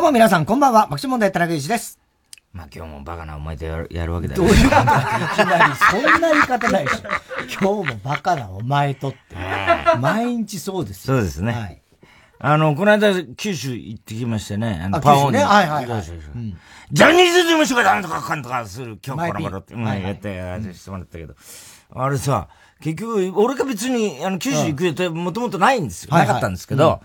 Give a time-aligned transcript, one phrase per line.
[0.00, 0.84] どうも皆さん、こんばんは。
[0.84, 1.98] 爆笑問題、田中裕二です。
[2.54, 4.44] まあ今日もバカなお前とやるやるわけだよ。
[4.44, 4.80] どういうこと？
[4.80, 4.86] いき
[5.46, 6.98] なり、そんな言い方ないでしょ。
[7.60, 9.18] 今日もバカなお前とって。
[10.00, 11.52] 毎日そうですそうですね。
[11.52, 11.82] はい。
[12.38, 15.36] あの、この間、九州行ってきましてね、あの、パオに。
[15.36, 16.02] ね、はいはいはい。
[16.02, 21.34] ジャニーズ事務所がなんとかかんとかする、今日この頃って、うん、やって、やしてもらったけど、
[21.94, 22.48] あれさ、
[22.80, 26.16] 結局、俺が別に、あの、九州行く予定もともとないんですよ。
[26.16, 27.02] なかったんですけど、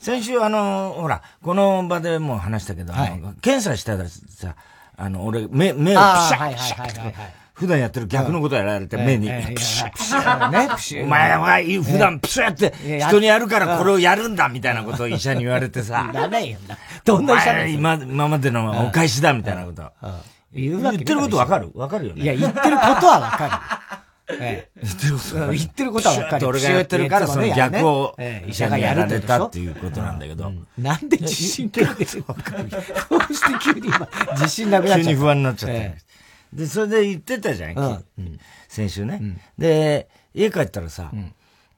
[0.00, 2.92] 先週、あの、ほら、この場でも話したけど、
[3.40, 4.54] 検査したらさ、
[4.96, 7.12] あの、俺、目、目をピシャッ、ピシャッ
[7.54, 11.04] 普段やってる逆のことやられて、目に、ピシャッ、ピシャッ。
[11.04, 16.08] お前は普段ピシャって人にやるからこれをやるんだみたいなことを医者に言われてさ。
[16.14, 16.58] だねよ
[17.04, 19.82] どんな医者今、今までのお返しだみたいなこと。
[20.54, 21.70] 言ってることわかる？
[21.74, 22.22] わかるよね。
[22.22, 23.46] いや、言ってることはわか
[23.92, 23.98] る。
[24.30, 26.46] ええ、言ってること言ってることは分かる。
[26.48, 30.52] 俺がやってるから、その逆を医者がやられたっていうことなんだけど。
[30.76, 32.76] なんで自信なくて分かるど
[33.30, 35.04] うして急に今、自信なくなっちゃった。
[35.04, 36.56] 急に不安になっちゃった。
[36.56, 38.04] で、それで言ってたじゃん、
[38.68, 39.40] 先週ね。
[39.56, 41.10] で、家帰ったらさ、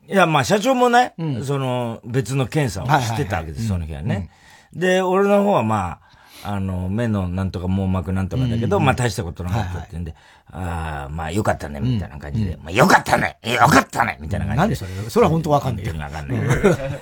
[0.09, 4.31] いや、まあ社長もね、その別の検査をしてたわけです、その日はね。
[4.73, 6.10] で、俺の方はまあ、
[6.43, 10.15] あの、目のなんとか網膜なんとかだけど、まあ大したことなかったってんで、
[10.51, 14.59] ああ、まあよかったね、みたいな感じで、まあよかったねよかったねみたいな感じで。
[14.59, 15.11] なんでそれ？
[15.11, 15.93] それは本当わかんないよ。
[15.99, 16.39] わかんない。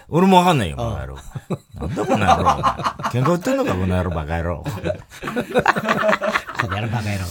[0.08, 1.16] 俺もわかんないよ、この野郎。
[1.74, 2.44] なんだこの野郎。
[3.10, 4.64] 喧嘩売ってんのか、この野郎、バカ野郎。
[4.64, 4.70] こ
[6.68, 7.24] の野郎、バカ野郎。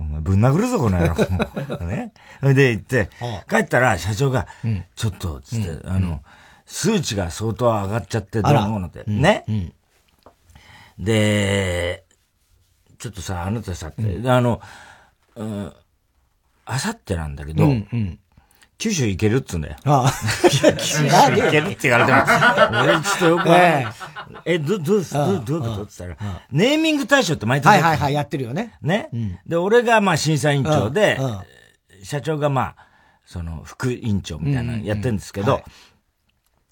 [0.00, 1.14] お前ぶん殴るぞ、この野郎。
[1.86, 2.12] ね。
[2.40, 3.10] それで行って、
[3.48, 4.46] 帰ったら社長が、
[4.96, 6.20] ちょっと、つって、あの、
[6.66, 9.04] 数値が相当上がっちゃってどう思うのって。
[9.06, 9.44] ね。
[10.98, 12.04] で、
[12.98, 14.60] ちょっとさ、あなたさ、あの、
[16.64, 18.18] あさってなんだけど、うんうん、
[18.78, 19.76] 九州行けるっつうんだよ。
[19.84, 20.12] ああ。
[20.48, 23.86] 九州行けるって言われても、俺ちょっとよくない。
[24.44, 28.74] え、ど、どうす、ど、どういうことって言ったら、ネーミング大賞って毎年はいはいはい、やってるよね。
[28.82, 29.08] ね。
[29.46, 31.18] で、俺がまあ審査委員長で、
[32.02, 32.88] 社長がまあ、
[33.24, 35.62] その副委員長みたいなのやってるんですけど、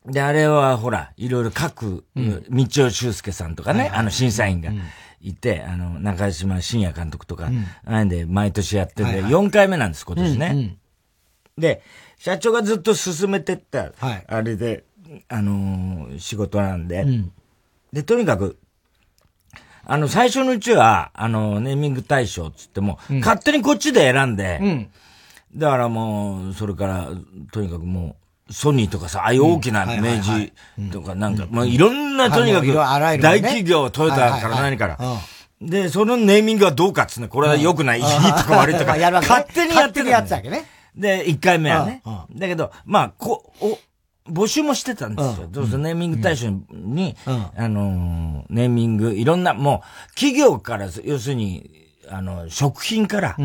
[0.06, 4.70] で、あれはほら、いろいろ各、道尾修介さんとかね、あの審査員が。
[5.22, 7.50] いて、あの、中島信也監督とか、
[7.84, 8.08] なん。
[8.08, 10.76] で毎年やってて、4回目なんです、今年ね。
[11.58, 11.82] で、
[12.18, 13.92] 社長がずっと進めてった、
[14.28, 14.84] あれで、
[15.28, 17.04] あの仕事なんで、
[17.92, 18.58] で、とにかく、
[19.84, 24.88] あの、最初のうちは、あの、ネーミング大賞つっても、勝手にこっちで選んで、
[25.56, 27.08] だからもう、それから、
[27.52, 28.16] とにかくもう、
[28.50, 30.52] ソニーとかさ、ああいう大きな明治
[30.92, 32.66] とかなんか、まあいろんなとにかく
[33.20, 34.98] 大企業、トヨタから何から。
[35.60, 40.10] で、そのネーミングはどうかっつうね、これは良くない、いいとか悪いとか、 勝手にやってる。
[40.10, 40.66] やってたわけね。
[40.94, 42.02] で、1回目はね。
[42.34, 43.78] だけど、まあ、こ、お、
[44.30, 45.46] 募集もしてたんですよ。
[45.50, 51.70] どうぞネーミング大賞に、あの、ネーミング、いろんな、もう、企業から、要するに、
[52.10, 53.36] あの、食品から、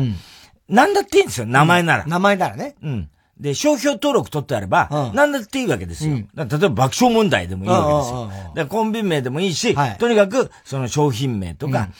[0.68, 2.06] なんだっていいんですよ、名前なら。
[2.06, 2.74] 名前ならね。
[2.82, 3.10] うん。
[3.42, 6.14] で、商標登録取ってあれば、うん、何だっていいわけですよ。
[6.14, 8.54] うん、例えば爆笑問題でもいいわけですよ。
[8.54, 11.94] でコンビ名でもいいし、はい、とにかく、その商品名とか、うん、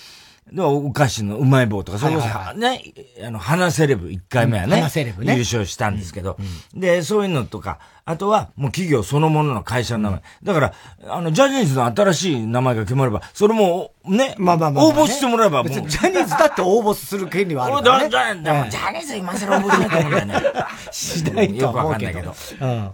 [0.61, 2.21] お菓子のうまい棒とか、それを、
[2.55, 2.83] ね、
[3.25, 6.37] あの、花セレブ1回目はね、セレブね優勝したんですけど、
[6.75, 10.23] で、そういうのとか、あとは、もう企業そのものの会社の名前。
[10.43, 10.75] だから、
[11.09, 15.73] あの、ジャニーズの新しい名前が決まれば、それも、ね、まあまあまあ、応募してもらえば、もう。
[15.73, 18.11] ジャニーズだって応募する権利はあるからね。
[18.71, 20.65] ジャニーズ今更応募しないと思うんだよね。
[20.91, 22.35] しないよくわかんないけど。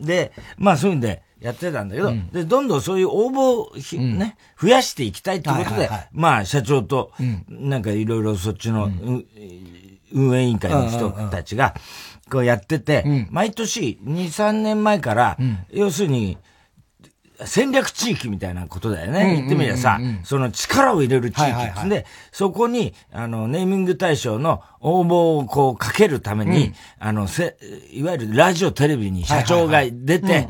[0.01, 7.13] で、まあそういうんで、やってたんだけど、で、どんどんそういう応募ね、増やしていきたいってことで、まあ、社長と、
[7.49, 8.91] なんかいろいろそっちの、
[10.13, 11.75] 運営委員会の人たちが、
[12.31, 16.39] こうやってて、うん、毎年2、3年前から、うん、要するに、
[17.45, 19.37] 戦略地域みたいなことだよね。
[19.37, 27.57] 言ってみればさ、その力を入れる地域ですで、そこに、あの、ネーミング対象の応募をこうかけるために、うん、あの、せ、
[27.93, 30.49] いわゆるラジオ、テレビに社長が出て、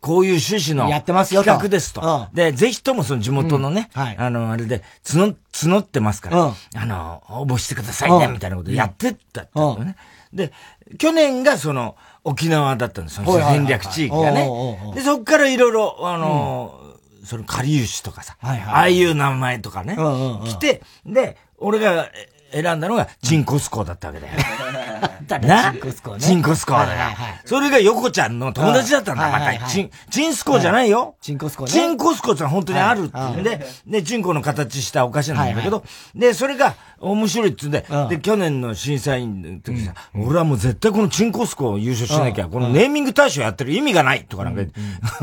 [0.00, 2.28] こういう趣旨の企画ですと。
[2.32, 4.02] で、ぜひともその地元のね、うん。
[4.02, 9.96] はい、あの、あれで、募、募ってますから、うん、あの、応募してくださいね、みたいなことやってったってね。
[10.32, 10.52] で、
[10.98, 13.24] 去年がその、沖縄だったんですよ。
[13.26, 14.48] 戦略地域がね。
[14.94, 16.80] で、そっからいろいろ、あの、
[17.20, 19.96] うん、その、かりゆしとかさ、はいはい、ああいう名前とかね、
[20.44, 22.10] 来て、で、俺が
[22.52, 24.32] 選んだのが、チンコスコーだったわけだよ。
[25.38, 25.72] な？
[25.72, 26.20] チンコスコーね。
[26.20, 27.16] チンコスコーだよ。
[27.44, 29.66] それが横ちゃんの友達だったんだ、また。
[29.68, 31.14] チン、チンスコーじゃないよ。
[31.20, 31.72] チンコスコーね。
[31.72, 44.62] チンコスコーって本当にあるってんで、で、チンコの形したお菓子なんだけど、で、それが面白いって言うんで、で、去年の審査員の時さ、俺はもう絶対このチンコスコー優勝しなきゃ、このネーミング大賞やってる意味がないとかなんか、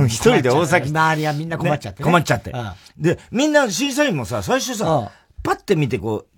[0.06, 0.90] 一人で大崎。
[0.90, 2.04] 周りはみんな困っちゃって。
[2.04, 2.54] 困っちゃって。
[2.98, 5.12] で、みんな審査員もさ、最初さ、
[5.44, 6.37] パッて見てこう、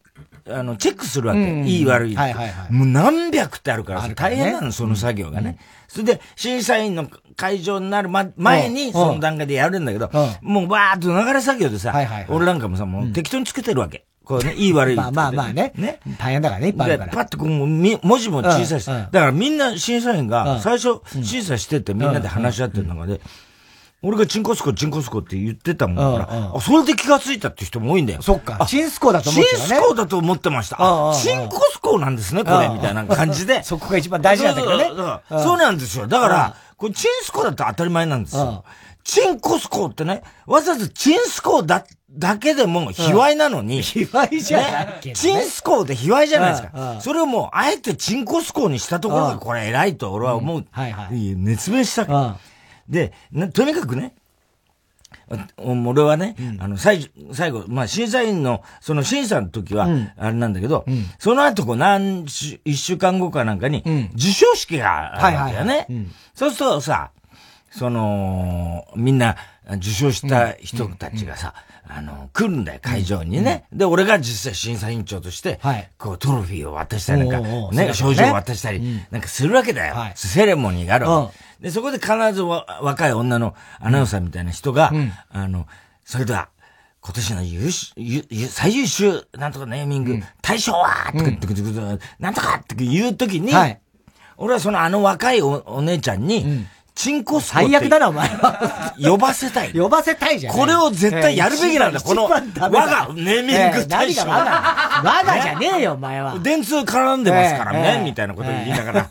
[0.50, 1.62] あの、チェックするわけ。
[1.64, 2.16] いい悪い。
[2.16, 2.74] はいはいはい。
[2.74, 5.58] もう何百ってあるから大変なの、その作業がね。
[5.88, 10.10] それで、審査員の会場になる前に、その段階でやるんだけど、
[10.42, 11.94] もうバーっと流れ作業でさ、
[12.30, 14.06] 俺なんかもさ、もう適当につけてるわけ。
[14.24, 14.96] こうね、いい悪い。
[14.96, 15.74] まあまあまあね。
[15.76, 16.00] ね。
[16.20, 17.12] 大変だからね、いっぱいあるから。
[17.12, 18.86] パッとこう、文字も小さいし。
[18.86, 23.22] だからみんな審査員が、最初、審査しててみんなで話し合ってる中で、
[24.02, 28.22] 俺がチンコスコ、チンコスコって言ってたもんだから、あ、それで気がついたって人も多いんだよ。
[28.22, 28.66] そっか。
[28.66, 29.68] チンスコだと思ってたね。
[29.68, 30.78] チンスコだと思ってました。
[30.80, 33.62] あ、チンコスコなんですね、これ、みたいな感じで。
[33.66, 34.86] そこが一番大事なんだけどね。
[35.44, 36.08] そうなんですよ。
[36.08, 38.64] だから、これチンスコだと当たり前なんですよ。
[39.04, 43.82] チンコスコってね、わざわざチンスコだ、だけでも卑猥なのに。
[43.84, 46.98] 卑猥じゃないね、チンスコで卑猥じゃないですか。
[47.02, 50.66] それをもう、あえてチンコスコにしたところがこれ偉いと俺は思う。
[50.72, 51.36] はいはい。
[51.36, 52.38] 熱弁した。
[52.90, 53.14] で、
[53.54, 54.14] とにかくね、
[55.58, 59.88] 俺はね、うん、あの、最最後、まあ、審査員の、その審査の時は、
[60.18, 63.84] あれなんだけど、うん、その後、こう、何一週間後かなんかに、
[64.14, 65.88] 授賞式があるわけよね。
[66.34, 67.12] そうするとさ、
[67.72, 69.36] その、みんな、
[69.76, 71.54] 受賞した人たちがさ、
[71.88, 73.66] あの、来るんだよ、会場にね。
[73.72, 75.60] で、俺が実際審査委員長として、
[75.98, 78.82] こう、トロフィーを渡したり、なんか、ね、賞状を渡したり、
[79.12, 79.96] なんかするわけだよ。
[80.16, 81.66] セレモニーがあるわけ。
[81.66, 85.68] で、そこで必ず若い女のアナウンサーみたいな人が、うん、あの、
[86.06, 86.50] それでは、
[87.02, 87.94] 今年の優秀、
[88.50, 93.80] 最優秀、なんとかネーミング、うん、大賞は、とか、うん、なんとかって言うときに、はい、
[94.38, 96.66] 俺はそのあの若いおお姉ちゃんに、
[97.00, 98.94] チンコス最悪だな、お前は。
[99.02, 99.72] 呼ばせたい。
[99.72, 100.54] 呼ばせたいじゃん。
[100.54, 104.24] これを絶対やるべきなんだ、この、我がネーミング大賞。
[104.24, 106.38] 我が我がじゃねえよ、お前は。
[106.40, 109.10] 電通絡んでますからね、みたいなこと言いながら。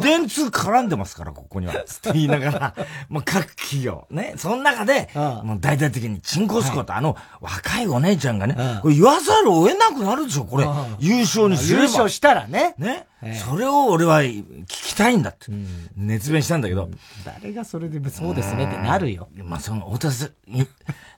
[0.00, 1.74] 電通絡んでますから、ここには。
[1.74, 2.74] って言いながら、
[3.10, 10.64] もう各企業、ね、その中で、もう大々的にチンコスコとあの若いお姉ちゃんがね、これ言わざるを得なくなるでしょ、これ。
[11.00, 11.82] 優勝にすれば。
[11.82, 12.74] 優勝したらね。
[12.78, 13.04] ね。
[13.34, 15.46] それを俺は聞きたいんだって、
[15.96, 16.90] 熱弁したんだけど。
[17.24, 19.28] 誰がそれでそうですねってなるよ。
[19.42, 20.66] まあ、その、太田さん、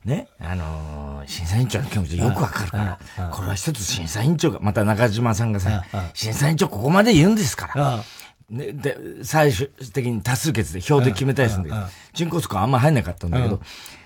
[0.05, 5.85] ね、あの審査委員長の気持ちよくわかるから、これは一つ審査委員長が、また中島さんがさ、
[6.15, 8.05] 審査委員長ここまで言うんですから。
[8.49, 13.61] ね、で、最終的に多数決で票で決めたりするんだけど、人工スコあんま入んなかったんだけど、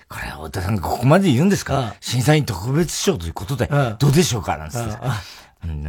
[0.09, 3.69] これは太田さんがここまで言うんですか審査員特別賞ということで、
[3.99, 4.97] どうでしょうかなんつって。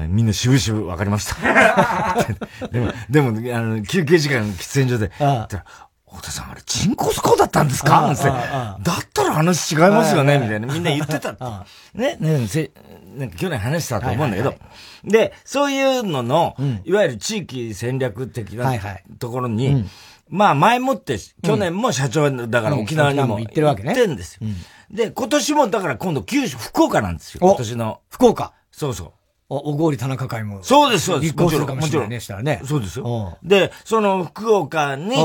[0.08, 2.16] みんな渋々分かりました。
[2.70, 8.02] でも、でも、あの、休憩時間喫煙所で、太田さんあれ、チンコスコだったんですか？
[8.02, 8.22] なんて。
[8.22, 8.82] だっ
[9.12, 10.38] たら話違いますよね？
[10.38, 10.72] みたいな。
[10.72, 11.34] みんな言ってた。
[11.94, 12.70] ね、ね、せ、
[13.16, 14.54] なんか去年話したと思うんだけど。
[15.04, 18.72] で、そういうのの、いわゆる地域戦略的な
[19.18, 19.88] ところに、
[20.28, 23.88] まあ前もって、去年も社長だから沖縄にも行ってるわけね。
[23.94, 24.48] 行ってんですよ。
[24.90, 27.40] で、今年もだから今度九州、福岡なんですよ。
[27.42, 28.00] 今年の。
[28.08, 29.12] 福岡そうそう。
[29.56, 30.62] お、ごり田中会も。
[30.62, 31.32] そうです、そうです。
[31.32, 32.60] 立候補するかもしれないね、したらね。
[32.64, 33.38] そうですよ。
[33.42, 35.16] で、その福岡に、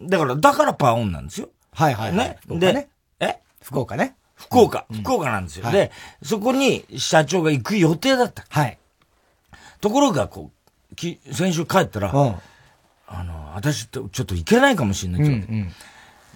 [0.00, 1.48] だから、だからパオンなんですよ。
[1.72, 2.38] はいはい、ね。
[2.48, 2.88] で、
[3.20, 3.38] え？
[3.62, 4.16] 福岡ね。
[4.34, 5.70] 福岡、福岡なんですよ。
[5.70, 8.44] で、そこに社長が行く予定だった。
[8.48, 8.78] はい。
[9.80, 10.50] ところが、こ
[10.90, 12.10] う、き先週帰ったら、
[13.06, 15.72] あの、私ちょっと行けないかもしれない、うんうん、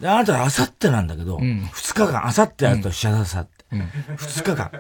[0.00, 3.64] で、あなたあさってなんだけど、二、日間、あさってあとしゃさって、
[4.16, 4.70] 二日間、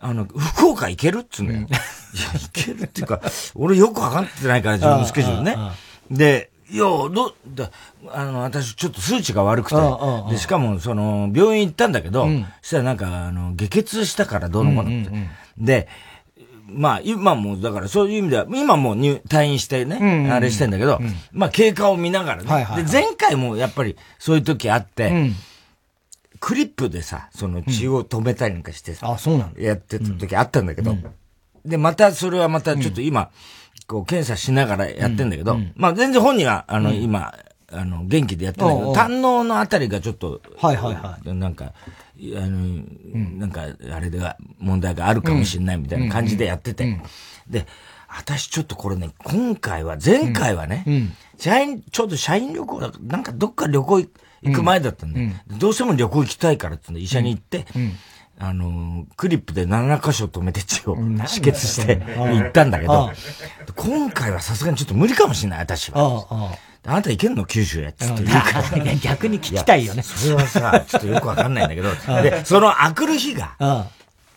[0.00, 1.60] あの、福岡行けるっつうんだよ。
[1.60, 3.20] いや、行けるっていうか、
[3.54, 5.56] 俺よくわかってないから、自分のスケジュールね。
[6.10, 7.70] で、いや、ど、だ、
[8.12, 9.76] あの、私ちょっと数値が悪くて、
[10.30, 12.26] で、しかも、その、病院行ったんだけど、
[12.62, 15.10] そしたらなんか、あの、下血したからどうのこうのって。
[15.58, 15.88] で、
[16.66, 20.98] まあ、今も、だからそういう意味では、今もう入退院してね、あれしてんだけど、
[21.32, 22.48] まあ、経過を見ながらね。
[22.76, 25.10] で、前回もやっぱりそういう時あって、
[26.44, 30.94] クリップでさ、その血を止めたりなんかしてさ、あ、そうなんやってた時あったんだけど、
[31.64, 33.30] で、またそれはまたちょっと今、
[33.86, 37.34] こう検査しながらやってんだけど、まあ全然本人は、あの、今、
[37.72, 41.34] あの、元気でやってんだけど、胆ののあたりがちょっと、はいはいはい。
[41.34, 41.70] なんか、あ
[42.18, 42.84] の、
[43.38, 47.00] なんか、あれでは問題があるかもしれないみたいな感じでやってて。
[47.48, 47.66] で、
[48.06, 50.84] 私ちょっとこれね、今回は、前回はね、
[51.38, 54.04] 社員、ちょうど社員旅行だ、なんかどっか旅行
[54.44, 57.66] 行く前だったんで、どうしても旅行行きたいからって医者に行って、
[58.38, 63.10] あの、クリップで7箇所止めて血を止血して行ったんだけど、
[63.76, 66.56] 今回はさすがにちょっと無理かもしれない、私は。
[66.86, 68.94] あなた行けんの九州やっつって言うから。
[69.00, 70.02] 逆に聞きたいよね。
[70.02, 71.90] それはさ、ちょっとよくわかんないんだけど、
[72.22, 73.54] で、そのあくる日が、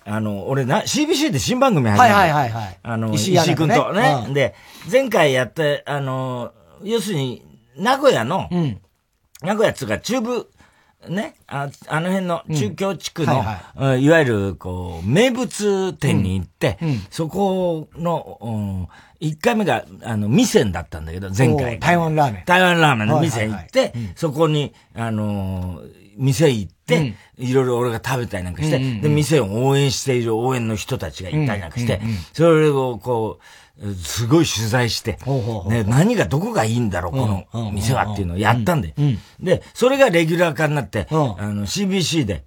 [0.05, 2.15] あの、俺な、CBC で新番組始めた。
[2.15, 2.77] はいはいはい。
[2.81, 4.27] あの、石井君とね。
[4.33, 4.55] で、
[4.89, 7.43] 前回やって、あの、要するに、
[7.75, 8.47] 名古屋の、
[9.41, 10.49] 名古屋っつうか中部、
[11.09, 13.79] ね、ああの辺の中京地区の、うんはい。
[13.79, 16.89] はい、いわゆる、こう、名物店に行って、うん。
[16.89, 21.79] うん、そこの、うん、1回目が、あの、味仙だったんだけど、前回。
[21.79, 22.43] 台湾ラーメン。
[22.45, 25.81] 台湾ラーメンの店行って、そこに、あの
[26.17, 32.01] 店行って、いろいろ俺が食べたりなんかして、で、店を応援している応援の人たちがいたりなんかして、
[32.33, 33.43] それをこう、
[34.03, 35.19] すごい取材して、
[35.67, 38.93] ね、何がどこがいいんだろう、この店はっていうのをやったんで。
[39.39, 42.45] で、それがレギュラー化になって、あの、CBC で、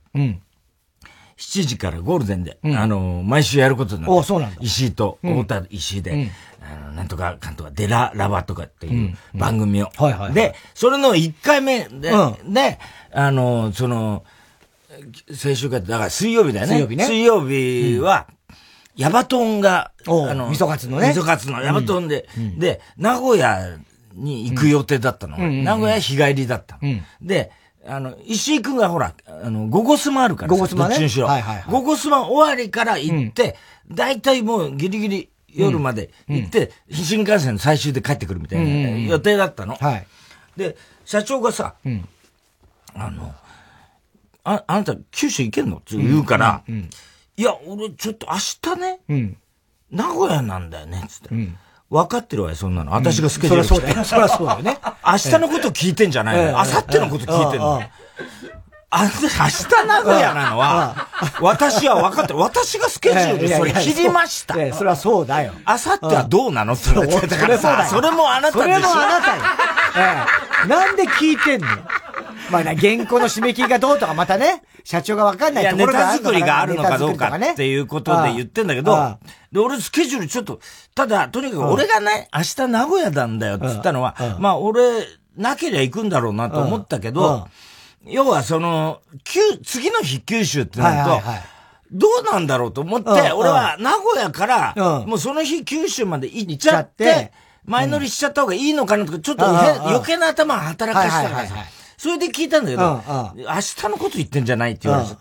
[1.36, 4.12] 7時からゴールデンで、あの、毎週やることになって、
[4.60, 9.90] 石井と太田石井で、あの、なんとかかんとか、デララバとかっていう番組を。
[10.34, 12.12] で、それの1回目で、
[12.44, 12.78] で、
[13.12, 14.24] あの、その、
[15.32, 16.74] 先週から、だから水曜日だよね。
[16.74, 17.06] 水曜日ね。
[17.06, 18.26] 水曜日は、
[19.00, 21.08] ヤバトンが、あの、味噌カツのね。
[21.08, 23.78] 味噌カツのヤバトンで、うん、で、名古屋
[24.14, 25.38] に行く予定だったの。
[25.38, 26.80] うん、名古屋日帰りだったの。
[26.82, 27.50] うん、で、
[27.86, 30.90] あの、石井くんがほら、あの、ゴゴスマあるからゴゴスマね？
[30.90, 31.26] どっちにしろ。
[31.28, 33.56] はいはいはい、ゴゴスマ終わりから行って、
[33.90, 39.76] だいたいもうギリギリ夜まで行って、新幹線の最終で帰ってくるみたいな予定だったの。
[39.76, 40.06] はい。
[40.56, 40.76] で、
[41.06, 41.74] 社長がさ、
[42.94, 43.34] あの、
[44.44, 45.78] あ、あなた九州行けんの？
[45.78, 46.62] って言うから、
[47.40, 49.36] いや、俺ちょっと明日ね、うん、
[49.90, 51.28] 名古屋なんだよね、つって。
[51.34, 51.56] うん
[51.90, 52.92] 分かってるわよ、そんなの。
[52.92, 54.04] 私がスケジュール、そりゃそうだよ。
[54.04, 54.78] そりゃそうだよね。
[55.04, 56.52] 明日のこと聞いてんじゃないのよ。
[56.52, 57.82] 明後日のこと聞いてんの。
[58.90, 61.08] あ、明日名古屋なのは、
[61.40, 62.38] 私は分かってる。
[62.38, 64.54] 私がスケジュールそれ切りました。
[64.72, 65.52] それはそうだよ。
[65.66, 68.82] 明後日はどうなのって言われてたからさ、それもあなたでしょ。
[68.82, 69.42] それもあなたよ。
[70.68, 71.66] なんで聞いてんの？
[72.50, 79.16] まあ、原稿の締め切りがどうとかまたね、社長がわかんないところがあるのか、ネタ作りがあるのかどうかっていうことで言ってんだけど、
[79.52, 80.60] で、俺スケジュールちょっと、
[80.94, 84.80] ただ、とにかく俺がね、明日名古屋なんだよって言ったのは、まあ俺、
[85.36, 87.48] なけりゃ行くんだろうなと思ったけど、
[88.06, 89.00] 要はその、
[89.64, 91.22] 次の日九州ってなると、
[91.92, 94.74] どうなんだろうと思って、俺は名古屋から、
[95.06, 97.32] もうその日九州まで行っちゃって、
[97.66, 101.54] 前乗りしちゃった方がいいのかなとか、ちょっと余計な頭働かしたからさ。
[102.00, 103.02] それで聞いたんだけど、
[103.36, 105.14] 明日のこと言ってんじゃないって言われて。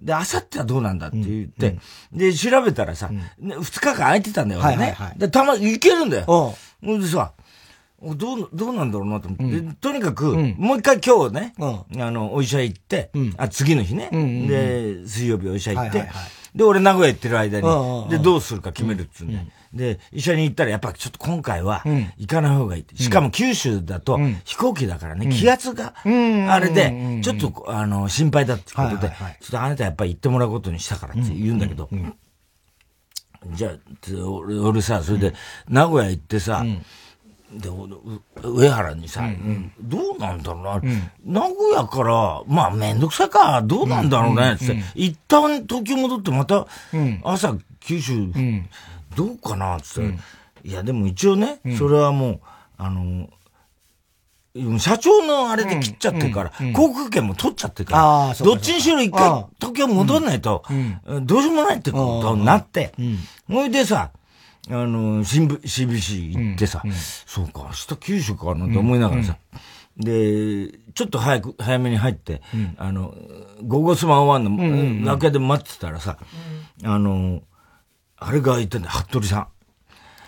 [0.00, 1.78] で、明後日はどうなんだって言って、
[2.12, 3.10] で、調べたらさ、
[3.40, 4.96] 二日間空いてたんだよね。
[5.16, 6.24] で、たま、行けるんだよ。
[6.80, 7.32] ほんでさ、
[8.00, 9.76] どう、どうなんだろうなと思って。
[9.80, 14.08] とにかく、もう一回今日ね、あの、お医者行って、あ、次の日ね。
[14.12, 16.08] で、水曜日お医者行って、
[16.54, 19.46] で、俺名古屋行ってる間に、で、どうするか決めるっつうんで。
[19.72, 21.82] で、一緒に行ったら、やっぱちょっと今回は、
[22.18, 22.94] 行かない方がいいって。
[22.96, 31.88] しかも九州だと、飛行機だからね、気圧が、あれで、ちょっと、あの、心配だってことで、ちょっとあなたやっぱり行ってもらうことにしたからって言うんだけど、
[33.52, 33.72] じゃあ、
[34.62, 35.34] 俺さ、それで、
[35.68, 36.64] 名古屋行ってさ、
[37.54, 37.68] で、
[38.42, 39.22] 上原にさ、
[39.80, 40.80] どうなんだろうな、
[41.24, 46.66] 名古屋から、まあめんどくさいか、どうなんだろうね、って、一旦東京戻ってまた、
[47.24, 48.32] 朝九州、
[49.16, 49.78] どうかな。
[49.80, 52.40] つって、いや、でも一応ね、それはもう、
[52.78, 53.28] あの、
[54.78, 60.62] 社長のあれで切っちゃってるから、航空券も取っちゃってるから、どっちにしろ一回東京戻らないと、
[61.22, 62.92] どうしようもないってことになって、
[63.48, 64.10] ほいでさ、
[64.70, 66.82] あの、新聞、CBC 行ってさ、
[67.26, 69.36] そうか、明日九州かなって思いながらさ、
[69.96, 72.42] で、ちょっと早く、早めに入って、
[72.76, 73.14] あの、
[73.64, 76.16] ゴゴスマンワンの楽屋で待ってたらさ、
[76.84, 77.42] あの、
[78.16, 79.46] あれが言ってんだよ、服部さん。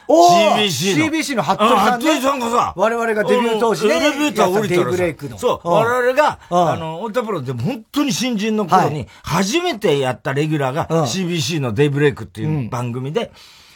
[0.06, 1.06] お CBC の。
[1.06, 2.06] CBC の服部さん、ね。
[2.06, 3.96] 服部さんがさ、我々がデビュー当時ね。
[3.96, 13.32] エレベーター降りたらさ、そう、我々が、あの、オータプロで本当に新人の頃に、初めてやったレギュラーが CBC のデイブレイクっていう番組で、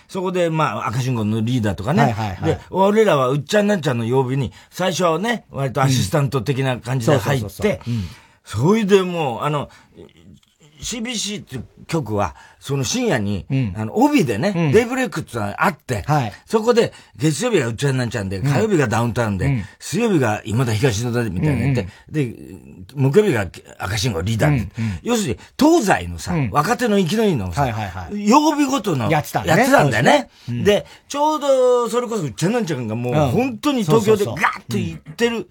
[0.09, 2.03] そこで、まあ、赤信号のリーダーとかね。
[2.05, 7.81] はいはいはい、で、俺らはうっちゃんなんちゃんの曜日に、最初はね、割とアシスタント的な感じで入って、
[8.43, 9.69] それでもう、あの、
[10.81, 22.35] CBC っていう曲は、その深夜に、うん、あの、帯でね、うん、デイブレイクってのがあって、はい、そこで、月曜日がうっちゃんなんちゃんで、火曜日がダウンタウンで、うん、水曜日が今田東野田みたいなやって、で、
[22.95, 23.47] 木曜日が
[23.79, 24.69] 赤信号リーダーで、
[25.03, 29.47] 要するに、東西のさ、若手の生きのいいのさ、はいはいはい、曜日ごとの、やってたん
[29.91, 30.29] だよね。
[30.49, 35.49] で、ちょうど、それこそ、うっちゃんなんちゃんがもう、本当に東京でガーッと行ってる、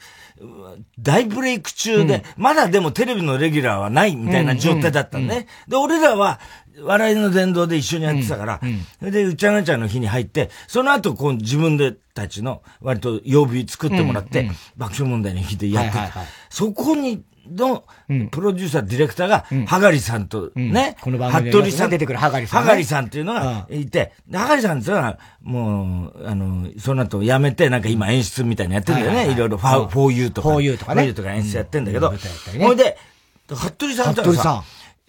[0.99, 5.07] 大ブレイク中で、まだでもテレビのレギュラーはないみたいな状態だった。
[5.07, 5.47] ったね。
[5.67, 6.39] で、俺らは、
[6.81, 8.61] 笑いの殿堂で一緒にやってたから、
[8.99, 16.11] それで、うちゃがちゃんの日に入って、その後、こう、自分でたちの、割と曜日作ってもらって、爆笑問題の日でやってた。
[16.49, 17.23] そこに、
[17.55, 17.83] の、
[18.31, 22.61] プロデューサー、ディレクターが、はがりさんとね、この番組に出てくるはがりさん。
[22.61, 29.31] はがりさんっていうのがいて、はがりさんっていうのは、もう、あの、その後辞めて、なんか今演出みたいなやってるんだよね。
[29.31, 30.49] いろいろ、フォーユーとか。
[30.49, 31.01] フォーユーとかね。
[31.01, 32.13] フォーユーとか演出やってんだけど、
[32.59, 32.97] ほいで、
[33.47, 34.63] 服部さんってさ、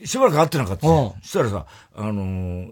[0.04, 0.82] しばらく会ってなかった。
[0.86, 2.68] そしたらさ、あの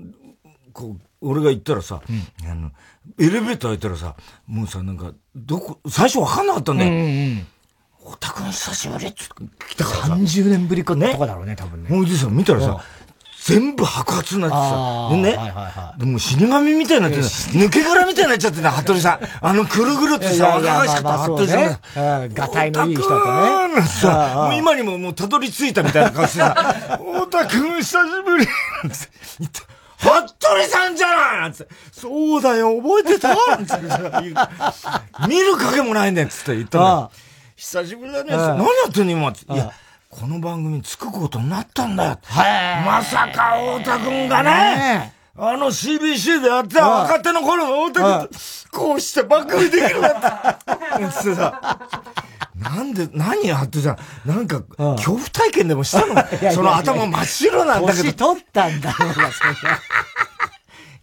[0.72, 2.02] こう、俺が行ったらさ、
[2.48, 2.70] あの、
[3.18, 4.16] エレベーター開いたらさ、
[4.46, 6.90] もうさ、なんか、どこ、最初わかんなかったんだよ。
[6.90, 7.46] うんうん
[8.08, 9.24] おたくん久しぶりって
[9.68, 10.14] 来たからさ。
[10.14, 11.10] 30年ぶりかね。
[11.10, 11.88] とかだろうね、多分ね。
[11.88, 12.84] ほいでさ、見たらさ、
[13.46, 19.46] 全部白髪になってさ、でね、はいはいはい、でも死神みたいになって抜け殻みたいになっちゃってんだ、服部さん。
[19.46, 22.34] あの、くるぐるってさ、若々しかった服部さん。
[22.34, 23.82] がたいのいい人とね。
[23.82, 28.46] さ、もう今にももうたどり着いたみたいな顔してさ、おたくん久しぶり
[29.96, 33.84] 服部さんじゃないつって、そうだよ、覚えてたつって
[35.28, 37.12] 見る影もないねんつって言ったの。
[37.54, 38.36] 久しぶりだね。
[38.36, 39.30] 何やってんの今。
[39.30, 39.72] いや、
[40.18, 42.18] この番組に着くことになったんだよ。
[42.86, 48.36] まさか太田くんがね、あの CBC でやってた若手の頃の太田くん
[48.72, 50.58] こうして番組できるんだった。
[51.12, 51.78] つってさ。
[52.56, 56.14] なんで、何やってさ、なんか、恐怖体験でもしたの？
[56.50, 58.04] その頭真っ白なんだけど。
[58.04, 59.30] 年取ったんだろうが、それ。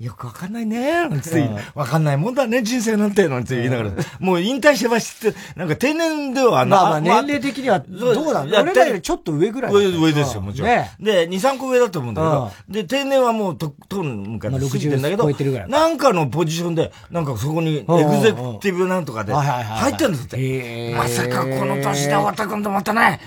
[0.03, 9.73] よくわかんないね、なんつって、わかんないもんだね、人生なんて、なんて言いながら、もう引退してまして、なんか定年ではな、まあまあ年齢的には、どうなんだ俺らよりちょっと上ぐらい。
[9.73, 10.69] 上、上ですよ、もちろん。
[10.99, 15.29] で、2、3個上だと思うんだけど、で、定年はもう、と、と、向か過ぎてんだけど、
[15.67, 20.93] なんかのポジションで、なんかそこに、エグゼクティブなんとかで、入ってんですって。
[20.97, 23.21] まさかこの年で終わったくんとまたね、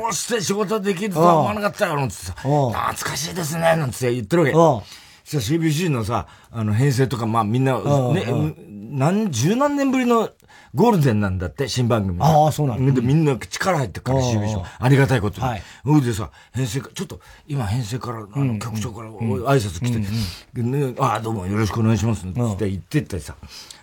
[0.00, 5.00] こうして仕事できるとは思わなかったよ、なんつってさ、懐かしいですね、なんつって言ってるわけ。
[5.38, 7.78] CBC のさ、あの、編成とか、まあみんな、
[8.12, 8.54] ね、
[8.90, 10.30] 何、十何年ぶりの
[10.74, 12.18] ゴールデンなんだって、新番組。
[12.20, 12.92] ああ、そうなんだ。
[12.92, 14.62] で、みんな力入ってるから、CBC。
[14.78, 15.46] ありがたいことに。
[15.46, 15.62] はい。
[15.84, 23.36] それでさ、編成ちょっと、今編成から、あの、局長から挨拶来て、ね、ああ、どうもよろしくお願いします、って言ってってさ、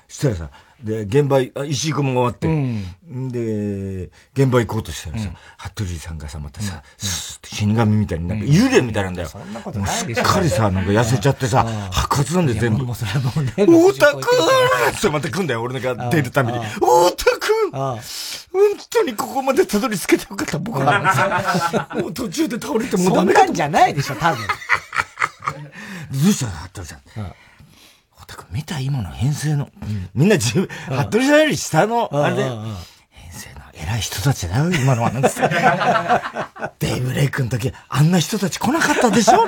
[0.07, 0.49] したらさ、
[0.83, 9.27] で、現場、石井君も終わって、うん、で、現場行こうとしたらさ、服部さんがさ、またさ、死神みたいになんか幽霊みたいなんだよ。
[9.27, 12.85] そんなことないすっかりさ、なんか痩せちゃってさ、白髪なんで全部。
[12.85, 13.53] もうそれもね。
[13.57, 16.59] 大田くんってまた来んだよ、俺が出るために。
[16.59, 17.99] 大田くん本
[18.89, 21.89] 当にここまでたどり着けてよかった、僕は。
[21.95, 23.39] もう途中で倒れてもうダメだ。
[23.39, 24.45] そんなんじゃないでしょ、多分。
[26.11, 26.99] どうした服部さん。
[28.27, 29.69] たく見た今の編成の、
[30.13, 32.51] みんな自分、服部さんより下の、あれで、編
[33.31, 35.11] 成の偉い人たちだよ、今のは。
[35.11, 35.55] なんつって。
[36.79, 39.47] デイブレイクの時、あんな人たち来なかったでしょ？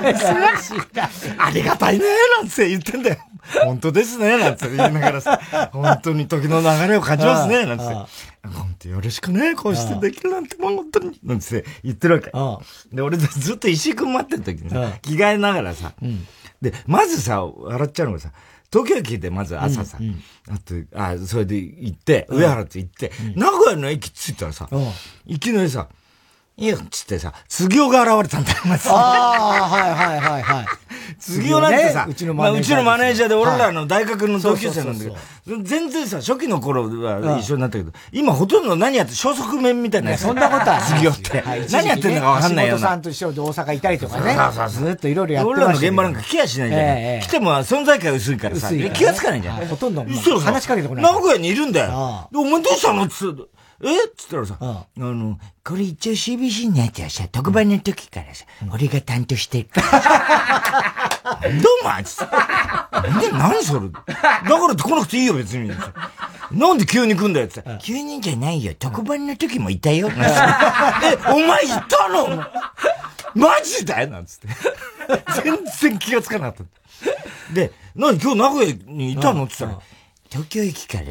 [1.38, 2.04] ありがたいね、
[2.38, 3.16] なんつって言ってんだよ。
[3.64, 5.40] 本当ですね、なんつって言いながらさ、
[5.72, 7.94] 本当に時の流れを感じますね、なんつって。
[8.48, 12.96] 本当よろしくね、こうしてできるなんて、もう本当に、なんつって言ってるわけ。
[12.96, 15.92] で、俺ずっと石井くん待ってる時にさ、着替えながらさ、
[16.62, 18.30] で、まずさ、笑っちゃうのがさ、
[18.72, 19.98] 東京駅でまず朝さ、
[20.48, 24.68] あと、あ、それで行って、上原って行って、名古屋の駅着いたらさ、
[25.26, 25.88] いきなりさ、
[26.60, 28.90] いや、つってさ、杉尾が現れたんだよ、まず。
[28.90, 30.66] ああ、はいはいはいはい。
[31.18, 32.60] 杉尾なんてさ、うちのマネージャー。
[32.60, 35.16] うちのマネージャーで俺らの大学の同級生なんだけど、
[35.62, 41.42] 全然さ、初期の頃は一緒になったけど、今ほとんど何やって、消息面みたいなそんなことは杉尾って。
[41.70, 44.36] 何やってんのかわかんないよさんと一緒で大阪いたりとかね。
[44.52, 44.84] そうそう。
[44.86, 47.20] ずっといろいろやって俺らの現場なんか来やしないじゃん。
[47.22, 49.66] 来ても存在感薄いからさ、気がつかないじゃん。
[49.66, 51.04] ほとんど話しかけてこない。
[51.04, 52.28] 名古屋にいるんだよ。
[52.34, 53.42] お前どうしたのつって。
[53.82, 54.06] え？
[54.06, 61.40] っつったらさ、あの、これ一応 CBC のやつはさ、特番の時からさ、俺が担当してるから。
[61.50, 62.28] どうもつっ
[63.20, 63.26] て。
[63.26, 64.08] で、何それだか
[64.44, 65.70] らって来なくていいよ、別に。
[66.50, 67.78] なんで急に来んだよ、つって。
[67.80, 70.08] 急にじゃないよ、特番の時もいたよ。
[70.12, 70.12] え、
[71.30, 72.44] お前いたの？
[73.34, 74.48] マジだよなんつって。
[75.42, 76.66] 全然気がつかなかっ
[77.48, 77.54] た。
[77.54, 78.18] で、何？
[78.20, 79.44] 今日名古屋にいたの？
[79.44, 79.82] って言ったら、
[80.30, 81.06] 東京駅から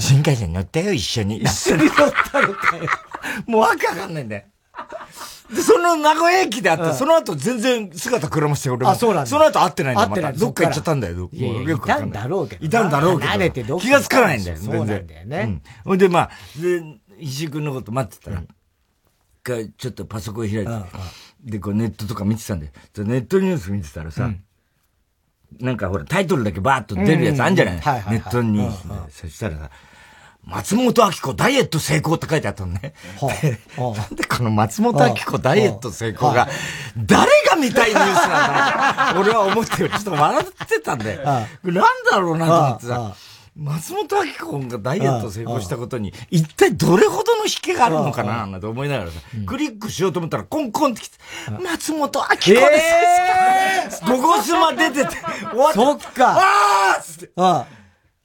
[0.00, 1.42] 新幹線乗ったよ、一緒に。
[1.42, 1.94] 一緒に乗っ
[2.32, 2.88] たのかよ。
[3.46, 4.44] もうわけわかんないんだよ。
[5.54, 8.90] で、その名古屋駅で会って、その後全然姿くらまして俺も。
[8.90, 9.26] あ、そうなんだ。
[9.26, 10.08] その後会ってないんだよ。
[10.08, 10.36] 会ってない。
[10.36, 11.28] どっか行っちゃったんだよ。
[11.32, 12.64] いやいたんだろうけど。
[12.64, 13.32] いたんだろうけど。
[13.32, 15.60] 慣れてど気がつかないんだよ、そうなんだよね。
[15.84, 16.82] ほんで、まあ、で、
[17.18, 18.42] 石井君のこと待ってたら、
[19.76, 20.72] ちょっとパソコン開いて、
[21.42, 24.30] で、こうネットとか見てたんで、ネットニュース見てたらさ、
[25.58, 28.68] なんかほら、タイトルだけバーッと出るやつあんじゃない、ネットに。
[29.10, 29.70] そしたらさ、
[30.44, 32.94] 松本明子ダイエット成功って書いてあったのね。
[33.78, 36.48] なんでこの松本明子ダイエット成功が、
[36.96, 41.44] 誰が見たいニュースなんだ俺は思ってちょっと笑ってたんで、なん
[42.10, 43.14] だろうなと思ってさ、
[43.56, 51.18] 松本明子がダイエット成功したことに、一体どれほどの引けがあるのかななんて思いながらさ、クリックしようと思ったら、コンコンってきて、
[51.62, 55.16] 松本明子ですゴゴスマ出てて、
[55.50, 55.74] 終わった。
[55.74, 56.38] そっか。
[56.38, 57.30] あーつって、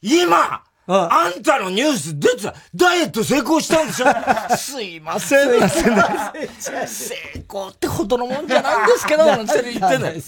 [0.01, 2.53] 今あんたのニュース出てた。
[2.75, 4.05] ダイエット成功したんでしょ？
[4.55, 5.49] すいません。
[6.88, 7.15] 成
[7.49, 10.21] 功ってほどのもんじゃないんですけど、 なんて言ってんだよ。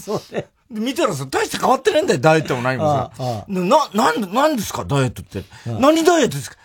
[0.70, 3.44] 見たらさ、大して変わってないんだよ、ダイエットも何もさ。
[3.48, 5.42] な、なん、なんですか、ダイエットって。
[5.66, 6.56] 何ダイエットですか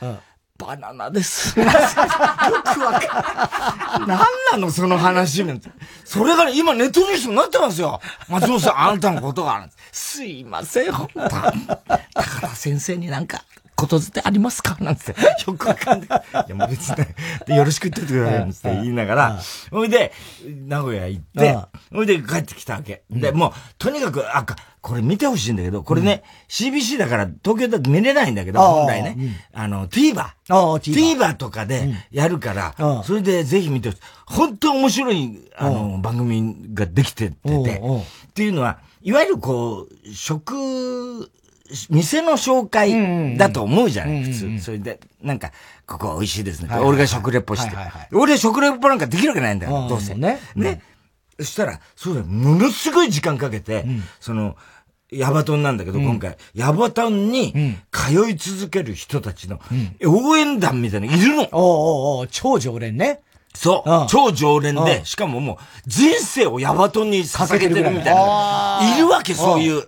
[0.57, 1.57] バナナです。
[1.59, 5.69] よくわかんなの、その話なんて。
[6.05, 7.99] それがね、今ネットニュースになってますよ。
[8.29, 9.67] 松本さん、あんたのことが。
[9.91, 11.13] すいません、ほんと。
[11.19, 13.43] 高田先生になんか、
[13.75, 14.77] ことづてありますか？
[14.79, 16.21] なんつって、 よくわかんない。
[16.47, 16.97] いや、もう別に、
[17.47, 18.73] ね、よろしく言っててください。
[18.73, 19.39] って言いながら、
[19.71, 20.11] ほいで、
[20.67, 21.57] 名古屋行って、
[21.93, 23.03] ほいで帰ってきたわけ。
[23.09, 24.45] で、もう、とにかく、あ、
[24.81, 29.15] これ見てほしいんだけど、これね、CBC だから東京だと見れないんだけど、本来ね。
[29.53, 30.25] あの、TVer。
[30.93, 34.01] TVer とかでやるから、それでぜひ見てほしい。
[34.25, 41.29] 本当面白い、あの、番組ができてて、っていうのは、いわゆるこう、食、
[41.89, 44.59] 店の紹介だと思うじゃない、普通。
[44.59, 45.51] それで、なんか、
[45.87, 46.75] ここ美味しいですね。
[46.77, 47.75] 俺が食レポして。
[48.11, 50.13] 俺は食レポなんかできるわけないんだよ、どうせ。
[50.15, 50.39] ね。
[50.55, 50.81] ね。
[51.39, 53.85] そしたら、そうだよ、ものすごい時間かけて、
[54.19, 54.55] その、
[55.11, 57.53] ヤバトンなんだけど、今回、ヤバトンに
[57.91, 59.59] 通い続ける人たちの
[60.05, 61.47] 応援団みたいなのいるの。
[61.51, 63.21] おおお超常連ね。
[63.55, 68.95] そう、超常連で、しかももう、人生をヤバトンに捧げてるみたいな。
[68.97, 69.87] いるわけ、そういう。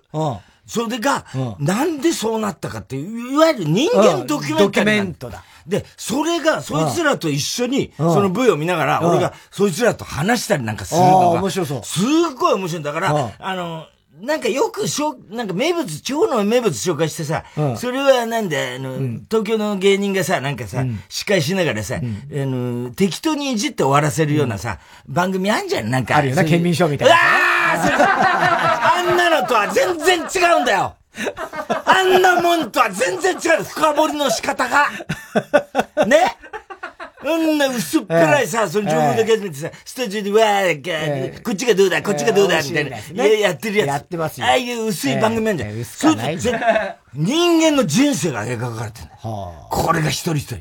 [0.66, 1.26] それが、
[1.60, 4.66] なんでそうなったかっていう、いわゆる人間ドキュメンタリー。
[4.66, 5.44] ドキュメントだ。
[5.68, 11.84] で、それが、そいつらと一緒に、その V を見ながら、俺が、そいつらと話したりなんかするのが、面白そう。
[11.84, 12.04] す
[12.36, 12.82] ごい面白い。
[12.82, 13.88] んだから、あの、
[14.22, 22.00] なんかよくしょ、なんか名物、地方の名物紹介してさ、うん、それはなんで、あの、うん、東京の芸人がさ、なんかさ、うん、司会しながらさ、あ
[22.32, 26.16] の、適当にいじって終わらせるようなさ、番組あんじゃん、なんか。
[26.16, 27.16] あるよな、県民賞みたいな。
[27.16, 27.96] ああそれ。
[27.98, 28.65] あ
[29.48, 30.24] とは全然違
[30.58, 30.96] うんだよ
[31.86, 34.90] あんなもんとは全然違う深掘りの仕方が
[36.06, 36.38] ね？
[37.24, 42.98] うんな薄っぺらいさ、その情報だけ集めてさ、スタジオでわー、こっちがどうだ、こっちがどうだ、みたいな。
[43.26, 43.88] やってるやつ。
[43.88, 44.46] やってますよ。
[44.46, 45.86] ああいう薄い番組なんじゃん。
[45.86, 46.16] そう、
[47.16, 50.60] 人間の人生が描かれてるこれが一人一人。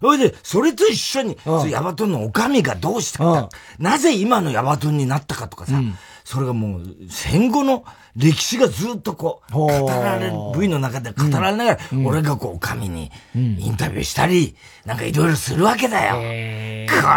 [0.00, 1.36] それで、それと一緒に、
[1.70, 5.80] ヤバトンのおかみがどうしたか、なぜ今のヤバトンになったかとかさ、
[6.24, 7.84] それがもう戦後の
[8.16, 16.14] 歴史がずっとこう、語られる、V の中で語られながら、俺がこう、神にインタビューしたり、なんかいろいろするわけだよ。
[16.16, 16.20] こ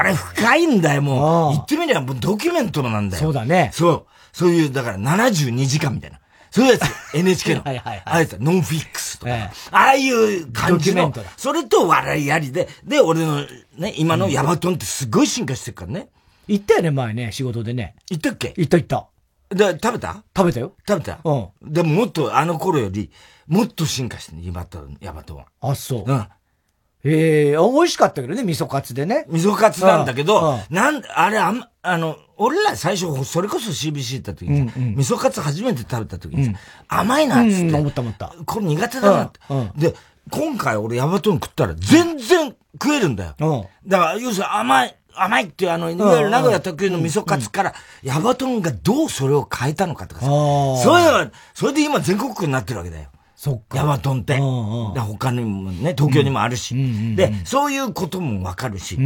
[0.03, 1.51] れ深いんだよ、もう。
[1.53, 3.23] 言ってみればドキュメントなんだよ。
[3.23, 3.71] そうだね。
[3.73, 4.05] そう。
[4.33, 6.19] そういう、だから72時間みたいな。
[6.57, 6.83] そういうやつ、
[7.15, 7.61] NHK の。
[7.61, 8.01] はいはいはい。
[8.05, 9.31] あれノンフィックスとか。
[9.71, 11.13] ああいう感じの。
[11.37, 13.45] それと笑いありで、で、俺の
[13.77, 16.09] ね、今のヤバトンってすごい進化してるからね。
[16.47, 17.95] 行ったよね、前ね、仕事でね。
[18.09, 18.53] 行ったっけ？
[18.57, 19.07] 行った行った。
[19.55, 20.23] で、食べた？
[20.35, 20.73] 食べたよ。
[20.87, 21.19] 食べた？
[21.23, 21.49] うん。
[21.61, 23.11] でももっとあの頃より、
[23.47, 25.45] もっと進化してね、ヤバトン、ヤバトンは。
[25.61, 26.11] あ、そう。
[26.11, 26.27] うん。
[27.03, 29.25] ええー、美味しかったけどね、味噌カツでね。
[29.29, 36.55] 味噌カツなんだけど、なん、あれ、あん、あの、俺ら最初、それこそ CBC 行った時に、うんうん、味噌カツ初めて食べた時に、うん、
[36.87, 38.33] 甘いなっつって、うん、思った思った。
[38.45, 39.39] これ苦手だなって。
[39.49, 39.95] うんうん、で、
[40.29, 43.69] 今回俺ヤバトン食ったら全然食えるんだよ。
[43.85, 47.73] だから、要するに甘い、甘いっていうあの、いわゆる名古屋特有の味噌カツから、
[48.03, 50.27] ヤバトンがどうそれを変えたのかとかさ。
[50.27, 53.09] そういうそれで今全国区になってるわけだよ。
[53.37, 53.77] そっか。
[53.77, 54.35] ヤバトンって。
[54.39, 56.75] 他にもね、東京にもあるし。
[57.15, 58.97] で、そういうこともわかるし。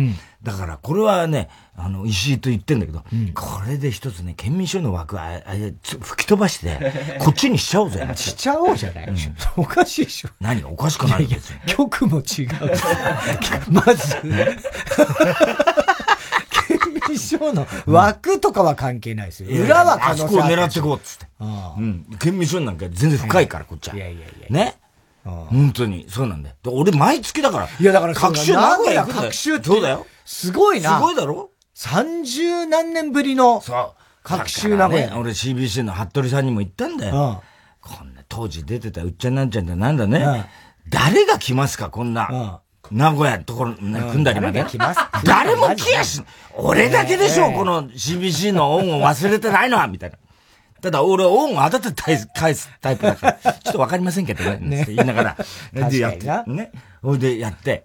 [0.42, 3.04] だから、これはね、あの、石井と言ってんだけど、
[3.36, 8.08] これで一つね、県民賞の枠は、あれ、吹き飛ばして、 こっちにしちゃおうぜ。
[8.16, 9.14] しちゃおうじゃない、
[9.58, 10.30] おかしいでしょ。
[10.40, 10.64] 何？
[10.64, 11.60] おかしくないですよ。
[11.66, 12.48] 曲も違う。
[13.70, 14.34] まず、民
[17.22, 19.64] 賞の枠とかは関係ないですよ。
[19.64, 21.28] 裏は可能性あそこを狙っていこうっつって。
[21.40, 22.06] うん。
[22.20, 23.96] 県民賞なんか全然深いから、こっちは。
[23.96, 24.48] いやいやいや。
[24.50, 24.78] ね。
[25.24, 26.56] 本当に、そうなんだよ。
[26.66, 27.70] 俺、毎月だから。
[27.80, 29.66] いや、だから、各週名古屋各週って。
[29.66, 30.08] そうだよ。
[30.26, 30.98] すごいな。
[30.98, 31.52] すごいだろ？
[31.76, 33.62] 三十何年ぶりの。
[33.62, 34.02] そう。
[34.24, 35.18] 各週名古屋。
[35.18, 37.44] 俺 CBC の服部さんにも言ったんだよ。
[37.82, 40.50] こんな、当時出てたうっちゃんなんちゃんってなんだね。
[40.90, 42.62] 誰が来ますか、こんな。
[42.92, 44.66] 名古屋のところ、組んだりまで。
[45.24, 46.22] 誰も来やし、
[46.56, 50.18] 俺だけでしょ、この CBC の恩を忘れてないのは、みたいな。
[50.82, 52.02] ただ俺は恩を当たって
[52.34, 54.86] 返すタイプだから、 ちょっとわかりませんけどね、ね。
[54.88, 55.38] 言いなが
[55.74, 56.72] ら、でやって、ね。
[57.02, 57.84] ほいでやって、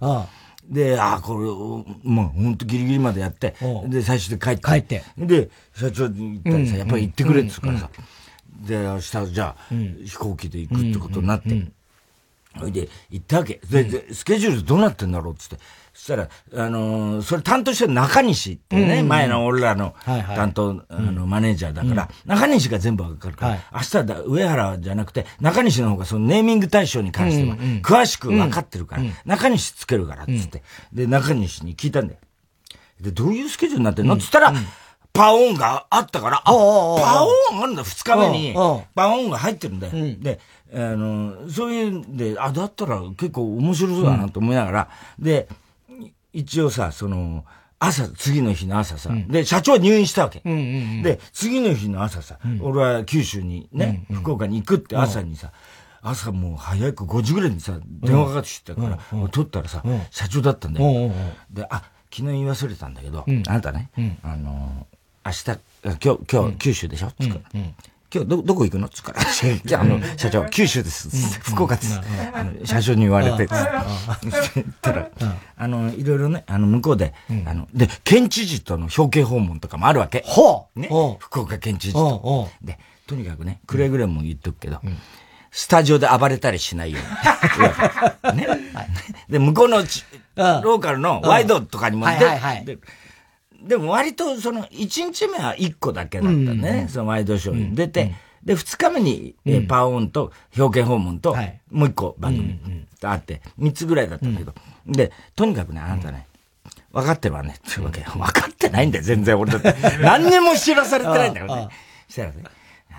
[0.69, 3.55] で、ああ、これ、もう本当ギリギリまでやって、
[3.87, 4.63] で、最終で帰って。
[4.63, 5.05] 帰って。
[5.19, 7.91] で、社長に言ったらさ、やっぱり行ってくれって言うからさ、
[8.67, 11.67] で、明日じゃあ、飛行機で行くってことになって、
[12.59, 13.61] ほいで、行ったわけ。
[13.71, 15.59] で、スケジュールどうなってんだろうっつって。
[15.93, 19.09] そしたら、あのー、それ担当してる中西ってね、うん。
[19.09, 20.77] 前の俺らの担当、はい。
[20.77, 32.21] はい、あの、マネージャーだから、うん、中西が全部わかるから、はい、明日だ、上原じゃなくて、中西の方がそのネーミング対象に関しては、詳しく分かってるから、うん、中西つけるから、っつって、で、中西に聞いたんだよ。
[33.01, 34.15] で、どういうスケジュールになってんの？
[34.15, 34.53] っつったら、
[35.15, 36.99] パオンがあったから、あ、パオ
[37.55, 38.55] ンあるんだ、二日目に、
[38.95, 39.93] パオンが入ってるんだよ。
[40.19, 40.41] で、
[40.73, 45.49] あの、そういうんで、あ、だったら結構面白そうだなと思いながら、で、
[46.33, 47.45] 一応さ、その、
[47.79, 50.41] 朝、次の日の朝さ、うん、で、社長は入院したわけ。
[50.45, 50.63] うんうんう
[51.01, 55.53] ん、で、次の日の朝さ、うん、俺は九州にね、うんうん、福岡に行くって朝にさ、
[56.03, 61.11] 朝もう早く5時ぐらいにさ、電話かかってきたから、うん、取ったらさ、社長だったんだよ。
[61.51, 63.91] で、あ、昨日言い忘れたんだけど、あなたね、
[64.23, 64.87] あの
[65.25, 65.45] 明日、
[65.85, 67.13] 今日、今日、九州でしょ？
[67.21, 67.39] つか
[68.17, 68.89] 今日ど、どこ行くの？
[68.89, 69.21] つから。
[69.65, 71.11] じゃあ、あの、社長、九州です。
[71.41, 72.01] 福岡です。
[72.33, 75.11] あの、社長に言われて、言ったら、
[75.59, 77.13] あの、いろいろね、あの、向こうで、
[77.45, 80.23] あの、で、県知事との表敬訪問とかもあるわけ。
[80.27, 80.89] ほうね。
[81.19, 82.49] 福岡県知事と。
[82.63, 84.81] で、とにかくね、くれぐれも言っとくけど、
[85.51, 86.99] スタジオで暴れたりしないよ
[88.25, 88.39] うに。
[88.39, 88.47] ね。
[89.29, 92.79] で、向こうのローカルのワイドとかにも、で、
[93.67, 98.15] でも割とその1日目は1個だけだったね、うん、そのワイドショーに出て、うん、
[98.47, 101.35] で、2日目に、えー、パオンと表敬訪問と、
[101.71, 102.61] もう1個番組
[103.01, 104.55] があって、3つぐらいだったんだけど、
[104.87, 106.27] で、とにかくね、あなたね、
[106.93, 108.01] 分かってるわね、っていうわけ。
[108.03, 109.75] 分かってないんだよ、全然俺だって。
[110.01, 111.69] 何にも知らされてないんだよね。
[112.09, 112.37] したらね、
[112.91, 112.95] あ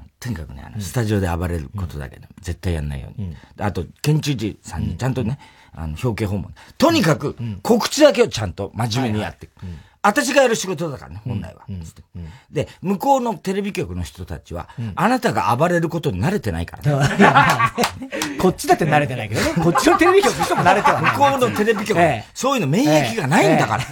[0.00, 3.36] の、とにかくね、あの、スタジオで暴れることだけで、絶対やんないように。
[3.58, 5.38] あと、県知事さんにちゃんとね、
[5.74, 6.54] あの、表敬訪問。
[6.78, 9.48] とにかく、告知だけをちゃんと真面目にやって。
[10.02, 11.62] 私がやる仕事だからね、本来は。
[12.50, 18.36] で、向こうのテレビ局の人たちは、あなたが暴れることに慣れてないからね。
[18.42, 19.52] こっちだって慣れてないけどね。
[19.62, 21.02] こっちのテレビ局の人も慣れてない。
[21.02, 22.00] 向こうのテレビ局、
[22.34, 23.84] そういうの免疫がないんだから。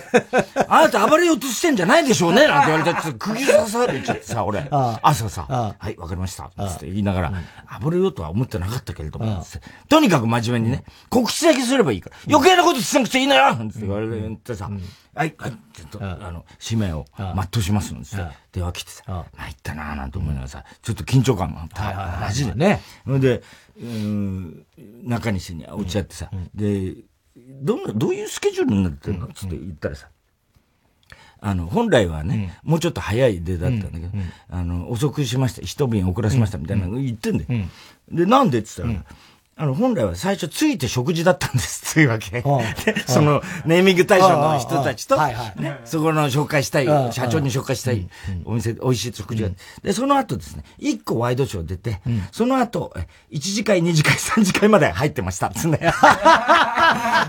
[0.68, 4.68] あなた暴れようとしてんじゃないでしょうね、なんて言われて、釘刺されちゃってさ、俺。
[5.02, 6.50] 朝さ、はい、わかりました。
[6.68, 7.32] つって言いながら、
[7.80, 9.44] 暴れようとは思ってなかったけれども、
[9.88, 14.68] とにかく真面目にね、告知だけすればいいから、余計なことしなくていいのよって言われてさ、
[15.14, 18.16] はい、はい、ちょっと、あの、使命を全うしますんです
[18.52, 22.20] 電話来てさ、参ったなぁなんて思いながらさ、ちょっと緊張感があった。
[22.20, 22.54] マジで。
[22.54, 22.80] ね。
[23.06, 23.42] で、
[23.80, 24.66] うん、
[25.04, 26.94] 中西に落ち合ってさ、で、
[27.36, 29.26] どんな、どういうスケジュールになってるの？
[29.28, 30.08] つって言ったらさ、
[31.40, 34.08] あの、本来はね、もうちょっと早い出だったんだけど、
[34.48, 37.66] あの、遅くしました、一便遅らせましたみたいなの言ってんだよ。
[38.10, 38.58] で、なんで？
[38.58, 39.16] って言ったら、
[39.60, 42.42] あの、本来は最初ついて食事だったんですというわけ。
[43.06, 48.08] その、ネーミング対象の人たちと、ね、そこの紹介したい、社長に紹介したい
[48.46, 49.50] お店、美味しい食事が。
[49.82, 52.00] で、その後ですね、1個ワイドショー出て、
[52.32, 52.94] その後、
[53.30, 55.50] 1次会、2次会、3次会まで入ってました。
[55.50, 55.78] つね。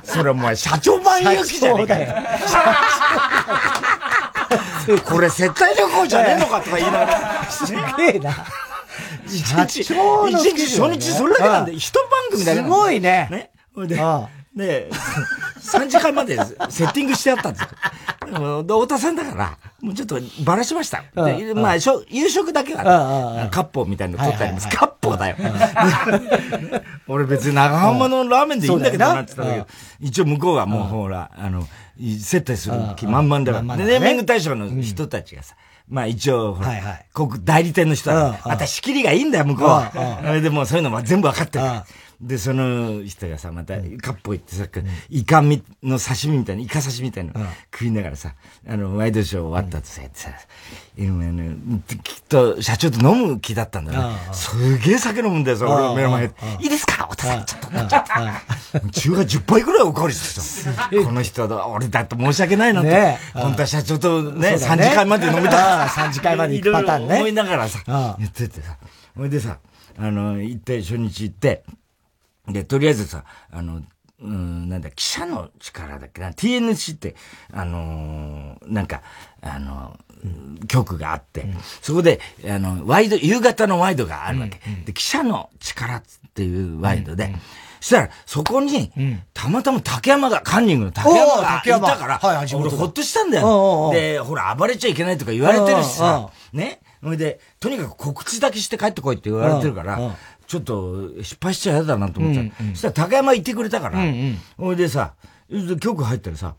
[0.06, 2.15] それお前、社長版勇気じゃねえかよ。
[5.04, 7.46] これ接待旅行じゃねえのかとか言いながら。
[7.52, 7.80] すげ
[8.15, 8.46] えな。
[9.32, 13.28] 一日、一日初日それだけなんで、一番組だけすごいね。
[13.32, 13.52] ね。
[13.88, 13.98] で、
[14.56, 14.89] で、
[15.62, 16.36] 3時間まで
[16.70, 17.70] セッティングしてあったんですよ。
[18.63, 21.04] で、太田さんだから、もうちょっとばらしました。
[21.15, 24.67] で、まあ、夕食だけは、カッポみたいなの取ってあります。
[24.70, 25.38] カッポだよ。
[27.08, 29.58] 俺別に長浜のラーメンでいいんだけどなって言ったん。
[29.60, 31.65] だけど、一応向こうはもうほら、あの、
[32.20, 33.78] 接待する気満々だから。
[33.78, 35.56] で、ネーミング大賞の人たちがさ、
[35.88, 40.39] まあ一応、はいはい、国代理店の人は、また仕切りがいいんだよ、向こうは。
[40.41, 41.65] でもそういうのも全部わかってる。
[42.22, 44.66] で、その人がさ、また、カッポ行ってさ、
[45.10, 48.36] イカみの刺身みたいな、イカ刺しみたいなの食いながらさ、
[48.68, 50.30] あの、ワイドショー終わった後さ、やってさ、
[52.04, 54.16] きっと社長と飲む気だったんだね。
[54.34, 56.34] すげえ酒飲むんだよ、そ俺の目の前で。
[56.60, 57.08] いいですか？
[57.10, 58.90] お父さん、ちょっと、ちょっと。
[58.92, 63.18] 中が10杯ぐらいおかわりしてさ、この人だ、俺だって申し訳ないなって。
[63.34, 65.88] 本当は社長とね、3次会まで飲みたい。
[65.88, 67.16] 3次会まで行くパターンね。
[67.16, 68.78] 思いながらさ、言っててさ、
[69.18, 69.58] ほいでさ、
[69.98, 71.64] あの、行って、初日行って、
[72.52, 73.82] で、とりあえずさ、あの、
[74.22, 77.16] うん、なんだ、記者の力だっけな、TNC って、
[77.52, 79.02] あのー、なんか、
[79.42, 84.60] あのー、局があって、うん、そこで、あの、ワイド、夕方のワイドがあるわけ。
[84.68, 86.04] うんうん、で、記者の力っ
[86.36, 87.40] ていうワイドで、うんうん、
[87.80, 88.92] そしたら、そこに、
[89.34, 93.90] たまたま竹山が、カンニングの竹山がいたから、はい、俺ほっとしたんだよ。
[93.92, 96.80] で、ほら、暴れちゃいけないとか言われてるしさ、ね。
[97.04, 100.16] ほいで、とにかく告知だけして帰ってこいって言われてるから、
[100.52, 102.42] ちょっと失敗しちゃ嫌だなと思った。
[102.74, 104.00] そしたら竹山行ってくれたから、
[104.58, 105.14] ほいでさ、
[105.80, 106.56] 局入ったらさ、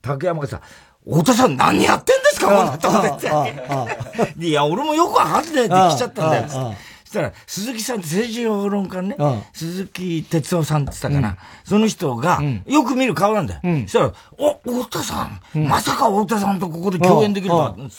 [0.00, 0.60] 竹山がさ、
[1.04, 4.38] 太田さん何やってんですかこんなとこでって。
[4.46, 6.48] いや、俺もよくわかんないって来ちゃったんだよ。
[6.48, 6.74] そ
[7.06, 9.16] したら、鈴木さんって政治評論家ね、
[9.52, 13.60] 鈴木哲夫さんって言ったかな、その人が、よく見る顔なんだよ。
[13.62, 17.90] そしたら、お、太田さん、まさか太田さんとここで共演できるとは、って。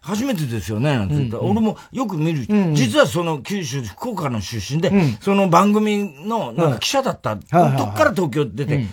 [0.00, 8.86] 初めてですよね、なんて言ったら、俺もよく見る、実はその九州、福岡の出身で、その番組のなんか記者だった、どっから東京出て、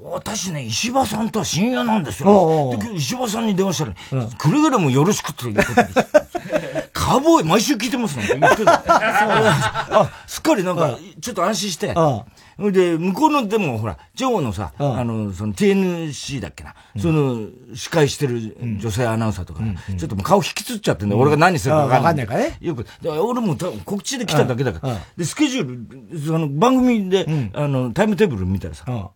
[0.00, 2.76] 私ね、石破さんとは親友なんですよ。
[2.78, 3.84] で、石破さんに電話した
[4.20, 5.94] ら、くれぐれもよろしくって言うことです。
[6.92, 8.82] カーボーイ毎週聞いてますなんて言ってた。
[10.00, 11.94] あ、すっかりなんか、ちょっと安心して。
[12.58, 19.62] で、向こうの、でもほら、ジョーのさ、あの、その TNC だっけな、その、司会してる女性アナウンサーとか、
[19.96, 22.26] ちょっともう顔引きつっちゃってんだ俺が何するか分かんない。
[22.26, 22.58] からね。
[22.60, 24.98] よく、俺も告知で来ただけだから。
[25.16, 29.10] で、スケジュール、その番組で、あの、タイムテーブル見たらさ、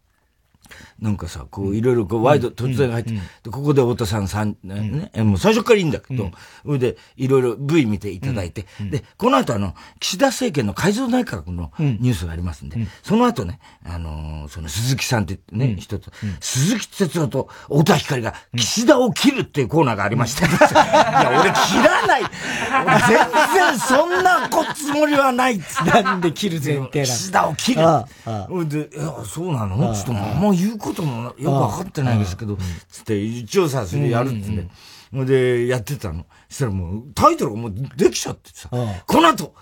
[1.02, 6.30] なんかさ、こう、いろいろこう、ワイド突然入って、で、ここで太田さんさん、ね、もう最初からいいんだけど、
[6.64, 22.22] それで、いろいろ V 見ていただいて、で、この後あの、岸田政権の改造内閣のニュースがありますんで、その後ね、あのその鈴木さんってね、人と、鈴木哲夫と太田光が、岸田を切るっていうコーナーがありまして、 いや、俺切らない。
[22.22, 23.08] 俺全
[23.54, 25.60] 然そんなこつもりはない
[26.02, 26.90] なんで切る前提なの？
[26.92, 28.68] 岸田を切る。
[28.68, 28.88] で、
[29.26, 29.92] そうなの？
[29.94, 32.58] ちょっともう言うこともよくわかってないですけど、
[32.90, 34.50] つって、一応さ、それやるって。
[34.50, 34.68] ね。
[35.14, 36.26] ほ、で、やってたの。
[36.50, 39.54] そしたらもう、タイトルがもうできちゃってさ、この後、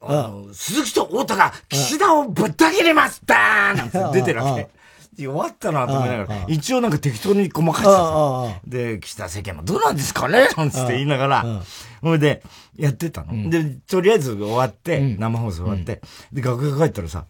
[0.00, 4.68] あの、鈴木と太田が岸田をぶった切りますダーンなんて出てるわけ。
[5.16, 10.48] 弱ったなと思いながら、一応なんか適当に細かしてさ、で、岸田政権もどうなんですかね？
[10.56, 11.62] なんつって言いながら、
[12.02, 12.42] ほいで、
[12.76, 13.48] やってたの。
[13.48, 17.26] で、とりあえず終わって、生放送終わって、で、楽屋帰ったらさ、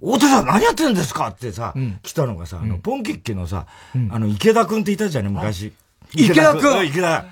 [0.00, 1.28] 太田さん何やってんですか？
[1.28, 3.66] ってさ、来たのがさ、あの、ポンキッキのさ、
[4.10, 5.72] あの、池田くんっていたじゃね、昔。
[6.14, 7.24] 池田くん池田。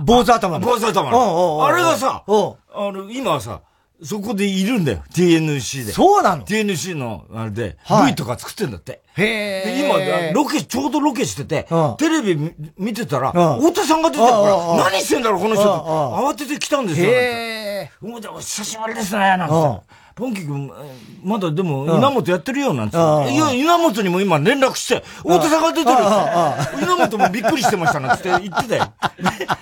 [0.00, 0.66] 坊主頭の。
[0.66, 1.64] 坊主頭の。
[1.66, 2.30] あれがさ、あ
[2.92, 3.60] の、今はさ、
[4.02, 5.02] そこでいるんだよ。
[5.14, 5.92] TNC で。
[5.92, 9.00] そうなの ?TNC の、あれで、V とか作ってんだって。
[9.16, 10.30] へえ。
[10.32, 11.66] 今、ロケ、ちょうどロケしてて、
[11.98, 15.62] テレビ見てたら、太田さんが出てるから、何してんだろう、この人。
[15.64, 17.06] 慌てて来たんですよ。
[17.08, 17.90] へえ。
[18.40, 19.54] 久しぶりですね、なんて。
[20.14, 20.70] ポンキ君、
[21.24, 22.96] まだでも、稲本やってるよ、なんて。
[22.96, 23.00] い
[23.36, 25.96] や、稲本にも今連絡して、太田さんが出てる
[26.82, 28.92] 稲本もびっくりしてました、なんて言ってたよ。
[29.18, 29.56] 何や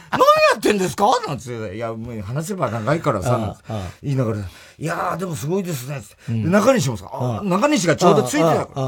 [0.57, 1.07] ってんですか？
[1.27, 1.75] なんて。
[1.75, 3.57] いや、もう話せば長いからさ、
[4.03, 4.43] 言いながら、い
[4.79, 7.07] やー、でもすごいですね、中西もさ、
[7.43, 8.83] 中西がちょうどついてたから、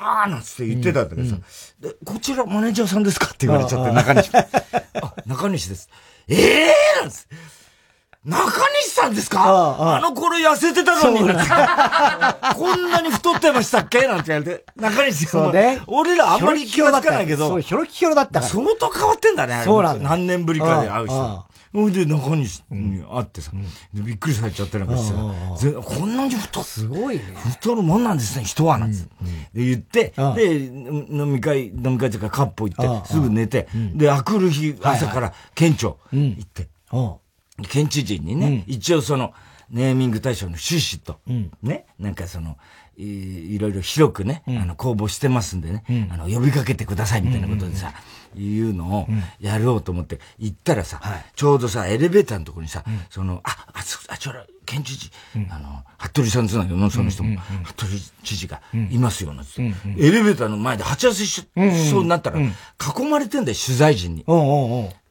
[0.00, 1.36] あー、なんつって言ってたんだけどさ、
[1.80, 3.26] で、こちらマネージャーさんですか？
[3.26, 4.30] って言われちゃって、中西。
[4.34, 4.42] あ、
[5.26, 5.90] 中西です。
[6.28, 6.34] え
[6.68, 7.59] えーなんつって。
[8.22, 8.50] 中
[8.82, 9.42] 西さんですか？
[9.46, 11.20] ああの頃痩せてたのに、
[12.54, 14.06] こんなに太ってましたっけ？
[14.06, 14.64] なんて言われて。
[14.76, 15.44] 中西さん。
[15.44, 15.80] そうね。
[15.86, 17.48] 俺らあんまり気がつかないけど。
[17.48, 18.46] そう、ひょろきひょろだったから。
[18.46, 19.62] 相当変わってんだね。
[19.64, 21.44] そうなん何年ぶりかで会う人。
[21.72, 23.52] ほいで、中西に会ってさ、
[23.94, 27.22] びっくりされちゃってなんかさ、こんなに太すごいね。
[27.48, 29.08] 太るもんなんですね、人は、なんつって。
[29.54, 36.68] で、言って、で、飲み会、飲み会というか、カップ行って、すぐ寝て、で、あくる日、朝から県庁行って、
[37.68, 39.32] 県知事にね、うん、一応その、
[39.70, 42.56] ネーミング大賞の趣旨と、うん、ね、なんかその、
[42.96, 47.92] いいろいろ広くね、うん、あの、公募してますんでね、うん、あの、呼びかけてくださいみたいなことでさ、
[48.36, 49.06] いうのを
[49.40, 51.00] やろうと思って行ったらさ、
[51.34, 55.10] ちょうどさ、エレベーターのところにさ、その、あ、あ、あ、ちょら、県知事、
[55.50, 57.92] あの、服部さんつながよ、その人も、服部
[58.22, 59.62] 知事がいますよ、なんて、
[59.98, 61.48] エレベーターの前で鉢合わせし
[61.90, 62.52] そうになったら、囲
[63.10, 64.24] まれてんだよ、取材陣に。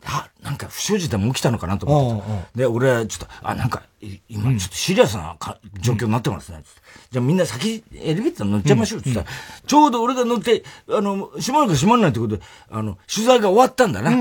[0.05, 3.83] あ、なんか不祥事でも起きたのかなと思ってで、俺はちょっと、あ、なんか、
[4.29, 6.63] 今ちょっとシリアスなか、状況になってますね。
[7.11, 14.11] じゃあみんな先エレベーター乗っちゃいましょうって言ったら、ちょうど俺が乗って、あの、閉まるか閉まらないってことで、あの、取材が終わったんだな。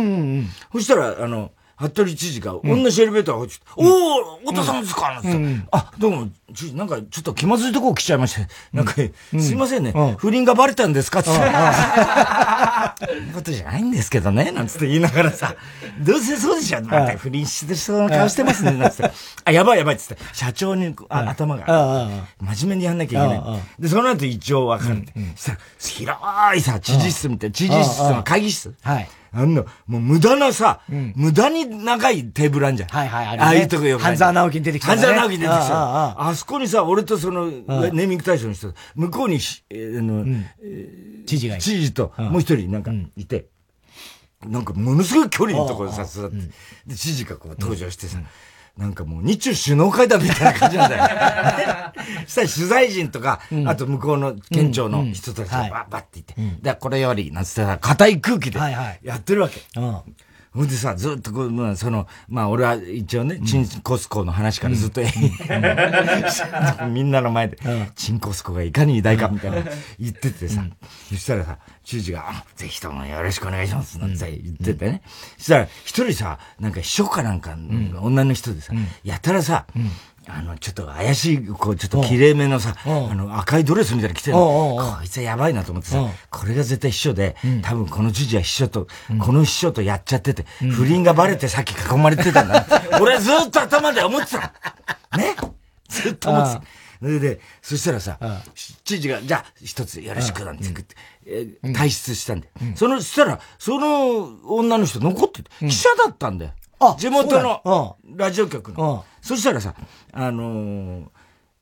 [0.73, 11.31] そしたら、あの、服部知事が同じエレベーターを、うん、おお、太田さんですかなんて、うん、あ、どうも、知事、なんかちょっと気まずいとこ来ちゃいまして、なんか、すいませんね、不倫がバレたんですかって。
[11.31, 12.95] そんな
[13.35, 15.55] ことじゃないんですけどね、なんつって言いながらさ、
[16.01, 19.11] どうせそうでしょ、なんて不倫してそうな顔してますね、なんつって。
[19.45, 22.09] あ、やばいやばいっつって、社長にあ頭が、
[22.41, 23.83] 真面目にやんなきゃいけない。
[23.83, 24.99] で、その後一応分かる。
[24.99, 25.13] って。
[25.37, 26.19] そしたら、
[26.53, 28.75] 広いさ、知事室みたいな、知事室の会議室。
[28.83, 29.09] はい。
[29.33, 32.89] あんな、もう無駄なさ、うん、無駄に長いテーブルあんじゃん。
[32.89, 35.03] はいはい、あね、ああいうとこよ半沢直樹に出てきた、ね。
[35.03, 36.19] 半沢直樹に出てきた。
[36.19, 39.39] あそこにさ、俺とその、ネーミング大賞の人、向こうに、
[39.71, 40.47] えー、の、うん、
[41.27, 43.47] 知事が知事と、もう一人なんかいて、
[44.47, 46.37] なんかものすごい距離のところでさ、座って、
[46.87, 48.19] で、知事がこう登場してさ、
[48.77, 51.05] なんかもう日中首脳会談みたいな感じなんだよ。
[52.29, 58.59] したら取材陣とか、あと向こうの県庁の人たちがバッバッて言って、で、これより、なんつったら、硬い空気で
[59.03, 59.61] やってるわけ。
[60.59, 60.69] ほん。
[60.69, 65.01] でさ、ずっとこう、まあ、その、まあ、俺は一応ね、チンコスコの話からずっと、
[66.89, 67.11] みん。
[67.11, 67.59] なの前で、
[67.95, 69.63] チンコスコがいかに偉大かみたいな
[69.99, 70.65] 言っててさ、
[71.09, 74.17] そしたらさ、知事が、ぜひともよろしくお願いします、なん。
[74.17, 75.03] て言っててね。
[75.39, 76.73] そしたら、一人さ、なん。
[76.73, 77.41] か秘書かなん。
[77.41, 77.57] か、
[78.01, 78.73] 女の人でさ、
[79.05, 79.67] やたらさ、
[80.31, 88.87] あの、ちょっと怪しい、こう、ちょっと綺麗めのさ、あの、赤いドレスみたいなの着てるこいつはやばいなと思ってさ、これが絶対秘書で、多分この知事は秘書と、
[89.21, 92.67] この秘書とやっちゃってて、不倫がバレてさっき囲まれてたんだ。
[93.01, 94.53] 俺ずっと頭で思ってた。
[95.17, 95.35] ね。
[95.89, 96.63] ずっと思ってた。
[97.01, 98.19] それで、そしたらさ、
[98.85, 100.97] 知事が、じゃあ、一つよろしくなんて言って、
[101.73, 102.51] 退出したんで。
[102.75, 106.53] その、したら、その女の人残ってて、記者だったんだよ。
[106.99, 109.05] 地元のラジオ局の。
[109.29, 109.75] そしたらさ、
[110.13, 111.05] あのー、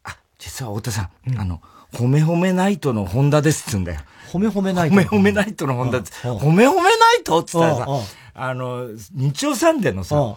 [0.05, 1.61] あ、実は太田さん、うん、あの、
[1.93, 4.01] 褒め褒めナイトのホンダですっつうんだよ。
[4.33, 6.13] 褒め褒めナイト褒め褒めナイトのホンダです。
[6.27, 6.91] 褒め褒めナ
[7.21, 7.87] イトっつったらさ、
[8.35, 10.37] あの、日曜サンデーのさ、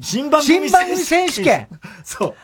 [0.00, 1.68] 新番組選手権。
[2.04, 2.34] そう。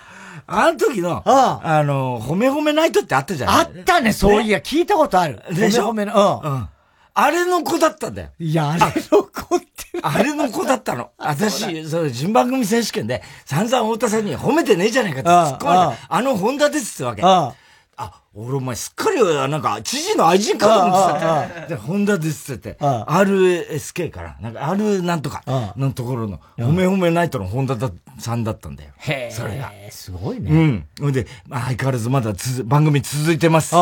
[0.47, 3.51] あの時の、あの、褒め褒めナイトってあったじゃん。
[3.51, 5.43] あったね、そういや、聞いたことある。
[5.53, 5.91] でしょ？
[5.91, 6.68] 褒め褒め、うん。
[7.15, 8.29] あれの子だったんだよ。
[8.39, 8.81] いや、あれ
[9.11, 9.67] の子って。
[10.03, 11.11] あれの子だったの。
[11.19, 16.07] 私、その、順番組選手権で、散々太田さんに褒めてねえじゃないかって突っ込まれた。
[16.09, 17.23] あの、ホンダですってわけ。
[17.25, 17.55] あ
[18.33, 21.67] 俺お前すっかり、なんか、知事の愛人かと思ってた。
[21.67, 25.43] で、ホンダですって言って、RSK から、なんか、R なんとか
[25.77, 27.77] のところの、褒め褒めナイトのホンダ
[28.19, 28.91] さんだったんだよ。
[28.99, 29.73] へそれが。
[29.91, 30.51] すごいね。
[30.51, 30.87] うん。
[31.01, 33.75] ほんで、相変わらずまだつ番組続いてます。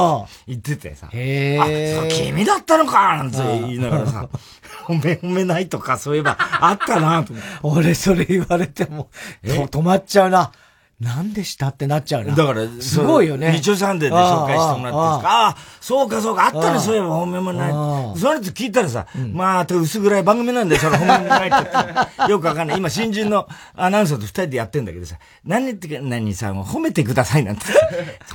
[0.46, 1.10] 言っててさ。
[1.12, 1.94] へえ。
[1.94, 4.28] あ、そう、君だったのかなんて言いながらさ、
[4.88, 7.50] 褒め褒めないとか、そういえば、あったなと思って。
[7.62, 9.10] 俺、それ言われても、
[9.44, 10.52] 止まっちゃうな。
[11.00, 12.34] 何でしたってなっちゃうな。
[12.34, 13.52] だから、すごいよね。
[13.52, 17.70] 日曜サンデーで紹介してもらってああ、そうかそうか、あったね、そういえば本命もない。
[17.70, 21.52] その人聞いたらさ、まあ、薄暗い番組なんで、その本命もないっ
[22.26, 22.32] て。
[22.32, 22.78] よくわかんない。
[22.78, 23.46] 今、新人の
[23.76, 27.62] アナウンサーと二人でやってんだけどさ、何ってか、何さ、もう褒めてくださいなんて。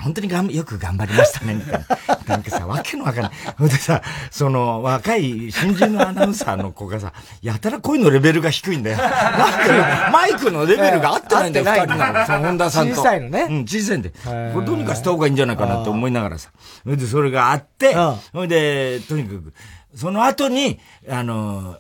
[0.02, 2.18] 本当にがんよく頑張りましたね、みたいな。
[2.28, 3.32] なんかさ、わけのわかんない。
[3.58, 4.02] ほんでさ、
[4.32, 7.12] その、若い新人のアナウンサーの子がさ、
[7.42, 8.98] やたら声のレベルが低いんだよ。
[9.00, 9.10] なん
[9.68, 12.53] で、マイクのレベルが合ってないんだよ、二人なの。
[12.54, 12.96] 本田さんと。
[12.96, 13.48] 小さいのね。
[13.50, 14.10] うん、小さいんで。
[14.10, 16.52] これどうにかした方がいいんじゃないかなって思いながらさ。
[16.84, 17.94] それで、それがあって、
[18.32, 19.54] それで、とにかく、
[19.96, 20.80] その後に、
[21.10, 21.78] あの、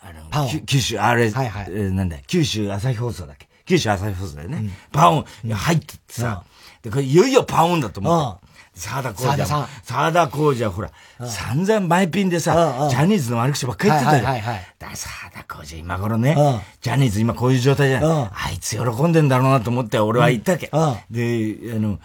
[0.00, 3.48] あの、九州、あれ、はいはい、えー、なんだ九州朝日放送だっけ？
[3.64, 4.58] 九州朝日放送だよね。
[4.58, 6.44] うん、パオン、入ってってさ、
[6.82, 8.43] で、これいよいよパオンだと思って。
[8.74, 10.90] 沢田浩二は、沢田浩二はほら、
[11.26, 14.24] 散々前ピンでさ、ジャニーズの悪口ばっかり言ってたよ。
[14.24, 16.36] はいはいだから沢田浩二今頃ね、
[16.80, 18.30] ジャニーズ今こういう状態じゃない。
[18.32, 20.70] あいつ喜んでんだろうなと思って俺は言ったわけ。
[21.10, 21.98] で、あの、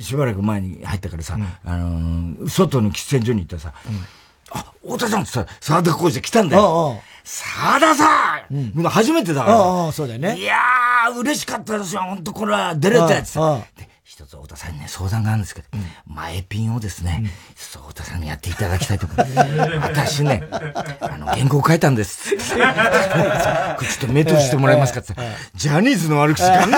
[0.00, 3.72] しばらく前に入ったからさ、あの、外の喫煙所に行ったらさ、
[4.50, 7.00] あ、太田さんってさ、沢田浩二来たんだよ。
[7.24, 9.56] 沢田さん、うん、初めてだから。
[9.56, 10.38] ああ、そうだよね。
[10.38, 12.02] いやー、嬉しかったですよ。
[12.02, 13.36] 本当これは出れたやつ。
[14.16, 19.36] 一つ太田さんにね、相談があるんですけど、うん、前ピンをですね、うん、太田さんにやっていただきたいと思います。
[20.16, 22.30] 私ね、あの、原稿書いたんです。
[22.34, 22.66] ちょっ
[24.00, 25.12] と目通してもらえますかって、
[25.54, 26.70] ジャニーズの悪口考え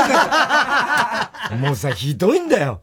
[1.51, 1.55] た。
[1.55, 2.83] もうさ、ひどいんだよ。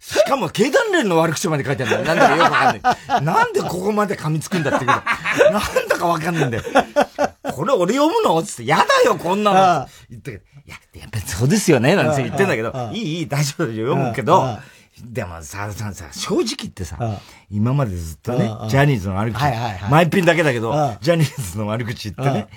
[0.00, 2.16] しかも、経団連の悪口まで書いてあるんだよ。
[2.16, 3.22] なんだかよくわかんない。
[3.22, 4.98] なんでここまで噛みつくんだって言う
[5.52, 6.64] なんだかわかんないんだよ。
[7.52, 8.42] これ俺読むの？
[8.42, 9.88] つって、やだよ、こんなの。
[10.10, 14.58] 言ったけど、いや、やっぱりそうですよね、なんて言ってんだけど、いい、いい、大丈夫読むけど、
[15.02, 16.98] でもさ、さ、さ、正直言ってさ、
[17.50, 19.40] 今までずっとね、ジャニーズの悪口、
[19.90, 22.48] マイピンだけだけど、ジャニーズの悪口言ってね、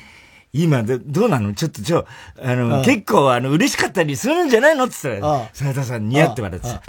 [0.52, 1.54] 今で、どうなの？
[1.54, 2.06] ちょっと、ちょ、
[2.44, 4.84] あの、結構、あの、嬉しかったりするんじゃないの？
[4.84, 6.82] って言ったら、沢田さん似合って笑ってさ、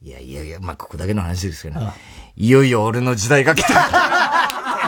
[0.00, 1.80] いやいやいや、まあ、ここだけの話ですけど、
[2.36, 3.72] いよいよ俺の時代が来た。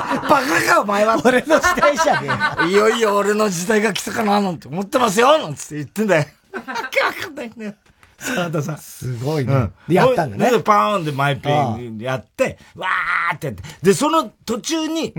[0.08, 1.20] バカか、お前は。
[1.24, 2.28] 俺の時代じゃね
[2.64, 2.68] え。
[2.68, 6.26] いよいよ俺の時代が来たかな、なんて思ってますよ、なんつって言ってんだよ。
[6.52, 7.74] わかんないんだよ。
[8.18, 8.78] 沢田さん。
[8.78, 9.54] すごいね。
[9.54, 10.50] うん、やったんだね。
[10.50, 13.62] で、パーンでマイペンやって、わーってやって。
[13.82, 15.14] で、その途中に、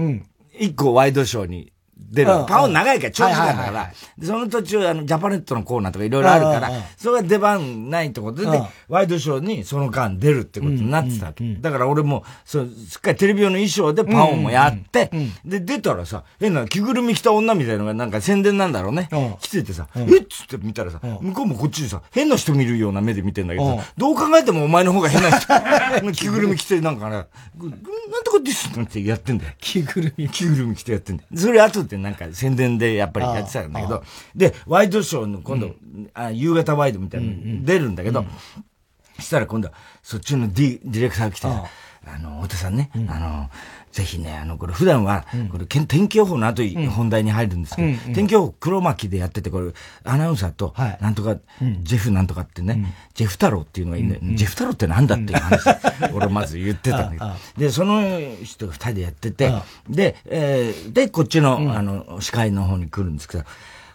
[0.58, 1.72] 一個ワイドショーに
[2.12, 2.32] 出る。
[2.48, 3.92] パオン長いから長時間だから、
[4.24, 11.56] その途中、あの、ジャパネットのコーナーとかいろいろあるから、それが出番ないってことで、ワイドショーにその間出るってことになってたわけ。
[11.56, 15.12] だから俺も、そう、すっかりテレビ用の衣装でパオンもやって、
[15.46, 19.10] で、出たらさ、変な着ぐるみ着た女みたいなのがなんか宣伝なんだろうね。
[19.42, 25.48] 来ててさ、えっつって見たらさ、向こうもこっちでさ、変な人見るような目で見てんだけどどう考えてもお前の方が変な人、
[26.14, 27.26] 着ぐるみ着てなんかね、なん
[28.24, 29.54] とかですってやってんだよ。
[29.60, 30.30] 着ぐるみ。
[30.30, 31.30] 着ぐるみ着てやってんだよ。
[31.36, 34.04] それ後でなんか宣伝でやっぱりやってたんだけど、
[34.36, 35.76] で、ワイドショーの今度、
[36.14, 38.26] あ夕方ワイドみたいなの出るんだけど、
[39.20, 43.50] したら今度はそっちのディディレクターが来てあの、太田さんね、あの、
[43.92, 49.72] ぜひね、あの、これ普段は、これ天気予報の後に本題に入るんですけど、天気予報黒巻きでやってて、これ、
[50.04, 51.38] アナウンサーと、なんとか、
[51.82, 54.22] ジェフなんとかってね、ジェフ太郎っていうのがいいんだよ。
[54.36, 55.64] ジェフ太郎ってなんだっていう話、
[56.14, 57.32] 俺まず言ってたんだけど。
[57.58, 58.02] で、その
[58.44, 59.52] 人二人でやってて、
[59.90, 63.44] で、えー、で、こっちの、あの、司会の方に来るんですけど、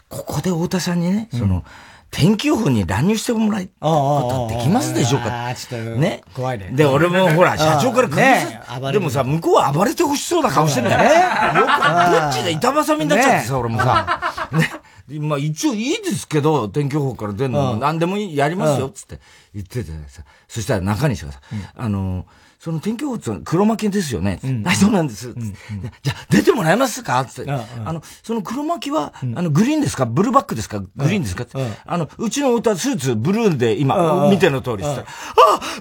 [0.09, 1.63] ここで太田さんにね、その、
[2.11, 5.53] 天気予報に乱入してもらいことできますでしょうか？
[5.97, 6.21] ね？
[6.33, 6.69] 怖いね。
[6.71, 8.61] で、俺もほら、 社長から釘ね、
[8.93, 11.59] でもさ、向こうは暴れてほしそうな顔してんだよね。
[11.59, 14.47] よく、どっちで板挟みになっちゃってさ、俺もさ。
[14.53, 14.71] ね？
[15.19, 19.19] まあ一応いいですけど、天気予報から出るの何でもやりますよ、つって
[19.53, 20.23] 言っててさ。
[20.47, 21.39] そしたら中西がさ、
[21.77, 22.25] あの、
[22.65, 24.39] その天気予報って黒巻きですよね。
[24.43, 25.29] うん、はい、そうなんです。
[25.29, 25.53] うん、
[26.01, 27.23] じゃあ、出てもらえますか？
[27.23, 27.51] つって。
[27.51, 27.63] あ
[27.93, 30.07] の、その黒巻きは、あの、グリーンですか？
[30.07, 30.79] ブルーバックですか？
[30.79, 31.45] グリーンですか？
[31.85, 34.89] あの、うちの歌、スーツ、ブルーで今、見ての通りです。
[34.89, 35.03] あ、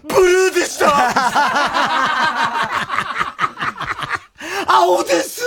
[0.02, 0.86] ブルーでした
[4.66, 5.42] 青です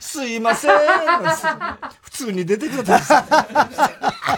[0.00, 0.72] すいません
[2.02, 4.32] 普通に出てください。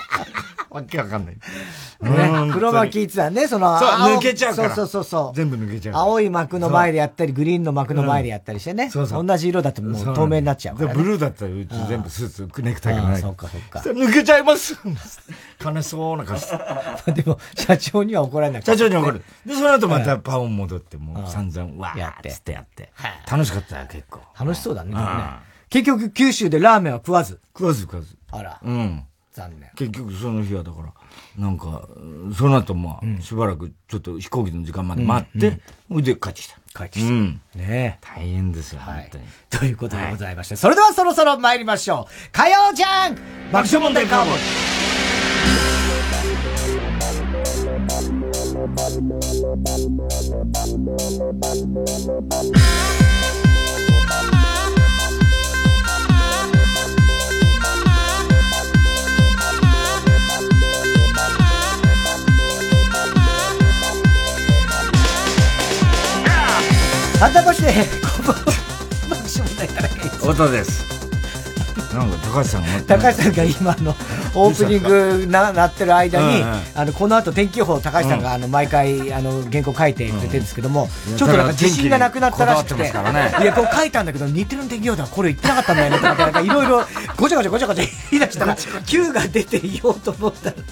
[0.74, 1.36] わけわかんない。
[1.36, 4.74] ね、黒巻一はね、その、そう、抜けちゃうから。
[4.74, 5.36] そうそうそう。
[5.36, 5.94] 全部抜けちゃう。
[5.94, 8.90] 青い幕の前でやったり、グリーンの幕の前でやったりしてね。
[8.90, 9.24] そうそう。
[9.24, 13.20] 同じ色だともう透明になっちゃうから、ブルーだったらうち全部スーツ、ネクタイがない。
[13.20, 13.78] そうかそうか。
[13.78, 14.76] 抜けちゃいます
[15.64, 16.46] 悲しそうな感じ。
[17.14, 18.62] でも、社長には怒られない。
[18.62, 19.22] 社長には怒る。
[19.46, 22.90] で、その後またパオン戻って、もう散々、わーってってやって。
[23.30, 23.76] 楽しかった。
[24.38, 24.94] 楽しそうだね、
[25.70, 27.40] 結局、九州でラーメンは食わず。
[27.56, 28.16] 食わず食わず。
[28.30, 28.60] あら。
[28.62, 29.04] うん。
[29.32, 29.70] 残念。
[29.74, 30.92] 結局その日はだから、
[31.36, 31.88] なんか、
[32.36, 35.50] その後まあ、しばらくちょっと飛行機の時間まで待って、
[35.88, 36.56] ほ、うん、で帰ってきた。
[36.76, 37.10] 帰ってきた。
[37.10, 37.40] うん。
[37.56, 39.24] ね大変ですよ、はい、本当に。
[39.50, 42.12] ということでございまして、はい、それではそろそろ参りましょう。
[42.30, 43.16] 火曜じゃん
[43.50, 44.34] 爆笑問題カーボー
[53.00, 53.03] イ
[67.24, 67.72] 改め まして、
[68.16, 68.44] こんばんは。
[69.08, 70.84] 爆笑問題田中太田です。
[71.94, 73.96] なんか高橋さんが高橋さんが今の
[74.34, 76.44] オープニングななってる間に、
[76.74, 82.86] あのこの後天気予報高橋さんがあの毎回あの原稿書いてくれてるんですけども、ちょっとなんか自信がなくなったらしくて、い
[83.46, 86.84] やこう書いたんだけど日テレの天気予報ではこれ言ってなかったんだよねとかなんかいろいろ
[87.16, 88.54] ごちゃごちゃごちゃごちゃ言い出したら
[88.84, 90.66] Q が出ていようと思ったら、 とり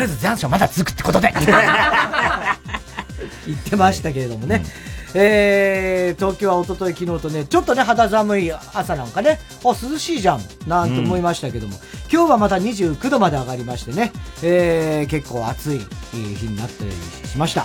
[0.00, 1.32] あえず残暑まだ続くってことで
[3.46, 4.64] 言ってましたけれどもね。
[4.64, 11.80] えー、東京は一昨日昨日とね、ちょっとね、肌寒い朝なんかね、あ、涼しいじゃん、なんて思いましたけども、うん、
[12.12, 15.78] 今日はまた29度まで上がりましてね、えー、結構暑い
[16.12, 16.90] 日になったり
[17.28, 17.64] しました。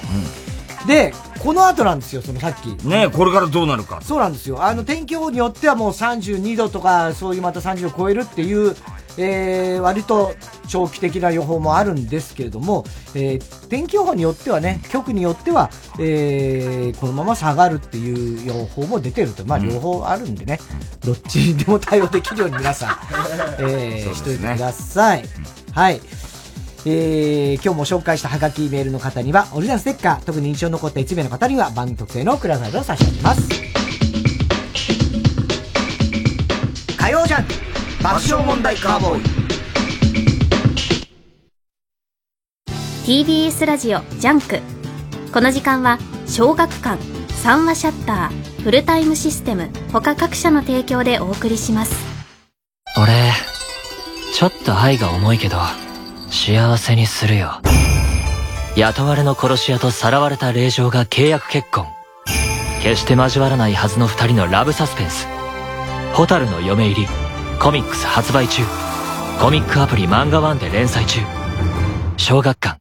[0.82, 2.68] うん、で、この後なんですよ、そのさっき。
[2.88, 4.02] ねこれからどうなるか。
[4.02, 4.64] そうなんですよ。
[4.64, 8.76] あの、天気予報によってはもう32度とか、そういうまた30度超えるっていう、
[9.18, 10.36] えー、割と
[10.68, 12.84] 長期的な予報もあるんですけれども、
[13.16, 20.60] えー、天気予報によってはね、局によっては、えー、このまま下がるっていう予報も出てると、まあ両方あるんでね、
[21.04, 22.98] うん、どっちにでも対応できるように皆さん、
[23.60, 25.26] えー、ね、しといてください。
[25.72, 26.02] はい。
[26.86, 33.42] えー、今日も紹介したハガキメールの方には、オリジナルステッカー、特に印象に残った1名の方には、番組特製のクリアファイルを差し上げます。
[36.98, 37.63] 火曜ジャン
[38.04, 39.24] 爆笑問題カーボーイ。
[43.06, 44.60] TBS ラジオ JUNK。
[45.32, 47.02] この時間は小学館
[47.32, 51.96] 三和シャッターフルタイムシステム他各社の提供でお送りします。
[52.98, 53.32] 俺
[54.34, 55.56] ちょっと愛が重いけど
[56.30, 57.62] 幸せにするよ。
[58.76, 61.88] 雇われの殺し屋とさらわれた令嬢が契約結婚。
[62.82, 65.26] 決して交わらないはずの二人のラブサスペンス
[66.14, 67.08] 「蛍の嫁入り」
[67.60, 68.64] コミックス発売中。
[69.40, 71.22] コミックアプリ漫画ワンで連載中。
[72.18, 72.78] 小学館。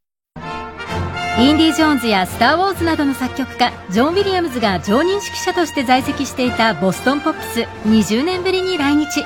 [1.38, 9.24] インディ・ジョーンズやスター・ウォーズなどの作曲家ジョン・ウィリアムズが常任指揮者として在籍していたボストン・ポップス20年ぶりに来日。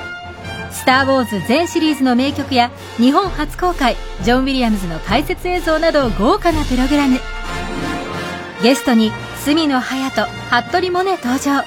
[0.71, 7.19] スター・ウォーズ全シリーズの名曲や日本初公開ジョン・ウィリアムズの解説映像など豪華なプログラム。
[8.63, 9.11] ゲストに
[9.45, 10.25] 角野隼人
[10.61, 11.63] 服部萌音登場。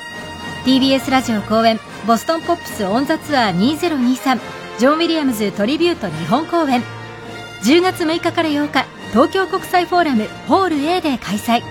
[0.64, 4.40] TBS ラジオ公演ボストンポップスオンザツアー2023
[4.78, 6.82] ジョン・ウィリアムズトリビュート日本公演。
[7.62, 11.62] 10月6日から8日東京国際フォーラムホール A で開催。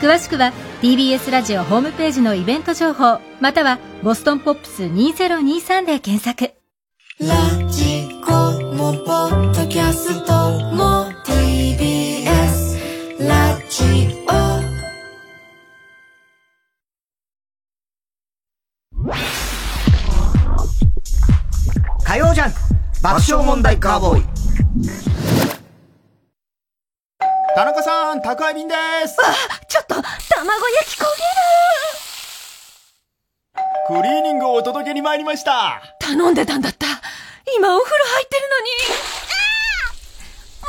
[0.00, 6.54] 詳しくは TBS ラジオホームページのイベント情報またはボストンポップス2023で検索。
[7.20, 7.26] ラ
[7.68, 8.32] ジコ
[8.74, 10.32] もポッドキャスト
[10.76, 12.78] も TBS
[13.28, 14.17] ラジオ
[22.08, 22.52] 火曜ジャン
[23.02, 24.24] 爆笑問題カーボーイ。
[27.54, 28.74] 田中さん、宅配便で
[29.06, 29.18] す。
[29.20, 29.34] あ、
[29.68, 31.04] ちょっと、卵焼き焦
[33.92, 34.00] げる。
[34.00, 35.82] クリーニングをお届けに参りました。
[36.00, 36.86] 頼んでたんだった。
[37.54, 38.70] 今お風呂入ってるのに。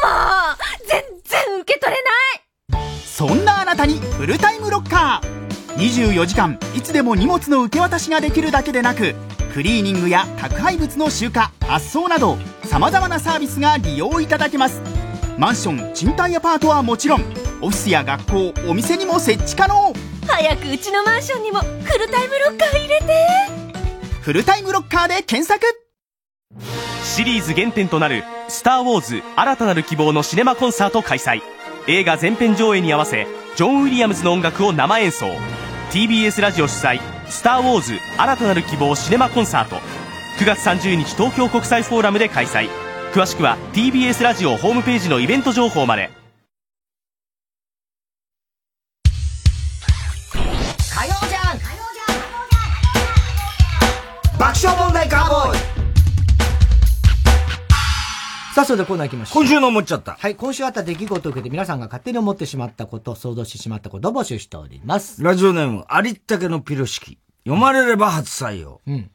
[0.03, 0.11] も
[0.51, 0.57] う
[0.89, 2.09] 全然受け取れな
[2.83, 2.91] い。
[3.05, 5.39] そんなあなたにフルタイムロッカー。
[5.77, 9.15] 24時間いつでも荷物の受け渡しができるだけでなく
[9.53, 11.33] クリーニングや宅配物の集荷
[11.67, 14.81] 発送などさまざまなサービスが利用いただけます。
[15.37, 17.21] マンション賃貸アパートはもちろん
[17.61, 19.93] オフィスや学校お店にも設置可能。
[20.27, 23.05] 早くうちのマンションにもフルタイムロッカー入れて。
[24.21, 25.65] フルタイムロッカーで検索。
[27.03, 31.41] シリーズ原点となる「スター・ウォーズ新たなる希望」のシネマコンサート開催。
[31.87, 33.25] 映画全編上映に合わせ
[33.55, 35.25] ジョン・ウィリアムズの音楽を生演奏。
[35.91, 39.75] TBS ラジオ主催「スター・ウォーズ新たなる希望シネマコンサート」
[40.39, 42.69] 9月30日東京国際フォーラムで開催。
[43.13, 46.09] 詳しくは TBS ラジオホームページのイベント情報まで。
[49.03, 49.09] 火
[51.05, 51.59] 曜じゃん。
[54.37, 55.58] 爆笑問題カーボーイ。
[58.59, 59.43] さあ、それではコーナー行きましょう。
[59.43, 60.15] 今週の思っちゃった。
[60.15, 65.23] はい、今週あった出来事を受けて皆さんが勝手に思ってしまったこと、想像してしまったことを募集しております。
[65.23, 67.17] ラジオネーム、ありったけのピロ式。
[67.45, 68.81] 読まれれば初採用。
[68.85, 69.09] うん。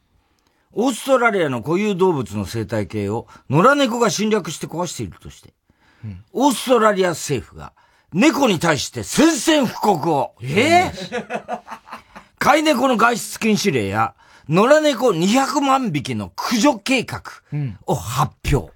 [0.71, 5.53] オーストラリアの固有動物の生態系を野良猫が侵略して壊しているとして、
[6.03, 7.73] うん、オーストラリア政府が
[8.13, 10.33] 猫に対して宣戦布告を。
[10.41, 11.61] ええー、
[12.39, 14.15] 飼い猫の外出禁止令や
[14.49, 17.21] 野良猫200万匹の駆除計画
[17.85, 18.73] を発表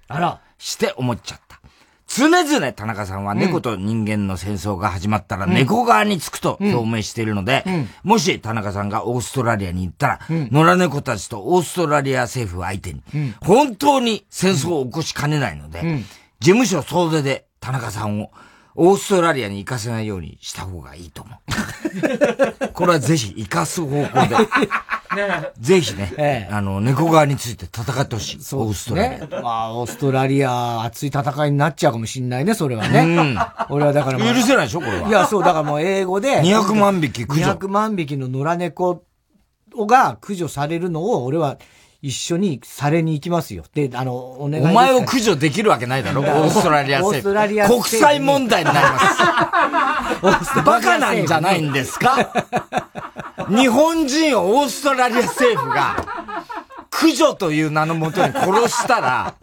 [0.60, 1.58] して思っちゃった。
[2.06, 7.64] 常々田中さんは猫と人間の戦争が始まったら猫側につくと表明しているので、
[8.02, 13.02] もし田中さんがオーストラリアに行ったら、野良猫たちとオーストラリア政府相手に、
[13.40, 16.04] 本当に戦争を起こしかねないので、
[16.40, 18.32] 事務所総出で田中さんを
[18.74, 22.68] オーストラリアに行かせないようにした方がいいと思う。
[22.72, 24.36] これはぜひ行かす方向で。
[25.60, 28.40] ぜひね、ええ、あの、猫側について戦ってほしい。
[28.42, 29.40] そう、ね、オーストラリア。
[29.42, 33.00] まあ、オーストラリア、熱い戦いになっちゃうかもしんないね、それはね。
[33.00, 33.38] うん。
[33.74, 35.08] 俺はだから、まあ、許せないでしょ、これは。
[35.08, 36.40] いや、そう、だからもう英語で。
[36.44, 37.52] 200万匹駆除。
[37.52, 39.02] 200万匹の野良猫
[39.86, 41.58] が駆除されるのを、俺は、
[42.02, 43.62] 一緒にされに行きますよ。
[43.74, 47.10] で、あの、お願いお前を駆除できるわけないだろ、 オーストラリア政府。
[47.10, 48.86] オーストラリア国際問題になり
[50.22, 50.62] ます。
[50.64, 52.16] バカなんじゃないんですか？
[53.56, 55.96] 日本人をオーストラリア政府が、
[56.90, 59.34] 駆除という名のもとに殺したら、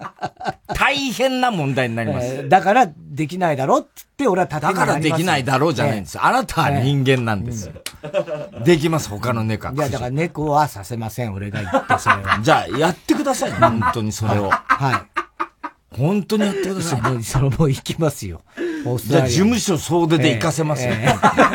[0.76, 2.47] 大変な問題になります。
[2.49, 6.20] だから、できないだろってって俺は立てだからできないだろうじゃないんです。
[6.20, 7.72] あなたは人間なんです。
[8.66, 9.74] できます、他の猫は。
[9.74, 12.39] いや、だから猫はさせません、俺が言って、それは。
[12.41, 14.49] じゃあ、やってください、本当にそれを。
[14.49, 15.27] はい。
[15.98, 17.02] 本当にやってください。
[17.24, 18.41] それも行きますよ。
[19.04, 20.93] じゃあ事務所総出で行かせますよ。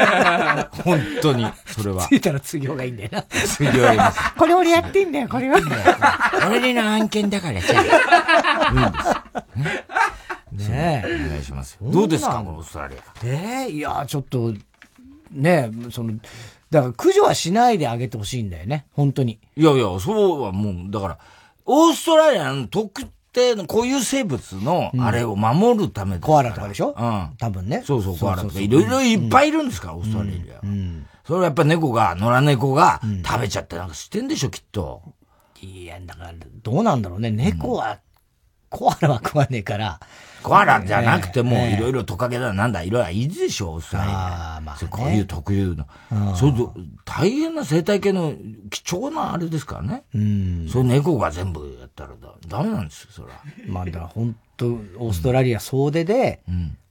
[0.84, 2.06] 本当に、それは。
[2.10, 3.22] ついたら次業がいいんだよな。
[3.30, 4.34] 次業やります。
[4.36, 5.58] これ俺やってんだよ、これは。
[6.50, 7.58] 俺の案件だから。
[7.58, 7.72] いいんです。
[10.68, 11.26] ねえ。
[11.26, 12.98] お願いしますどうですか、オーストラリア。
[13.24, 14.52] ええいや、ちょっと、
[15.30, 16.14] ねえ、その、
[16.70, 19.38] だから駆除はしないであげてほしいんだよね、本当に。
[19.56, 21.18] いやいや、そうはもう、だから、
[21.64, 26.94] オーストラリアの特定の固有生物の、あれを守るためコアラとかでしょ？
[26.98, 27.30] うん。
[27.38, 27.82] 多分ね。
[27.84, 28.60] そうそう、コアラとか。
[28.60, 30.60] いろいろいっぱいいるんですから、オーストラリア。
[30.62, 31.06] うん。
[31.26, 35.02] それはやっぱ猫が、野良猫が食べちゃってなんかしてんでしょ、きっと。
[35.60, 37.30] いや、だから、どうなんだろうね。
[37.30, 37.98] 猫は、
[38.68, 40.00] コアラは食わねえから、
[40.42, 44.02] コアラじゃなくても、いろいろトカゲだなんだ、いろいろいいでしょ、それ。
[44.02, 45.86] ああ、まあ、こういう特有の。
[46.34, 46.52] それ
[47.04, 48.34] 大変な生態系の
[48.70, 50.02] 貴重なあれですからね。
[50.14, 50.68] うん。
[50.68, 53.42] それ猫が全部やったらだ、ダメなんですよ、それは。
[53.66, 56.40] まあ、だから本当オーストラリア総出で、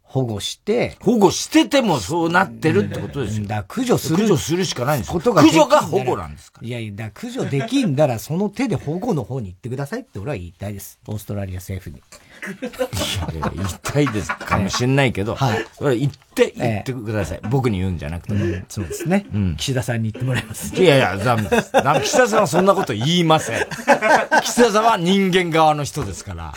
[0.04, 3.47] 保護して、保護しててもそうなってるってことですよ。
[3.47, 4.16] だ駆除する。
[4.16, 10.99] 駆除するしかないんですことが駆除が保護なんですかいやいや、だ駆除できんだら、その手で保護の方に行ってくださいって俺は言いたいです。
[11.08, 12.02] オーストラリア政府に。
[12.42, 15.66] いや言いたいですかもしれないけど、はい。
[15.78, 17.42] それ言って、言ってください。
[17.50, 18.66] 僕に言うんじゃなくて、うん。
[18.68, 19.28] そうですね。
[19.34, 19.56] うん。
[19.58, 20.76] 岸田さんに言ってもらいます。
[20.76, 21.72] いやいや、ダメです。
[21.72, 22.02] ダメ。
[22.02, 23.68] 岸田さんはそんなこと言いません。
[24.44, 26.54] 岸田さんは人間側の人ですから。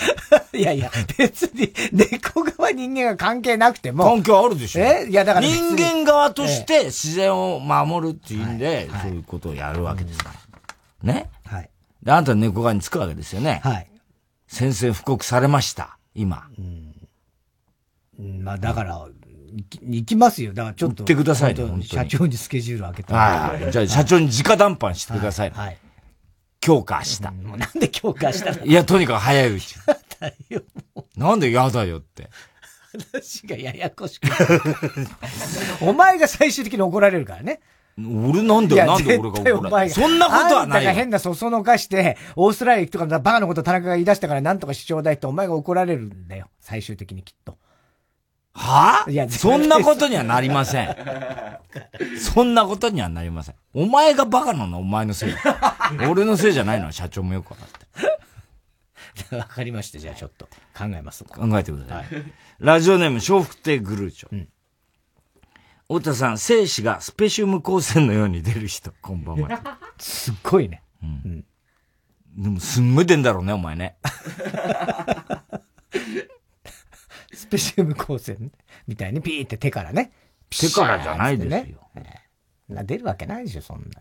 [0.52, 4.04] いやいや、別に、猫側人間が関係なくても。
[4.04, 4.84] 関係あるでしょ。
[4.84, 5.46] えいや、だから。
[5.46, 10.30] 人間側として自然を守るっていうんで、そういうことをやるわけですか
[11.04, 11.12] ら。
[11.12, 11.28] ね？
[11.44, 11.68] はい。
[12.02, 13.60] で、あなた猫側につくわけですよね。
[13.64, 13.86] はい。
[14.54, 15.98] 宣戦布告されました。
[16.14, 16.46] 今。
[18.18, 18.42] うん。
[18.44, 19.08] まあ、だから、
[19.82, 20.52] 行きますよ。
[20.52, 21.02] だからちょっと。
[21.02, 21.82] 行ってくださいね。
[21.82, 23.16] 社長にスケジュール開けた。
[23.16, 23.72] はい。
[23.72, 25.50] じゃあ社長に直談判してください。
[25.50, 25.78] はい。
[26.60, 27.32] 強化した。
[27.32, 28.62] もうなんで強化したの？
[28.66, 29.74] いや、とにかく早いうち。
[31.16, 32.30] なんで嫌だよって。
[33.12, 34.28] 話がややこしく
[35.80, 37.60] お前が最終的に怒られるからね。
[37.96, 40.78] 俺なんでなんで俺が怒らそんなことはない。
[40.78, 46.48] あんたが変なそそのかして、オーストラリア行くとかバカなこと田中が言い出したからなんとか主張だいってお前が怒られるんだよ。
[46.60, 47.56] 最終的にきっと。
[48.52, 50.96] はぁ、あ、いや、そんなことにはなりません。
[52.18, 53.54] そんなことにはなりません。
[53.74, 54.78] お前がバカなの？
[54.78, 55.34] お前のせい。
[56.08, 56.86] 俺のせいじゃないの？
[56.86, 57.68] は社長もよくわかっ
[59.28, 59.34] て。
[59.36, 60.00] わかりました。
[60.00, 61.24] じゃあちょっと考えます。
[61.24, 61.96] 考えてください。
[61.96, 62.08] はい、
[62.58, 64.28] ラジオネーム、笑福亭グルーチョ。
[64.32, 64.48] うん
[65.88, 69.78] 太田さん、生死がスペシウム光線のように出る人、こんばんは。
[69.98, 70.82] すっごいね。
[71.02, 71.44] うん。
[72.36, 73.96] でも、すんごい出んだろうね、お前ね。
[77.34, 78.50] スペシウム光線
[78.86, 80.10] みたいにピーって手からね。
[80.48, 81.78] 手からじゃないですよ。
[81.94, 84.00] ね、出るわけないでしょ、そんな。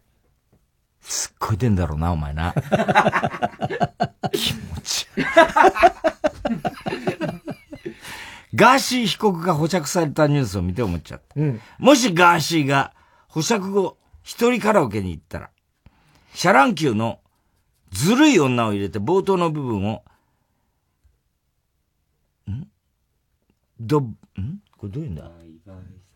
[1.01, 2.53] すっごい出んだろうな、お前な。
[4.31, 5.25] 気持ち悪い。
[8.55, 11.39] ガーシー被告が保釈されたニュースを見て思っちゃった。
[11.39, 12.93] うん、もしガーシーが
[13.27, 15.49] 保釈後、一人カラオケに行ったら、
[16.33, 17.19] シャ乱Q の
[17.91, 20.03] ずるい女を入れて冒頭の部分を、
[22.49, 22.67] ん？
[23.79, 24.15] ど、ん？
[24.77, 25.31] これどういうんだ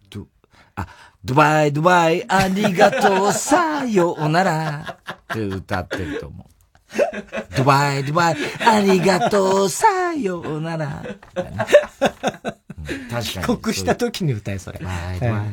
[0.09, 0.27] ど、
[0.75, 0.87] あ、
[1.23, 6.56] ドバイドバイありがとうさようならって歌ってると思う。
[7.57, 11.03] ドバイドバイ、ありがとう、さようなら。
[11.35, 13.23] 確かに。
[13.23, 14.79] 帰国した時に歌え、それ。
[14.79, 15.43] ドバイドバイ。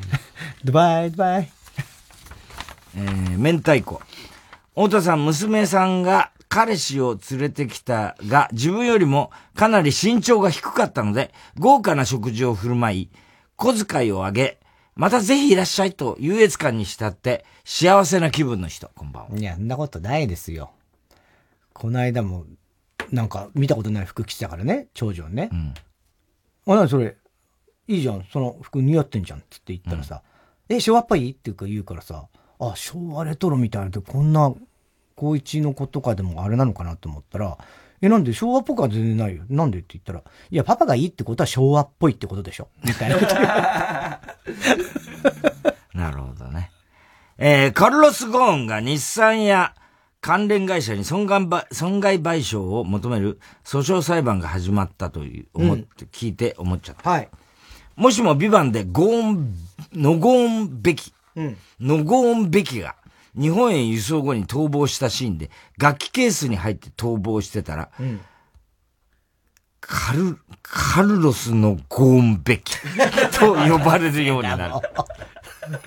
[0.65, 1.53] ドバイドバイ。
[2.97, 4.01] えー、明太子。
[4.75, 13.11] 太田さん、娘さんが彼氏を連れてきたが、自分よりもかなり身長が低かったので、豪華な食事を振る舞い、
[13.57, 14.59] 小遣いをあげ、
[14.95, 19.37] またぜひいらっしゃいと優越感に浸って、幸せな気分の人、こんばんは。
[19.37, 20.71] いや、んなことないですよ。
[21.75, 22.47] この間も、
[23.13, 25.51] なんか見たことない服着てたからね、長女ね。
[25.53, 25.75] うん。
[26.73, 27.17] あ、なにそれ、
[27.87, 30.23] いいじゃん、その服似合ってんじゃんって言ったらさ、
[30.71, 31.33] うん、え、昭和っぽい？
[31.33, 32.27] っていうか言うからさ、
[32.59, 34.55] あ、昭和レトロみたいなで、こんな、
[35.17, 37.59] 高一の子とかでもあれなのかなと思ったら、
[38.01, 39.45] え、なんで昭和っぽくは全然ないよ。
[39.49, 42.69] なんでって言ったら、いや、パパがいいってことは昭和っぽいってことでしょ。
[42.85, 43.35] みたいなこと
[45.99, 46.71] なるほどね。
[47.39, 49.75] えー、カルロス・ゴーンが日産や
[50.25, 57.11] 関連会社に損害損害賠償を求める訴訟裁判が始まったという、思って、聞いて思っちゃった。
[57.11, 57.29] はい。
[57.95, 59.55] もしもビバンでゴーン、
[59.93, 62.97] ノゴーンべき、うん、ノゴーンべきが
[63.39, 68.21] 日本へ輸送後に逃亡したシーンで楽器ケースに入って逃亡してたら、うん、
[69.83, 72.75] カル、カルロスのゴーンべき
[73.39, 74.75] と呼ばれるようになる。
[75.73, 75.79] よ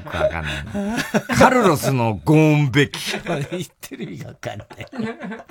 [0.00, 1.36] くわかんないな。
[1.36, 2.98] カルロスのゴーンベキ。
[3.50, 4.68] 言ってる意味わかんない。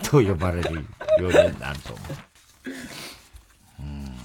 [0.03, 0.82] と呼ばれるよ
[1.19, 2.07] うになると思う。
[3.80, 4.15] うん。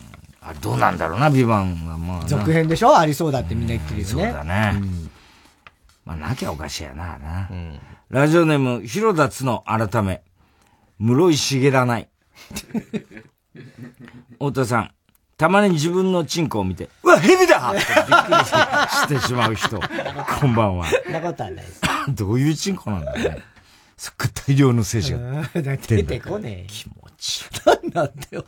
[0.41, 2.27] あどうなんだろうな、ビバンはまあ。
[2.27, 2.97] 続編でしょ？
[2.97, 4.13] ありそうだってみんな言ってるよね。
[4.13, 4.73] そうだね。
[4.75, 5.11] うん、
[6.05, 7.49] まあ、なきゃおかしいやな、な。
[7.51, 7.81] うん、
[8.11, 10.23] ラジオネーム、広田つの改め、
[10.99, 12.09] 室井茂らない。
[14.39, 14.93] 太田さん、
[15.39, 19.79] たまに自分のチンコを見て、うわ、蛇だってびっくりしてしまう人。
[20.41, 20.87] こんばんは。
[20.87, 21.81] そんなことはないです。
[22.11, 23.39] どういうチンコなんだね。
[23.97, 26.67] そっか大量の精子が出てこねえ。
[26.67, 27.91] 気持ちいい。
[27.93, 28.45] なんなんだよ。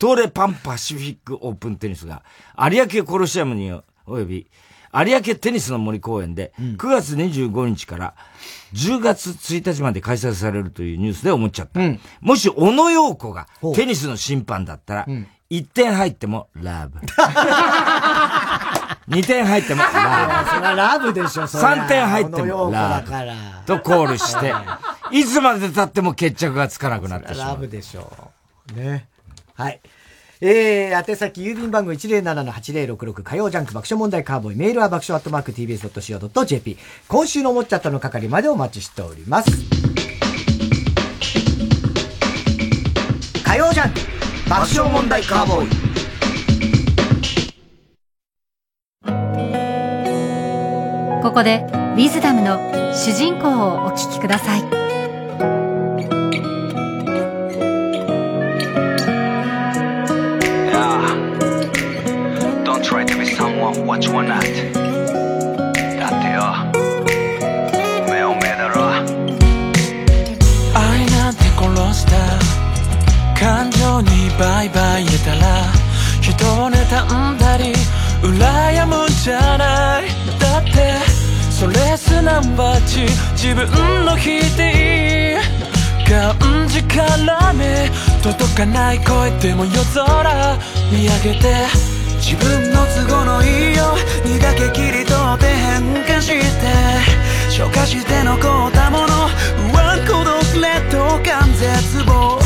[0.00, 2.22] 東レパンパシフィックオープンテニスが、
[2.58, 3.70] 有明コロシアムに
[4.06, 4.46] 及び、
[4.94, 8.14] 有明テニスの森公園で、9月25日から
[8.72, 11.80] 10月1日まで開催されるというニュースで思っちゃった。
[11.80, 16.98] うん、もし、小野洋子がテニスの審判だったら、うん、1点入ってもラブ。
[19.08, 20.50] 2点入ってもラブ。
[20.50, 23.12] それはラブでしょ、3点入ってもラブ。
[23.64, 24.52] とコールして、
[25.12, 27.48] いつまで経っても決着がつかなくなってしまう。
[27.50, 28.32] ラブでしょ
[28.74, 28.78] う。
[28.78, 29.06] ね。
[29.54, 29.80] はい。
[30.40, 36.76] えー、宛先郵便番号107-8066火曜ジャンク爆笑問題カーボーイメールは爆笑アットマーク tbs.co.jp
[37.08, 39.50] 今週の思っちゃったの係までお待ちしております
[43.42, 44.15] 火曜ジャンク
[44.48, 45.68] 爆笑問題カーボーイ。
[51.22, 52.58] ここでウィズダムの
[52.94, 54.86] 主人公をお聴きください。
[63.86, 64.95] what you want not だってよ
[74.00, 75.62] にバイバイ言えたら
[76.20, 77.72] 人を妬んだり
[78.22, 80.06] 羨むんじゃない
[80.38, 85.38] だってそれすなわち自分の否定
[86.06, 87.90] 感じからね
[88.22, 90.58] 届かない声でも夜空
[90.92, 91.54] 見上げて
[92.18, 93.94] 自分の都合のいいよ
[94.24, 96.42] うにだけ切り取って変化して
[97.50, 99.06] 消化して残ったもの
[99.72, 102.45] ワン孤独劣等感絶望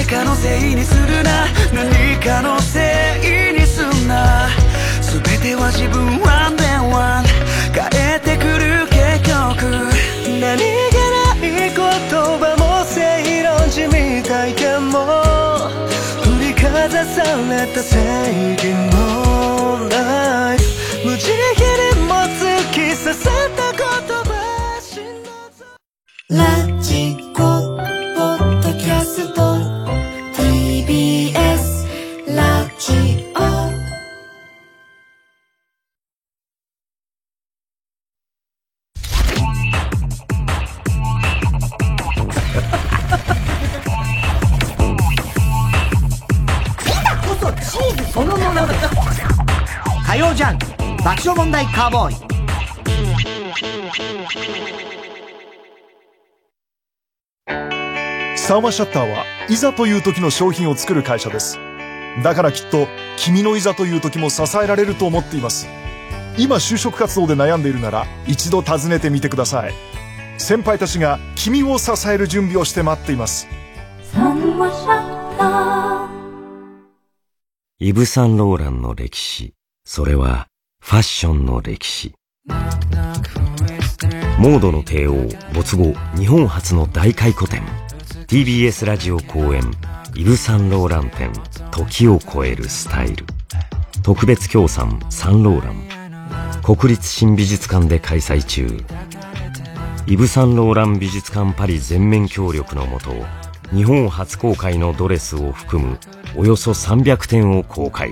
[0.00, 1.44] 誰かのせいにするな。
[1.74, 2.80] 何かのせ
[3.22, 4.48] いにすんな。
[5.02, 7.24] 全ては自分ワンデンワン。
[7.74, 9.92] 変えてくる結局。
[10.40, 15.04] 何気ない言葉も正論じみたいかも。
[16.56, 17.98] かざされた正
[18.54, 20.64] 義のライフ。
[21.04, 21.36] 無慈悲
[21.94, 22.40] にも突
[22.72, 23.84] き刺さった言
[24.24, 24.30] 葉
[26.30, 26.36] ラ
[26.80, 27.42] ジコ
[28.16, 29.69] ポッドキャスト。
[51.50, 52.14] 問題カーボーイ。
[58.38, 61.58] サーマシャッターはいざという時の商品を作る会社です。
[62.22, 62.86] だからきっと
[63.16, 65.66] 君のいざという時も支えられると思っています。
[66.38, 69.74] 今就職活動で悩んでいるなら一度訪ねてみてください。
[70.38, 73.48] 先輩たちが君を支える準備をして待っています。
[74.12, 76.08] サンマシャッター。
[77.80, 80.49] イブ・サンローランの歴史それは
[80.80, 82.14] ファッションの歴史。
[84.38, 87.62] モードの帝王、没後、日本初の大回顧展。
[88.26, 89.62] TBS ラジオ公演、
[90.16, 91.32] イブ・サンローラン展、
[91.70, 93.24] 時を超えるスタイル。
[94.02, 96.62] 特別協賛サンローラン。
[96.62, 98.66] 国立新美術館で開催中。
[100.06, 103.12] イブ・サンローラン美術館パリ全面協力のもと、
[103.72, 106.00] 日本初公開のドレスを含む
[106.36, 108.10] およそ300点を公開。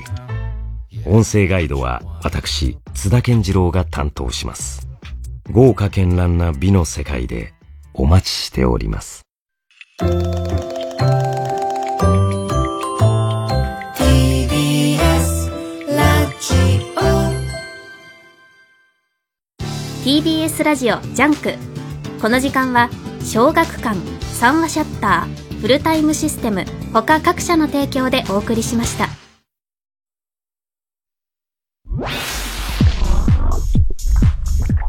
[1.11, 4.86] 音声ガイドは私、津田健次郎が担当します。
[5.50, 7.54] 豪華絢爛な美の世界で
[7.94, 9.22] お待ちしております。
[20.04, 21.54] TBS ラジオジャンク
[22.20, 22.90] この時間は
[23.24, 23.98] 小学館
[24.32, 29.27] 三話シャッターフルタイムシステム他各社の提供でお送りしました。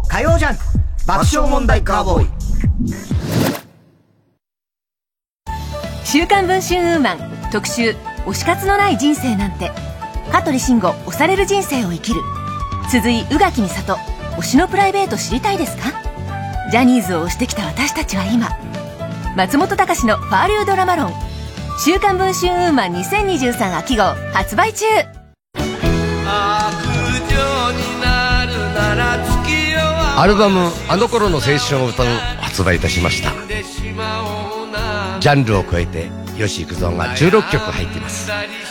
[0.10, 0.58] 火曜ジャン
[1.08, 2.30] 爆笑問題カーボーイ。
[6.06, 7.96] 週刊文春ウーマン特集
[8.26, 9.72] 推し活のない人生なんて。
[10.32, 12.22] 香取慎吾推される人生を生きる。
[12.92, 13.96] 続い宇垣美里
[14.38, 15.92] 推しのプライベート知りたいですか？
[16.72, 18.50] ジャニーズを推してきた私たちは今
[19.36, 21.14] 松本隆の「ファールードラマロン」
[21.84, 24.04] 週刊文春ウーマン2023秋号
[24.34, 24.86] 発売中
[30.22, 32.08] アルバム「あの頃の青春を歌う」
[32.42, 33.32] 発売いたしました。
[35.20, 38.30] ジャンルを超えて吉幾三が16曲入っています。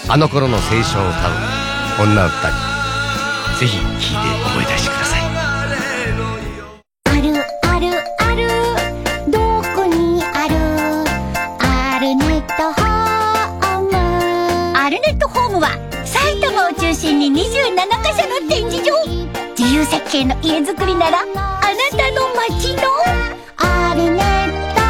[0.08, 1.28] あの頃の青春を歌
[2.02, 2.54] う女歌に
[3.60, 3.88] ぜひ聴いて
[4.52, 4.97] 思い出してください。
[16.68, 18.92] を中心に27カ所の展示場。
[19.56, 21.32] 自由設計の家づくりならあな
[21.90, 22.82] たの街の。
[23.56, 24.24] アルネッ
[24.74, 24.80] ト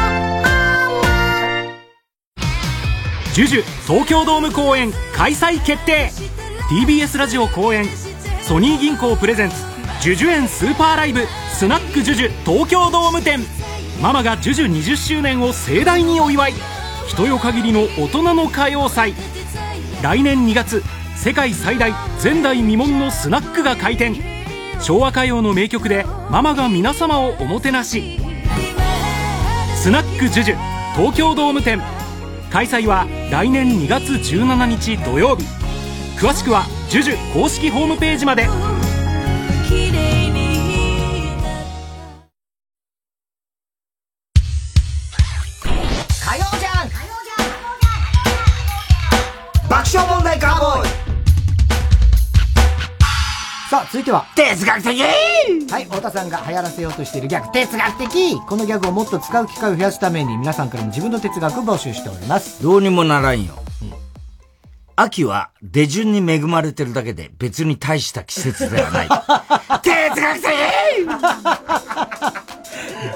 [3.33, 6.11] ジュジュ東京ドーム公演開催決定。
[6.69, 7.85] TBS ラジオ公演
[8.41, 9.55] ソニー銀行プレゼンツ
[10.01, 13.39] ジュジュ園スーパーライブスナックジュジュ東京ドーム店。
[14.01, 16.53] ママがジュジュ20周年を盛大にお祝い。
[17.07, 19.13] 人よ限りの大人の歌謡祭。
[20.03, 20.83] 来年2月
[21.21, 21.91] 世界最大
[22.23, 24.15] 前代未聞のスナックが開店。
[24.79, 28.17] 昭和歌謡の名曲でママが皆様をおもてなし。
[29.75, 30.55] スナック JUJU
[30.95, 31.81] 東京ドーム店。
[32.49, 35.43] 開催は来年2月17日土曜日。
[36.17, 38.47] 詳しくは JUJU 公式ホームページまで。
[54.09, 54.25] ては。
[54.35, 55.01] 哲学的
[55.71, 62.63] はい、太田さんが流行らせようとしているギャグ、哲学的このギャグをもっと使う機会を増やすために、皆さんからの自分の哲学を募集しております。
[62.63, 63.53] どうにもならんよ。
[64.95, 69.07] 秋は出順に恵まれてるだけで別に大した季節ではない。
[69.81, 70.49] 哲学的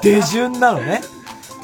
[0.02, 1.02] 出順なのね。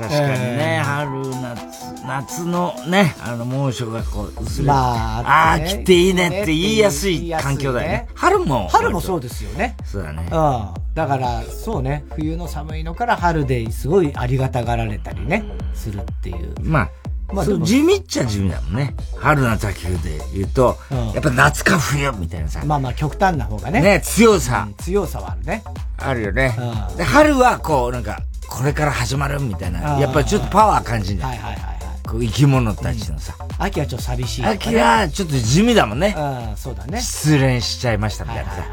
[0.08, 8.08] 確かにね、春、夏、夏のね、あの猛暑がこう、薄れて、まあああねー、来ていいねって言いやすい環境だよね。
[8.14, 8.68] 春も。
[8.68, 9.76] 春もそうですよね。
[9.84, 10.22] そうだね。
[10.22, 10.74] うん。
[10.94, 15.44] だから、そうね、冬の寒いのから春ですごいありがたがられたりね、
[15.74, 16.54] するっていう。
[16.60, 16.90] まあ、
[17.32, 18.94] まあ地味っちゃ地味だもんね。
[19.18, 22.62] 春夏秋冬で言うと、うんやっぱ夏か冬みたいなさ。
[22.64, 23.80] まあまあ極端な方がね。
[23.80, 25.62] ね強さうん強さはあるね。
[25.98, 26.56] あるよね
[26.90, 26.94] う。
[26.94, 28.20] んで、春はこう、なんか、
[28.50, 29.98] これから始まるみたいな。
[29.98, 31.30] やっぱりちょっとパワー感じんじゃん。
[31.30, 31.80] はいはいはい
[32.12, 33.36] 生き物たちのさ。
[33.56, 34.44] 秋はちょっと寂しい。
[34.44, 36.12] 秋はちょっと地味だもんね。
[36.18, 37.00] うん、そうだね。
[37.00, 38.64] 失恋しちゃいましたみたいなさ。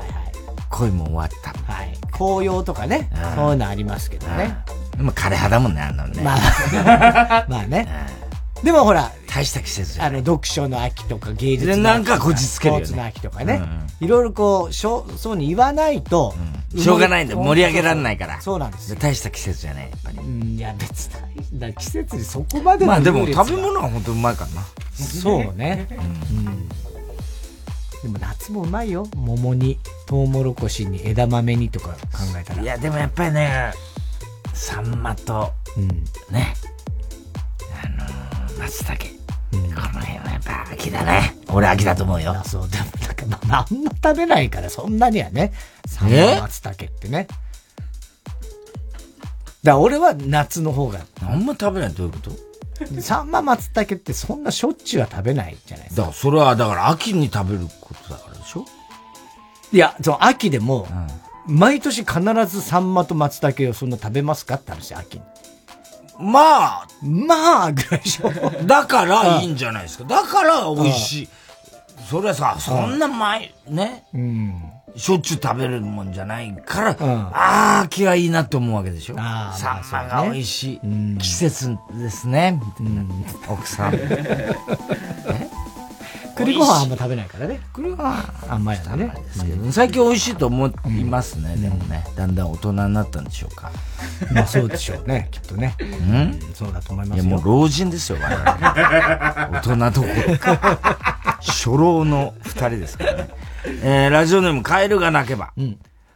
[0.69, 1.53] 恋も終わった。
[1.71, 1.95] はい。
[2.11, 4.57] 紅葉とかね、そういうのありますけどね。
[4.95, 6.23] でも枯葉だもんね、あんなのね。
[6.23, 7.87] まあ、 まあね。
[8.63, 13.61] でもほら、大した季節じゃあの、読書の秋とか芸術ので秋なんかこじつけるよねスポーツの秋とかね。
[13.99, 16.33] いろいろこう、しょう、そうに言わないと、
[16.75, 17.39] しょうがないんだよ。
[17.39, 18.41] 盛り上げられないから。
[18.41, 18.97] そうなんですよ。
[18.99, 20.17] 大した季節じゃねやっぱり。
[20.17, 21.09] うん、いや別
[21.51, 24.63] に、だ季節にそこまでのまあでも食べ物は本当うまいからな。
[24.93, 25.87] そうね。
[26.31, 26.67] うん。
[28.03, 29.07] でも夏もうまいよ。
[29.15, 31.97] 桃に、トウモロコシに、枝豆にとか考
[32.39, 32.61] えたら。
[32.61, 33.73] いや、でもやっぱりね、
[34.53, 35.51] サンマと、
[36.31, 36.76] ね、あ
[38.57, 38.97] 松茸。
[39.51, 39.57] こ
[39.93, 41.35] の辺はやっぱ秋だね。
[41.49, 42.35] 俺秋だと思うよ。
[42.45, 45.53] そう、でもなんか、まあ、あんま食べないから、そんなにはね。
[45.87, 47.27] サンマ松茸ってね。
[49.63, 50.99] だ俺は夏の方が。
[51.21, 53.01] あんま食べないどういうこと？
[53.01, 56.01] サンマ松茸ってそんなしょっちゅうは食べないじゃないですか。
[56.01, 58.65] だからそれは、だから秋に食べることだからでしょ？
[59.73, 60.87] いや、その秋でも、
[61.45, 65.23] 毎年必ずサンマと松茸をそんな食べますかって話、秋に。
[66.19, 68.29] まあ、まあ、ぐらいでしょ。
[68.65, 70.03] だからいいんじゃないですか。
[70.05, 71.29] だから美味しい。
[72.09, 74.63] それはさ、そんな前、ね、うん。
[74.95, 79.15] しょっちゅう食べるもんじゃないから、ああ、秋はいいなと思うわけでしょ。
[79.17, 80.79] あーサンマが美味しい。
[80.83, 82.59] うん季節ですね。
[82.79, 83.03] みたいな
[83.49, 83.93] 奥さん。
[86.37, 87.59] 栗ご飯あんま食べないからね。
[87.73, 89.11] 栗ご飯あんまりだね。
[89.71, 92.05] 最近美味しいと思いますね、でもね。
[92.15, 93.71] だんだん大人になったんでしょうか。
[94.33, 95.75] まあそうでしょうね、きっとね。
[95.79, 96.39] うん？
[96.53, 97.23] そうだと思いまいや。
[97.23, 98.43] もう老人ですよ、我々。
[99.63, 101.37] 大人どころか。
[101.41, 103.29] 初老の二人ですからね。
[103.83, 105.53] えー、ラジオネームカエルが鳴けば。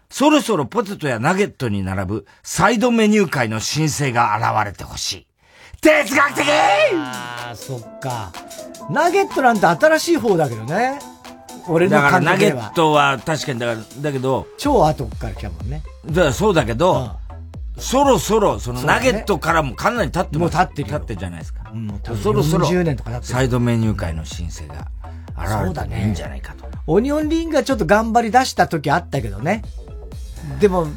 [0.09, 5.27] そろそろポテトやナゲットに並ぶサイドメニュー界の申請が現れてほしい。
[5.81, 8.31] 哲学的ああ、そっか。
[8.89, 10.99] ナゲットなんて新しい方だけどね。
[11.67, 12.19] 俺のだから。
[12.21, 15.83] ナゲットは確かにだから、だけど、超後から来たもんね。
[16.05, 17.11] だからそうだけど、
[17.77, 21.71] そろそろ、そのそうだねナゲットからもかなり経ってもう経ってるよ経ってるじゃないですか。
[22.03, 24.87] 多分そろそろ40年とか経ってるサイドメニュー界の申請が
[25.37, 26.65] 現れてもいいんじゃないかと。
[26.87, 29.63] オニオンリングがちょっと頑張り出した時あったけどね。
[30.59, 30.87] でも、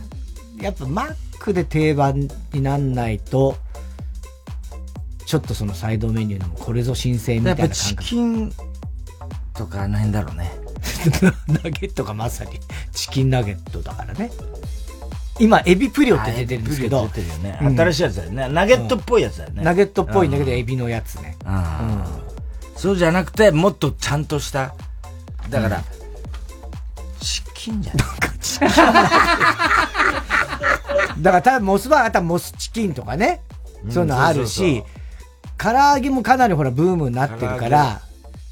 [0.60, 3.56] やっぱマックで定番になんないと、
[5.26, 8.08] ちょっとそのサイドメニューのもこれぞ新鮮みたいな感やっぱチ覚。
[8.08, 8.52] キン
[9.54, 10.52] とかなんだろうね。
[11.48, 12.60] ナゲットがまさに
[12.92, 14.30] チキンナゲットだからね。
[15.40, 17.08] 今、エビプリオって出てるんですけど。
[17.42, 21.36] ねうん新しいやつだよねナゲットっぽいやつだよねナゲットっぽいんだけど、うんエビのやつね。
[21.44, 22.24] ああ
[22.76, 24.74] そうじゃなくて、もっとちゃんとした、
[25.48, 25.82] だから、
[27.20, 28.06] チキンじゃない？
[31.22, 33.40] だから多分モスバーガー多分モスチキンとかね。
[33.84, 34.86] うんそういうのあるそうしそう、
[35.58, 38.00] 唐揚げもかなりほらブームになってるから、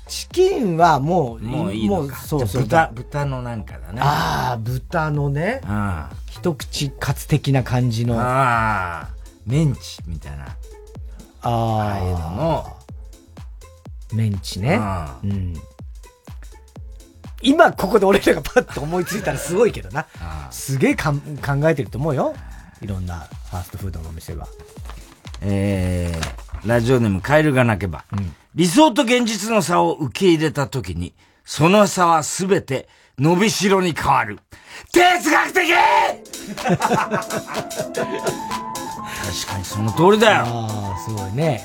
[0.06, 2.16] チキンはもう、もういいのか。
[2.16, 2.62] そうそう。
[2.62, 4.00] 豚、豚のなんかだね。
[4.02, 8.20] ああ、豚のね、あ一口カツ的な感じの。
[8.20, 9.08] あああ、
[9.46, 10.46] メンチみたいな。
[11.44, 12.76] あああいうのの、
[14.12, 15.18] メンチねあ。
[15.24, 15.54] うん。
[17.42, 20.06] 今ここで俺らがパッと思いついたらすごいけどな。
[20.50, 21.12] すげえ考
[21.68, 22.34] えてると思うよ。
[22.80, 23.16] いろんな
[23.50, 24.46] ファーストフードのお店は。
[25.40, 28.04] えー、ラジオネームカエルが鳴けば、
[28.54, 32.88] 理想と現実の差を受け入れた時に、その差はすべて
[33.18, 34.38] 伸びしろに変わる。
[34.92, 35.68] 哲学的
[36.62, 36.76] 確
[39.46, 40.44] かにその通りだよ。
[40.46, 41.64] ああ、すごいね。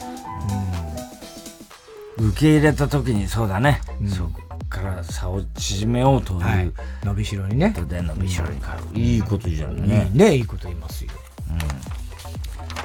[2.17, 3.81] 受け入れた時にそうだね。
[4.07, 6.39] そこから差を縮めようという。
[6.39, 6.71] はい
[7.03, 7.73] 伸びしろにね。
[7.87, 8.99] で伸びしろに変わる。
[8.99, 10.09] いいことじゃんね。
[10.11, 11.11] いいね、いいこと言いますよ。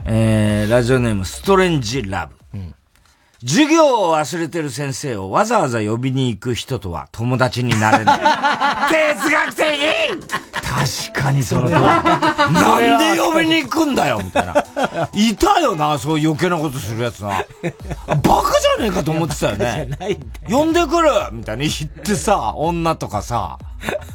[0.04, 2.42] えー、ラジオネームストレンジラブ。
[3.44, 8.20] 授業を忘れてる先生をわざわざ呼びに行く人とは友達になれない。
[9.18, 11.80] 哲学的確かにその通り。
[11.82, 14.64] なんで呼びに行くんだよみたいな。
[15.12, 17.30] いたよな、そういう余計なことするやつな。
[17.30, 19.88] バカじゃねえかと思ってたよね。
[20.48, 23.58] 呼んでくるみたいに言ってさ、女とかさ。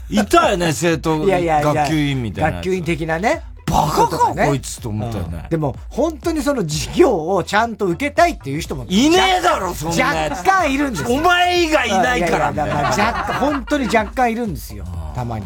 [0.09, 2.51] いたよね、生徒、学級委員みたいな。
[2.51, 3.43] 学級委員的なね。
[3.67, 5.47] バカか、ねこいつと思ったよね。
[5.49, 8.85] でも、本当にその授業をちゃんと受けたいっていう人も。
[8.87, 14.85] いねえだろそんな若干いるんですよお前以外いないからややだから若干、本当に若干いるんですよ。
[15.13, 15.45] たまに。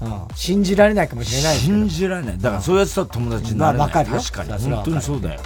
[0.00, 1.56] うん信じられないかもしれない。
[1.56, 2.38] 信じられない。
[2.38, 3.78] だからそういうやつとは友達になれない。
[3.78, 4.52] まあわかるよ確かに。
[4.52, 5.40] 本当にそうだよ。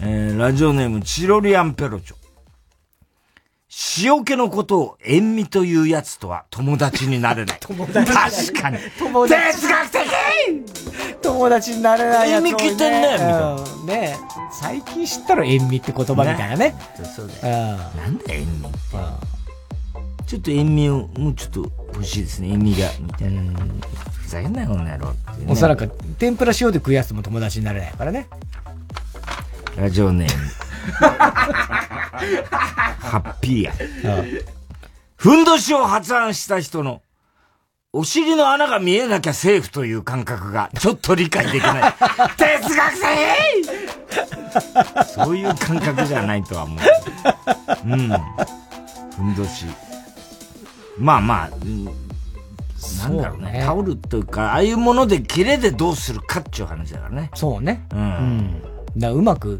[0.00, 2.23] えー、ラジオネーム、チロリアンペロチョ。
[3.98, 7.58] 塩気のことを塩味というやつとは友達になれない。
[7.62, 8.12] 友達
[8.50, 8.78] 確かに。
[8.98, 10.00] 友達哲学的
[11.22, 14.16] 友達になれないやつ多い塩味聞いてんねみたいなうんね
[14.52, 16.76] 最近知ったら塩味って言葉みたいなね。
[17.16, 17.76] そうだよ。
[17.76, 19.34] なんだ塩味って。
[20.26, 21.60] ちょっと塩味を、もうちょっと
[21.94, 23.42] 欲しいですね、塩味が、みたいな。
[24.22, 28.26] ふざけんなよ、この野郎ってねおそらく、天ぷら塩で食うやつも友達になれないからね。
[29.76, 30.44] ラジオネーム。
[33.00, 33.72] ハッピーや。
[35.16, 37.02] ふんどしを発案した人の、
[37.92, 41.94] お尻の穴が見えなきゃセーフという感覚がちょっと理解できない。
[42.36, 43.04] 哲学的
[45.06, 46.78] そういう感覚じゃないとは思う。
[47.86, 48.12] うん。
[49.16, 49.66] ふんどし。
[50.98, 51.88] まあまあ、うん
[52.98, 57.30] なんだろうねねタオルというか、ああいうもので切れでどうするかっていう話だからね。
[57.34, 57.86] そうね。
[57.92, 57.98] うん。
[57.98, 58.62] うん。
[58.98, 59.58] だうまく、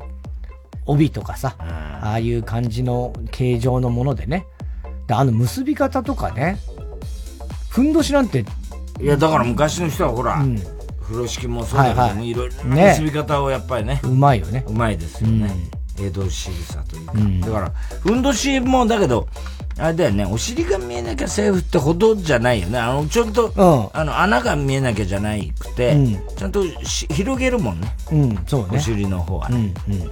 [0.87, 4.47] 帯とかさ、ああいう感じの形状のものでね。
[5.07, 6.59] であの結び方とかね。
[7.69, 8.45] ふんどしなんて、
[9.01, 10.45] いや、だから昔の人はほら、
[11.03, 14.01] 風呂敷もそうだけども、はいはいいろいろなね結び方をやっぱりね。
[14.05, 14.65] うまいよね。
[14.69, 15.51] うまいですよね。
[15.99, 17.13] 江戸仕草というか。
[17.15, 19.29] うんだから、ふんどしもだけど、
[19.77, 22.79] あれだよね、お尻が見えなきゃセーフってほどじゃないよね。
[22.79, 27.93] あの、ちょっと、あの、穴が見えなきゃじゃないくて、うんちゃんとし広げるもんね。
[28.13, 28.79] うん、そうね。
[28.79, 29.75] お尻の方はね。
[29.89, 30.11] うん、うん。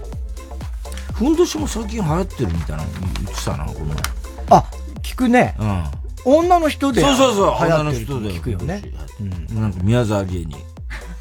[1.13, 2.91] ふんどしも最近流行ってるみたいなの
[3.25, 3.97] 言ってたな、この前。
[4.51, 4.65] あ、
[5.03, 5.55] 聞くね。
[5.59, 5.85] うん。
[6.25, 7.01] 女の人で。
[7.01, 8.31] そうそうそう、流女行ってるっての人で。
[8.35, 8.83] 聞くよね。
[9.51, 10.57] なんか宮沢りえに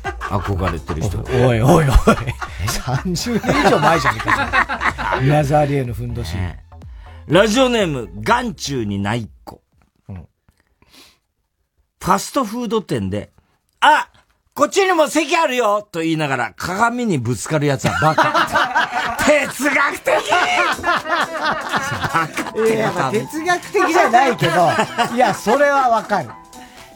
[0.03, 1.19] 憧れてる人。
[1.47, 1.87] おいおいおい。
[1.87, 5.19] 30年以上前じゃねえか。
[5.21, 6.35] 宮沢りえのふんどし。
[7.27, 9.61] ラジオネーム、眼中にないっ子。
[10.07, 13.31] ファストフード店で、
[13.79, 14.09] あ
[14.53, 18.23] こっちにも席あるよと言いながら鏡にぶつかるやつはバカ。
[19.25, 20.11] 哲学的
[22.67, 24.51] いや、まあ哲学的じゃないけど、
[25.15, 26.29] いや、それはわかる。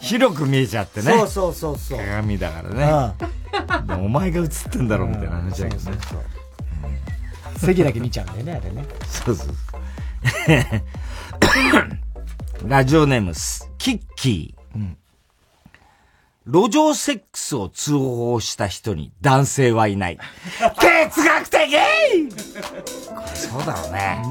[0.02, 1.12] 広く見えちゃってね。
[1.12, 2.00] そうそうそうそう。
[2.00, 3.14] 鏡だからね。
[3.88, 5.98] でもお前が映ってんだろみたいな話だけどね。
[7.58, 8.86] 席だけ見ちゃうんだよね、あれね。
[9.08, 9.56] そうそうそう。
[12.70, 14.55] ラジオネームス、キッキー。
[16.48, 20.20] 路上セックスを通報した人に男性はいない。
[20.80, 21.60] 哲学的
[23.10, 24.22] これそうだろうね。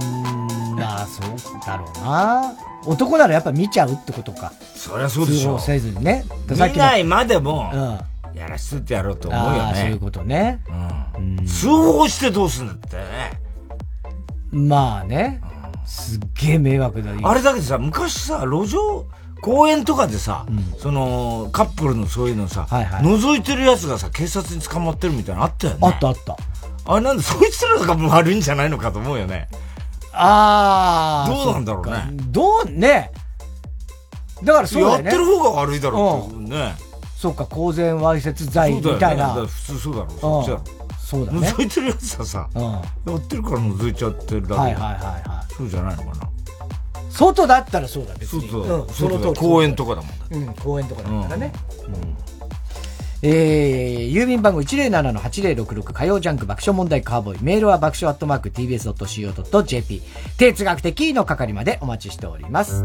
[0.77, 2.53] まあ、そうだろうな。
[2.87, 4.53] 男ならやっぱ見ちゃうってことか。
[4.77, 6.25] そりゃそうでしょ通報せずにね。
[6.49, 8.39] 見ないまでもうん。
[8.39, 9.99] やらしとってやろうと思うよああ、そういうね。
[9.99, 10.61] ことね。
[11.17, 13.03] うん通報してどうすんだってね。
[14.53, 15.41] まあね。
[15.87, 17.19] すっげえ迷惑だよ。
[17.23, 19.05] あれだけどさ、昔さ、路上、
[19.45, 20.47] 公園とかでさ、
[20.79, 25.81] その、カップルのそういうのさ、覗いてるやつがさ、警察に捕まってるみたいなのあったよね。
[25.83, 26.39] あったあった。
[26.87, 29.49] あれなんで、そいつらが悪いんじゃないのかと思うよね。
[30.15, 31.31] ああ。
[31.31, 32.07] どうなんだろうね。
[32.31, 33.11] どうね。
[34.43, 35.05] だからそうだよね。
[35.05, 36.75] やってる方が悪いだろうってね。
[37.15, 39.35] そうか、公然わいせつ罪みたいな。
[39.43, 40.09] ね普通そうだろう。
[40.21, 40.63] そっちだろ
[40.99, 41.49] そうだね。
[41.49, 44.61] 覗いてるやつはさ、やってるから覗いちゃってるだけ。
[44.63, 45.53] はいはいはいはい。
[45.55, 46.34] そうじゃないのかな。
[47.15, 48.49] 外だったらそうだ、別に。
[48.49, 49.49] 外だうん、その外だ通り。
[49.49, 51.53] 公園とかだもんうん、公園とかだったらね。
[53.27, 57.43] えー、郵便番号107-8066火曜ジャンク爆笑問題カーボーイ。
[57.43, 60.03] メールは爆笑アットマーク tbs.co.jp。
[60.37, 62.85] 哲学的の係までお待ちしております。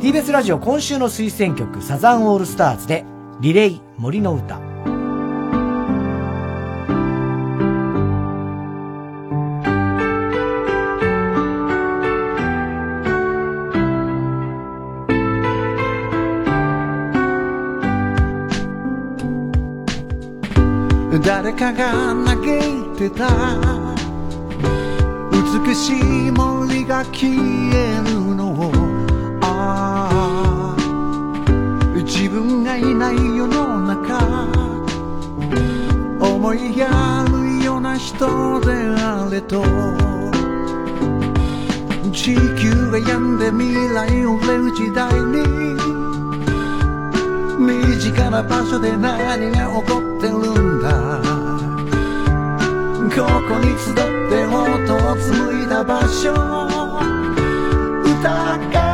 [0.00, 3.04] TBS ラジオ今週の推薦曲サザンオールスターズで
[3.40, 4.75] リレイ森の歌。
[21.26, 23.26] 誰かが嘆いてた。
[25.32, 25.92] 美し
[26.28, 27.28] い森が消
[27.74, 28.70] えるのを。
[29.42, 30.76] ああ。
[32.04, 34.46] 自分がいない世の中。
[36.20, 39.64] 思いやるような人であれと。
[42.12, 45.66] 地球が病んで未来を憂う時代に。
[47.58, 49.85] 身近な場所で何が起
[53.16, 53.94] ここに集っ
[54.28, 56.34] て音を紡いだ場所。
[58.04, 58.85] 歌が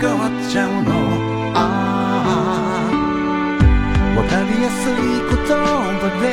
[0.00, 0.90] 変わっちゃうの。
[1.54, 1.58] あ
[2.92, 2.94] あ。
[4.16, 6.30] わかりやすい言葉で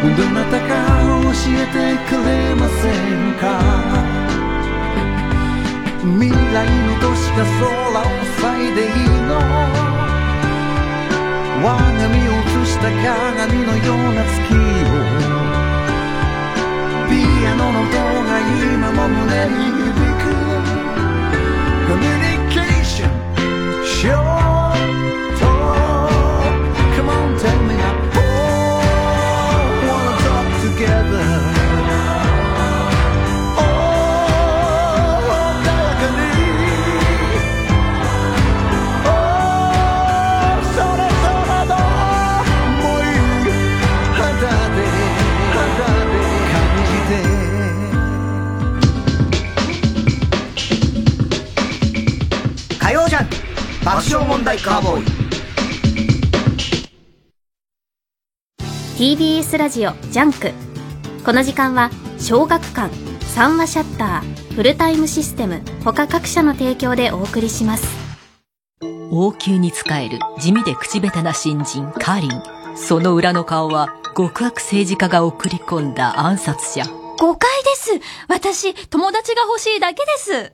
[0.00, 0.68] どなたか
[1.24, 1.76] 教えて
[2.08, 3.42] くれませんか？
[6.18, 6.34] 未来
[6.86, 8.02] の都市が空を
[8.40, 8.42] 塞
[8.72, 9.30] いでいいの？
[11.62, 11.76] 我が
[12.08, 14.56] 身を映した鏡のような月を。
[17.10, 17.12] ピ
[17.46, 17.92] アノの音
[18.24, 18.30] が
[18.74, 20.09] 今も胸に響く
[54.50, 55.04] 笑問題カーボーイ
[58.98, 60.52] TBS ラジオジャンク。
[61.24, 67.86] この時間は小学館三話シャッターフルタイムシステム他各社の提供でお送りします。
[69.10, 72.30] 王宮に仕える地味で口下手な新人カリン。
[72.76, 76.84] その裏の顔は極悪政治家が送り込んだ暗殺者。
[77.18, 77.90] 誤解です。
[78.28, 80.52] 私友達が欲しいだけです。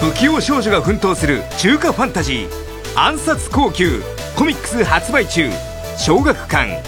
[0.00, 4.02] 不器用少女が奮闘する中華ファンタジー暗殺高級
[4.36, 5.48] コミックス発売中
[5.96, 6.82] 小学館。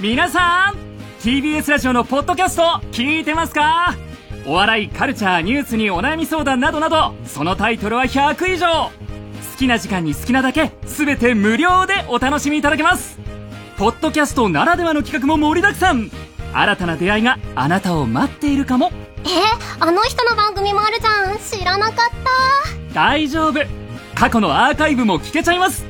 [0.00, 0.76] 皆さん
[1.20, 2.62] TBS ラジオのポッドキャスト
[2.92, 3.96] 聞いてますか？
[4.46, 8.66] お笑いカルチャーニュースにお悩み相談などなどそのタイトルは100以上。
[8.66, 8.92] 好
[9.58, 13.18] きな時間に好きなだけ全て無料でお楽しみいただけます。
[13.76, 16.10] ポッドキャストならではの企画も盛りだくさん。
[16.52, 18.92] 新たな出会いがあなたを待っているかも。
[19.24, 19.28] え
[19.80, 21.38] あの人の番組もあるじゃん。
[21.38, 22.94] 知らなかった。
[22.94, 23.60] 大丈夫
[24.18, 25.86] 過去のアーカイブも聞けちゃいます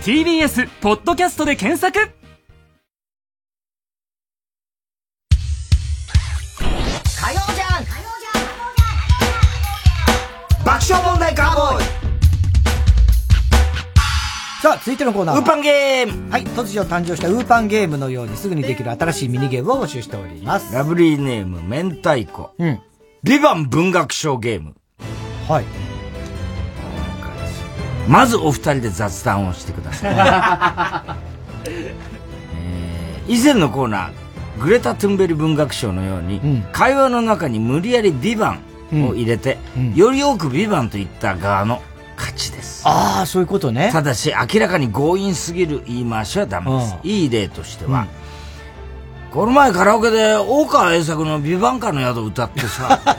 [0.00, 2.06] TBS ポッドキャストで検索火
[7.32, 7.92] 曜ジャンク
[10.64, 11.84] 爆笑問題カーボーイ
[14.62, 15.40] さあ、続いてのコーナーは。
[15.40, 20.74] ウーパンゲームはい、突如誕生したウーパンゲームのようにすぐにできる新しいミニゲームを募集しております。
[20.74, 22.54] ラブリーネーム、明太子。
[22.58, 22.80] うん。
[23.22, 24.74] ビバン文学賞ゲーム。
[25.46, 25.85] はい。
[28.08, 30.14] まずお二人で雑談をしてください。
[31.68, 31.96] えー
[33.28, 38.56] 以前のコーナー、グレタ・トゥンベリ文学賞のように、会話の中に無理やりビバ
[38.92, 39.58] ンを入れて、
[39.96, 41.82] より多くビバンと言った側の
[42.16, 42.82] 勝ちです。
[42.86, 43.90] ああ、そういうことね。
[43.92, 46.94] ただし、明らかに強引すぎる言い回しはダメです。
[47.02, 48.06] いい例としては、
[49.32, 53.12] この前カラオケで大川栄作のビバンカの宿歌ってさ、 こ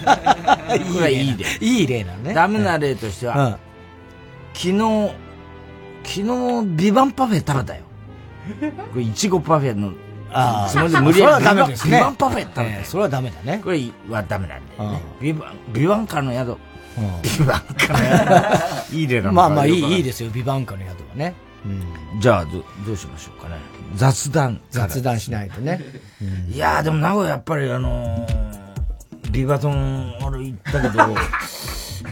[0.95, 1.45] れはいい例。
[1.59, 2.34] いい例なのね。
[2.34, 3.57] ダメな例としては、
[4.57, 5.11] 昨日、
[6.03, 7.84] 昨日ビバンパフェ食べたよ。
[8.91, 9.93] これ、いちごパフェの
[10.31, 13.61] ああつもりで無理やりそれはダメですねビバンパフェ食べたそれはダメだね。
[13.63, 15.01] これはダメなんだよね。
[15.21, 16.57] ビバン、ビバンカの宿。
[17.39, 17.99] ビバンカの
[18.89, 18.95] 宿。
[18.95, 20.31] いい例なのかまあまあいい、いいいですよ。
[20.31, 21.35] ビバンカの宿はね。
[22.19, 23.57] じゃあ、ど、どうしましょうかね。
[23.95, 24.59] 雑談。
[24.71, 25.81] 雑談しないとね。
[26.51, 31.15] いやーでも名古屋やっぱりあのービバトン、俺行ったけど、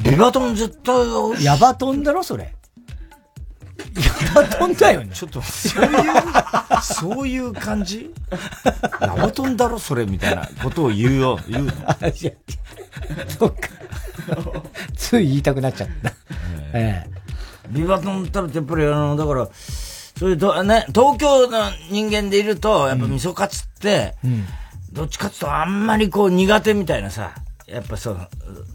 [0.03, 1.45] ビバトン絶対美味しい。
[1.45, 2.53] ヤバトンだろ、それ。
[3.95, 5.12] ヤバトンだよね。
[5.14, 5.91] ちょっと、そういう、
[6.82, 8.12] そういう感じ？
[9.02, 11.72] ヤバトンだろ、それ、みたいなことを言うよ、言うの。
[13.28, 13.70] そっか。
[14.95, 16.12] つい言いたくなっちゃった。
[16.74, 17.16] ええ
[17.70, 24.45] ビバトン食べてやっぱりあの、だから、そういうと、ね、東京の人間でいると、やっぱ味噌カツって、うん
[24.94, 27.36] どっちかっていうとあんまりこう苦手みたいなさ、
[27.67, 28.29] やっぱそう、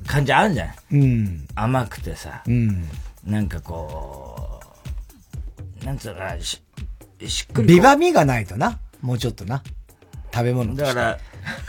[0.06, 1.48] 感じあるんじゃないうん。
[1.54, 2.88] 甘くてさ、うん。
[3.24, 4.60] なんかこ
[5.82, 6.60] う、なんつうのかな、し、
[7.26, 7.74] しっくり。
[7.74, 8.80] ビバみがないとな。
[9.00, 9.62] もうちょっとな。
[10.32, 11.18] 食べ物だから、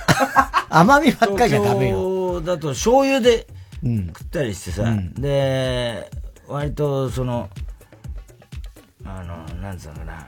[0.70, 2.42] 甘みばっかりじゃダメよ。
[2.42, 3.48] だと醤油で
[3.84, 4.08] うん。
[4.08, 6.10] 食ったりしてさ、うんで、
[6.48, 7.50] 割とその、
[9.06, 10.28] あの、なんつうのかな、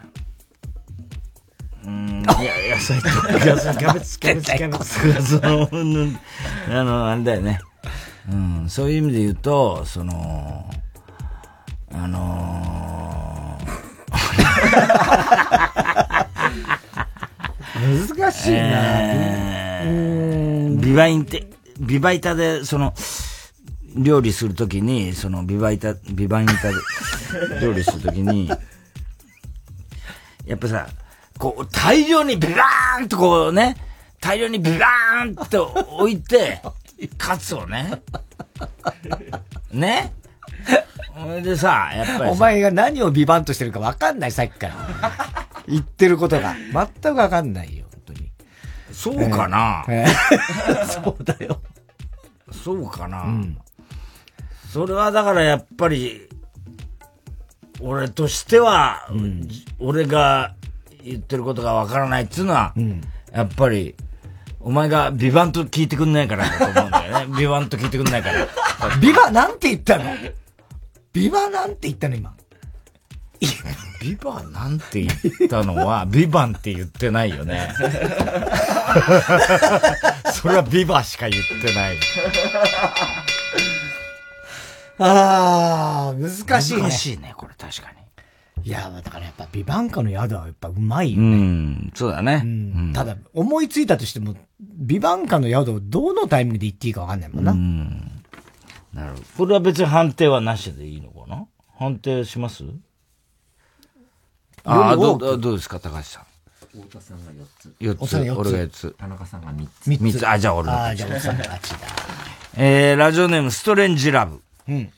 [1.83, 6.19] うーん、いや、野菜とか、野菜、キャベツ、キャベツ、キャベツの、うん
[6.69, 7.59] あの、あれだよね。
[8.31, 10.69] うん、そういう意味で言うと、その、
[11.91, 13.59] あの
[18.17, 18.59] 難しいな。
[19.85, 20.33] えー
[20.79, 21.47] ビバインって、
[21.79, 22.93] ビバイタで、その、
[23.95, 26.75] 料理するときに、その、ビバイタ、ビバインタで、
[27.61, 28.49] 料理するときに、
[30.45, 30.87] やっぱさ、
[31.37, 33.75] こう、大量にビバーンとこうね、
[34.19, 36.61] 大量にビバーンって置いて、
[37.17, 38.01] カツをね、
[39.71, 40.13] ね。
[41.15, 42.31] それでさ、やっぱりさ。
[42.31, 44.75] お前が何をビバンとしてるか分かんない、さっきから。
[45.67, 46.55] 言ってることが。
[46.55, 48.31] 全く分かんないよ、本当に。
[48.91, 50.85] そうかな、ええ。
[50.87, 51.61] そうだよ。
[52.51, 53.25] そうかな、
[54.71, 56.29] それはだからやっぱり、
[57.79, 59.07] 俺としては、
[59.79, 60.55] 俺が
[61.03, 62.73] 言ってることがわからないっていうのは、
[63.31, 63.95] やっぱり、
[64.59, 67.31] お前がビバンと聞いてくんないからだと思うんだよね。
[67.37, 68.47] ビバンと聞いてくんないから。
[69.01, 70.05] ビバなんて言ったの？
[71.11, 72.33] ビバなんて言ったの、今？
[74.01, 77.73] ビバなんて言ったのは、 ビバンって言ってないよね。
[80.33, 81.97] それはビバしか言ってない。
[84.99, 86.81] ああ、難しいね。
[86.83, 87.92] 難しいね、これ確かに。
[88.65, 91.37] いや、だからやっぱビバンカの宿はやっぱうまいようね。
[91.37, 92.41] ん、そうだね。
[92.43, 97.53] うんただ、思いついたとしても、ビバンカの宿をどのタイミングで行っていいか分かんないもんな。
[98.93, 99.23] なるほど。
[99.37, 101.45] これは別に判定はなしでいいのかな？
[101.77, 102.63] 判定します？
[104.63, 106.23] ああ、どうどうですか、高橋さん？
[106.81, 107.75] 太田さんが4つ。
[107.81, 108.09] 4つ。
[108.09, 108.95] つ俺が4つ。
[108.97, 109.89] 田中さんが3つ。
[109.89, 110.27] 三つ。
[110.27, 111.77] あ、じゃあ俺のああ、じゃあ、おさんの勝ちだ。
[112.55, 114.41] えー、ラジオネームストレンジラブ。
[114.69, 114.91] うん。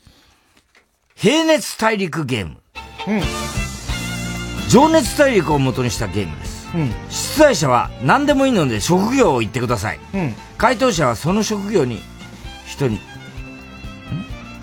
[1.15, 2.57] 平熱大陸ゲーム。
[3.07, 3.21] うん。
[4.69, 6.67] 情熱大陸を元にしたゲームです。
[6.73, 6.91] うん。
[7.09, 9.99] 出題者は何でもいいので職業を言ってください。
[10.13, 10.35] うん。
[10.57, 12.01] 回答者はその職業に、
[12.65, 12.99] 人に、ん？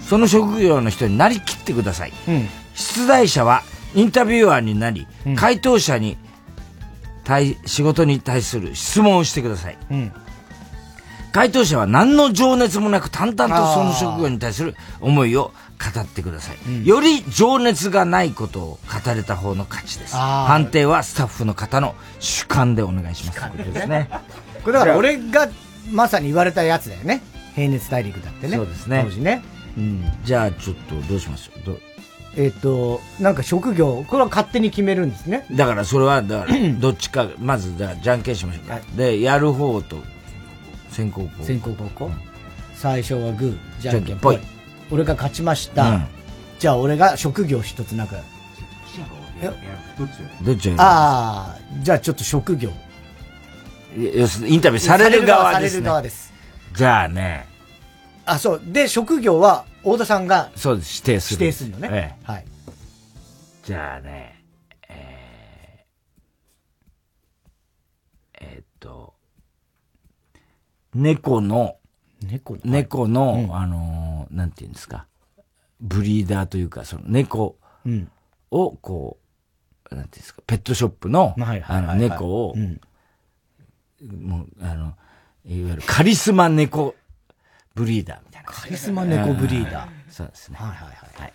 [0.00, 2.12] その職業の人になりきってください。
[2.28, 2.48] うん。
[2.74, 3.62] 出題者は
[3.94, 5.06] インタビュアーになり、
[5.36, 6.16] 回答者に
[7.24, 9.78] 対、仕事に対する質問をしてください。
[9.90, 10.12] うん。
[11.32, 15.52] 回答者は何の情熱もなく淡々とその職業に対する思いを
[15.94, 16.86] 語ってください。
[16.86, 20.14] より情熱がないことを語れた方の勝ちです。
[20.14, 23.40] 判定はスタッフの方の主観でお願いします。
[23.40, 24.08] ということですね。
[24.62, 25.48] これだから俺が
[25.90, 27.22] まさに言われたやつだよね。
[27.54, 28.56] 平熱大陸だってね。
[28.56, 29.42] そうですね当時ね。
[29.76, 30.04] うん。
[30.24, 31.66] じゃあちょっとどうしましょう？
[31.66, 31.78] ど
[32.34, 35.44] えっ、と、なんか職業、これは勝手に決めるんですね。
[35.52, 38.80] だからそれは、だから、どっちか、まず、じゃあじゃんけんしましょうか。
[38.96, 39.98] で、やる方と、
[40.88, 41.44] 先行後攻。
[41.44, 42.10] 先行後攻。
[42.74, 44.38] 最初はグー、じゃんけんぽい。
[44.92, 45.90] 俺が勝ちました。
[45.90, 46.06] うん
[46.62, 48.14] じゃあ俺が職業一つなんか。
[50.46, 52.70] どっちがいいああ、じゃあちょっと職業。
[53.96, 55.70] インタビューされる側です、ね。
[55.70, 56.32] される側です。
[56.76, 57.48] じゃあね、
[58.26, 58.62] あ、そう。
[58.64, 61.44] で、職業は、大田さんがそうです、指定する。
[61.46, 61.88] 指定するのね。
[61.90, 62.44] ええはい。
[63.64, 64.44] じゃあね、
[64.88, 69.14] えー、えーっと、
[70.94, 71.74] 猫の、
[72.26, 75.06] 猫猫の、あのーなんていうんですか、
[75.80, 78.10] ブリーダーというか、その猫うん
[78.50, 79.18] をこ
[79.90, 82.54] う、なんていうんですか、ペットショップの、あはいの猫を、
[84.20, 84.94] もう、あの、
[85.46, 86.94] いわゆるカリスマ猫
[87.74, 88.48] ブリーダーみたいな。
[88.50, 90.56] カリスマ猫ブリーダーうんそうですね。
[90.60, 91.22] はいはいはい。
[91.22, 91.32] はい。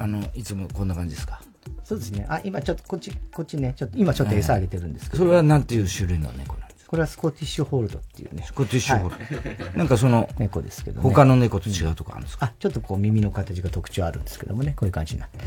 [0.00, 1.40] あの、いつもこんな感じですか？
[1.84, 2.24] そうですね。
[2.28, 5.24] あ、今ちょっとこっち、こっちね、ちょっと、今ちょっと餌あげてるんですけど。
[5.24, 8.42] それはなんていう種類の猫なんですこれはスコティッシュホールドっていうね。
[8.46, 11.08] スコティッシュホールドはいなんかその猫ですけど、ね。
[11.08, 15.38] 他の猫と違うとこあるんですか、あ、ちょっとこう耳の形が特徴あるんですけどもね、こういう感じになって。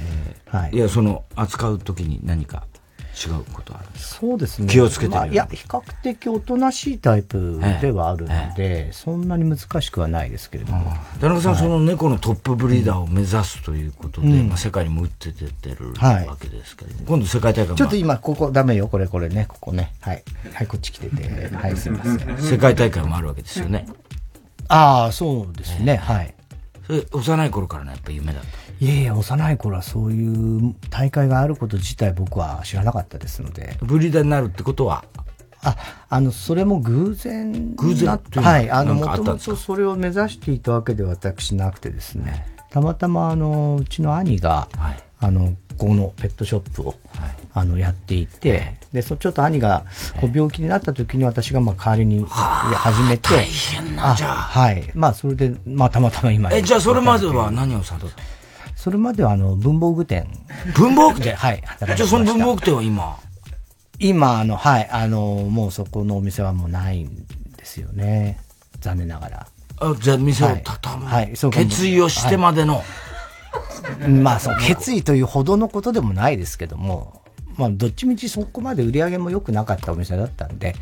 [0.45, 0.71] はい。
[0.71, 2.67] いや、その、扱うときに何か。
[3.13, 4.67] 違うことあるそうですね。
[4.67, 10.93] 気をつけてまあいや、比較的おとなしいタイプではあるので、そんなに難しくはないですけれども。
[11.19, 18.87] 田中さん、はいその猫のトップブリーダーを目指すということで、うんまあ、世界にも打って出てるはいわけですけど、今度世界大会もちょっと今、ここダメよ。
[18.87, 19.45] これ、これね。
[19.47, 19.93] ここね。
[20.01, 20.23] はい。
[20.53, 21.53] はい、こっち来てて。
[21.55, 22.37] はい、すみません。
[22.37, 23.85] 世界大会もあるわけですよね。
[24.67, 25.97] ああ、そうですね。
[25.97, 26.33] はい。
[26.91, 28.49] それ、幼い頃からのやっぱ夢だった？
[28.85, 33.77] いやいや、幼い頃はそういう大会があること自体僕は知らなかったですので。
[33.81, 35.05] ブリーダーになるってことは？
[35.63, 35.77] あ、
[36.09, 38.05] あの、それも偶然偶然？
[38.05, 38.69] なというのははい。
[38.69, 42.45] あの、もともとそれを目指していたわけでは私なくてですね。
[42.71, 44.67] たまたま、あの、うちの兄が、
[45.23, 46.95] あの、ここのペットショップを、
[47.53, 49.85] あの、やっていて、で、そちょっと兄が、
[50.19, 53.29] こう病気になった時に私が、まあ、代わりに始めて。
[53.29, 54.35] 大変な、じゃあ。
[54.35, 54.91] はい。
[54.93, 56.51] まあ、それで、まあ、たまたま今。
[56.51, 58.09] え、じゃあそれまでは何をされた
[58.75, 60.27] それまでは、あの、文房具店。
[60.75, 61.35] 文房具店？
[61.35, 61.63] はい。
[61.95, 63.17] じゃあその文房具店は今？
[63.99, 67.27] 今、あの、はい、あの、もうそこのお店はもうないん
[67.57, 68.39] ですよね。
[68.79, 69.47] 残念ながら。
[69.79, 72.83] あじゃあ店を畳む、はい、はい、決意をしてまでの、はい
[74.23, 77.21] まあ、その決意というほどのことでもないですけども、
[77.57, 80.75] まあ、どっちみちそこまで売り上げも良くなかったお店だったんで、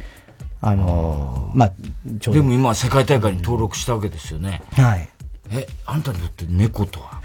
[0.62, 1.72] あのまあ、
[2.20, 4.62] ちょうどでも今世界大会に登録したわけですよね。
[4.74, 5.10] はい。
[5.52, 7.22] え、あんたにとって猫とは？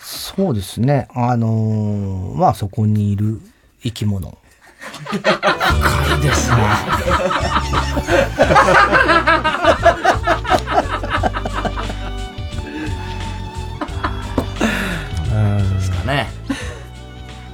[0.00, 1.08] そうですね。
[1.14, 3.40] あのまあ、そこにいる
[3.82, 4.36] 生き物。
[5.10, 5.18] 深
[6.18, 6.56] いですね。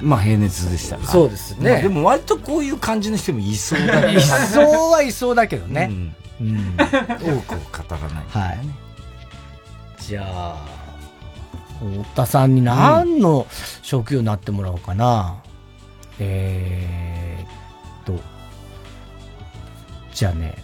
[0.05, 5.89] まあ平熱でしたそうですねまあでも割とこういう感じの人もいそうだねいそうはいそうだけどね。
[6.39, 6.75] うん。
[6.77, 8.25] 多くを語らない。
[8.29, 8.59] はい。
[9.99, 10.65] じゃあ、
[11.79, 13.47] 太田さんに何の
[13.81, 15.41] 職業になってもらおうかな。
[16.19, 18.21] えーっと、
[20.13, 20.55] じゃあね、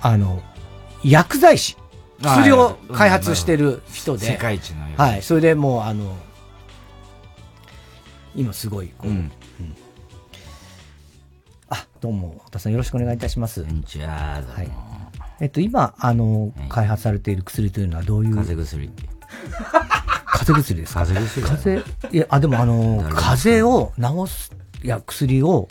[0.00, 0.42] あの、
[1.04, 1.76] 薬剤師。
[2.24, 4.26] あ薬を開発してる人で。
[4.26, 5.22] 世界一の薬剤師はい。
[5.22, 6.16] それでもう、あの、
[8.34, 9.30] 今すごい、こう、うん。
[11.68, 13.64] あ、どうも、太田さんよろしくお願いいたします。
[13.64, 14.08] こんにちは。
[14.08, 14.70] はい。
[15.40, 18.36] えっと、今、あの、開発されている薬というのはどういう？
[18.36, 18.90] 風邪薬。
[20.26, 21.00] 風邪薬ですか？
[21.00, 21.14] 風
[21.74, 23.92] 邪薬いや、あ、でもあの、風邪を
[24.26, 24.52] 治す、
[24.82, 25.68] いや、薬を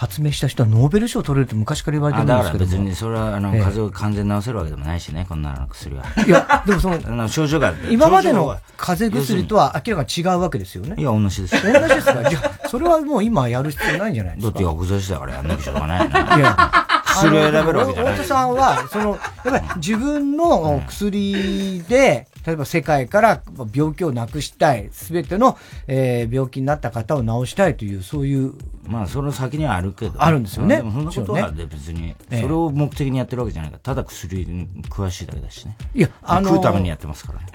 [0.00, 2.88] 発明した人はノーベル賞を取れるって昔から言われてあるんだから別ですけども。
[2.88, 6.04] にそれはあの、ええ風邪を完全に治せるわけでもないしね、こんなの薬は。
[6.26, 10.94] いや、でもその、症状が、今までの風邪薬とは明らかに違うわけですよね。
[10.96, 11.62] いや、同じです。
[11.62, 12.30] 同じですか？
[12.30, 14.52] じゃあ、それはもう今やる必要ないんじゃないですか？
[14.52, 16.10] だって薬剤師だからやんなきゃしょうがないよね。
[16.10, 16.72] いや、
[17.04, 23.42] 薬を選べるわけじゃない太田さんは、その、やっぱり自分の薬で、例えば世界から
[23.74, 28.54] 病気をなくしたい、すべての、えー病気になった方を治したいという、そういう。
[28.86, 30.22] まあ、その先にはあるけど。
[30.22, 35.76] あるんですよねそんなことは別に、ええそれを目的にやってるわけじゃないから、ただ薬に詳しいだけだしね。
[35.94, 37.46] いやあのー食うためにやってますからね。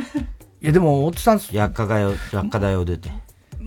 [0.61, 3.09] いや、でも、太田さん、薬科大を、薬科大を出て。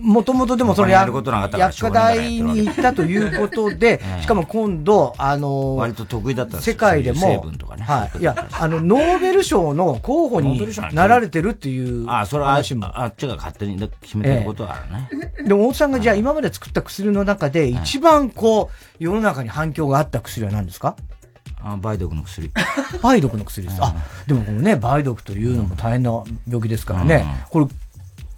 [0.01, 8.19] もともとでもその他にやることなかったから薬科大に行ったということで え、えしかも今度、あの、割と得意だった世界でもそういう成分とかね、はい。
[8.19, 10.61] いや、あの、ノーベル賞の候補に
[10.93, 12.55] なられてるっていうあ、それは。
[12.55, 12.63] あっ
[13.15, 15.33] ちが勝手に決めてることはあるね。
[15.45, 20.95] でも、大津さんがじゃあ今まで作った薬の中で一番こう、世の中に反響があった薬は何ですか？
[21.61, 22.51] あ梅毒の薬。
[23.03, 23.79] 梅毒の薬です。
[23.81, 23.93] あ、
[24.27, 26.11] でもこのね、梅毒というのも大変な
[26.47, 27.25] 病気ですからね。
[27.49, 27.67] これ、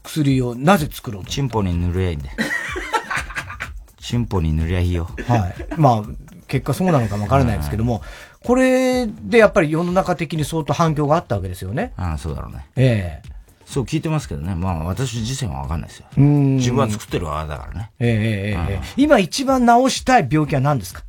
[0.03, 2.29] 薬をなぜ作ろうとチンポに塗りゃいいんで。
[3.99, 5.09] チンポに塗りゃいいよ。
[5.27, 5.55] はい。
[5.77, 6.03] まあ、
[6.47, 8.01] 結果そうなのかもわからないですけども、
[8.43, 11.93] これでやっぱり世の中的に相当反響があったわけですよね。
[11.97, 12.65] ああ、そうだろうね。
[12.75, 13.31] ええ
[13.65, 14.53] そう聞いてますけどね。
[14.53, 16.05] まあ私自身はわかんないですよ。
[16.17, 17.91] うん自分は作ってる側だからね。
[17.99, 21.03] ええええええ今一番治したい病気は何ですか？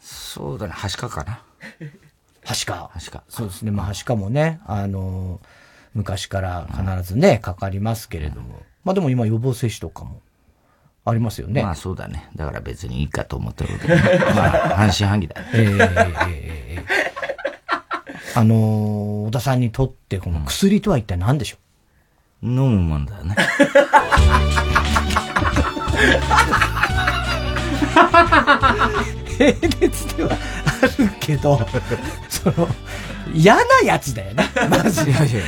[0.00, 0.72] そうだね。
[0.74, 1.38] はしかかな。
[2.44, 2.90] はしか。
[2.92, 3.22] はしか。
[3.28, 3.70] そうですね。
[3.70, 5.46] まあ、はしかもね、あのー
[5.96, 8.62] 昔から必ずね、かかりますけれども。
[8.84, 10.20] まあでも今予防接種とかも
[11.06, 11.62] ありますよね。
[11.62, 12.28] まあそうだね。
[12.36, 13.96] だから別にいいかと思ってるけど、
[14.36, 15.36] まあ半信半疑だ。
[15.54, 18.58] えー、えー、えー、あのー、
[19.28, 21.56] 小田さんにとってこの薬とは一体何でしょ
[22.42, 23.34] う、うん、飲むもんだよね。
[29.38, 30.36] 平熱では
[30.88, 31.60] るけど、
[32.28, 32.68] その、
[33.34, 34.44] 嫌なやつだよね。
[34.70, 35.08] まず。
[35.08, 35.40] いやいや、平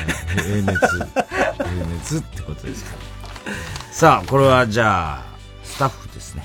[0.73, 0.87] 熱。
[1.57, 2.97] 平熱ってことですか
[3.47, 3.53] ら。
[3.93, 5.25] さあ、これはじゃあ、
[5.63, 6.43] スタッフですね。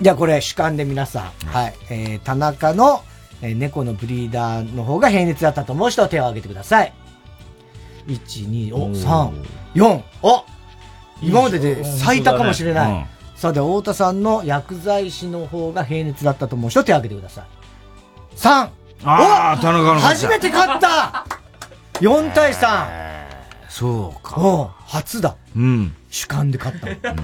[0.00, 3.02] じゃあこれ主観で皆さん、はい、えー、田中の、
[3.42, 6.92] えー猫のブリーダーの方が平熱だったと思う人は手を挙げてください。
[8.06, 10.44] 1、2、お、3、4、お
[11.20, 12.92] 今までで最多かもしれない。
[12.92, 13.04] うん
[13.38, 17.44] さあ、では、太田さんの薬剤師の方が平熱だったと思う人手を挙げてください。
[18.38, 18.70] 3!
[19.04, 21.26] あー田中の勝ちだ初めて勝った
[21.94, 23.08] !4 対 3!
[23.68, 24.40] そうか。
[24.40, 25.36] おう初だ。
[25.56, 25.94] うん。
[26.08, 27.22] 主観で勝ったの。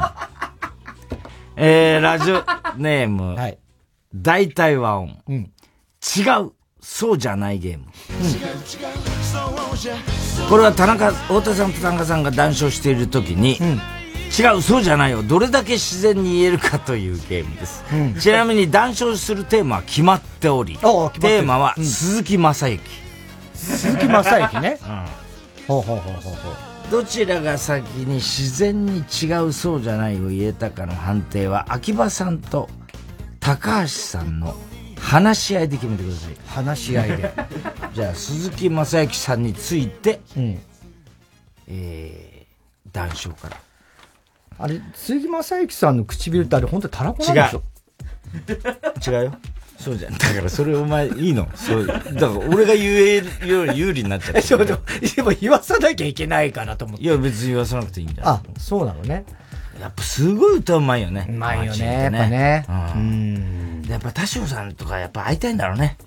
[1.56, 2.44] えー、ラジオ
[2.76, 3.34] ネーム。
[3.34, 3.58] はい。
[4.14, 5.22] 大体和音。
[5.28, 5.36] うん。
[5.36, 6.52] 違う。
[6.80, 7.86] そうじゃないゲーム。
[10.50, 13.58] これは田中、太田さんと田中さんが談笑している時に、
[14.38, 15.22] 違う、そうじゃないよ。
[15.22, 17.84] どれだけ自然に言えるかというゲームです。
[17.92, 22.80] うんちなみに談笑するテーマは決まっており、テーマは鈴木正幸。
[23.54, 24.78] 鈴木正幸ね。
[25.68, 26.74] ほうほうほうほうほう。
[26.90, 32.68] どちらが先に自然に違うそうじゃないを言えたかの判定は秋葉さんと
[33.40, 34.54] 高橋さんの
[34.98, 37.34] 話し合いで決めてください話し合いで
[37.94, 40.58] じゃあ鈴木正幸さんについて、うん
[41.68, 43.56] えー、談笑から
[44.58, 47.62] あれ、鈴木正幸さんの唇ってあれ本当にたらこなんでしょ
[49.06, 49.34] 違うよ
[49.78, 54.78] そうじゃんだからそれお前いいのそうだから俺が言えるより有利になっちゃってえちょっと
[55.16, 57.02] でも言わさなきゃいけないかなと思って。
[57.04, 59.24] いや別に言わさなくていいんだよあ、そうなのね。
[59.80, 61.26] やっぱすごい歌うまいよね。
[61.28, 62.64] うまいよねやっぱね
[62.94, 63.82] うん。
[63.82, 65.98] でやっぱ田代さんとかやっぱ会いたいんだろうね。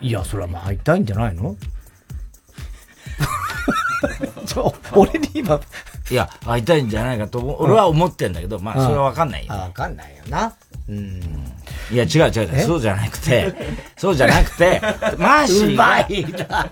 [0.00, 1.56] いや、それはまあ会いたいんじゃないの？
[4.46, 5.60] ちょ、俺に今。
[6.10, 9.54] いや、会いたいんじゃないかと俺は思ってんだけど、まあ、それはわかんないよ。
[9.54, 10.52] わかんないよな。
[10.88, 11.20] うん。
[11.90, 12.50] いや、違う違う違う。
[12.52, 12.62] え？
[12.62, 13.54] そうじゃなくて、
[13.96, 14.80] そうじゃなくて、
[15.18, 15.72] マーシーが。
[15.72, 16.68] うまいな。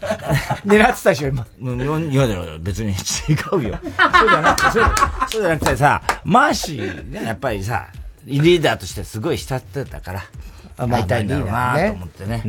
[0.65, 1.47] 狙ってたでしょ、今。
[1.61, 2.27] うんいや、
[2.61, 2.95] 別に違
[3.57, 3.79] うよ。
[3.83, 4.81] そうじゃなくて、
[5.31, 7.89] そうじゃなくてさ、マーシーがやっぱりさ、
[8.25, 10.25] リーダーとしてすごい慕ってたから、
[10.77, 12.43] あまあ会いたいんだろうなと思ってね。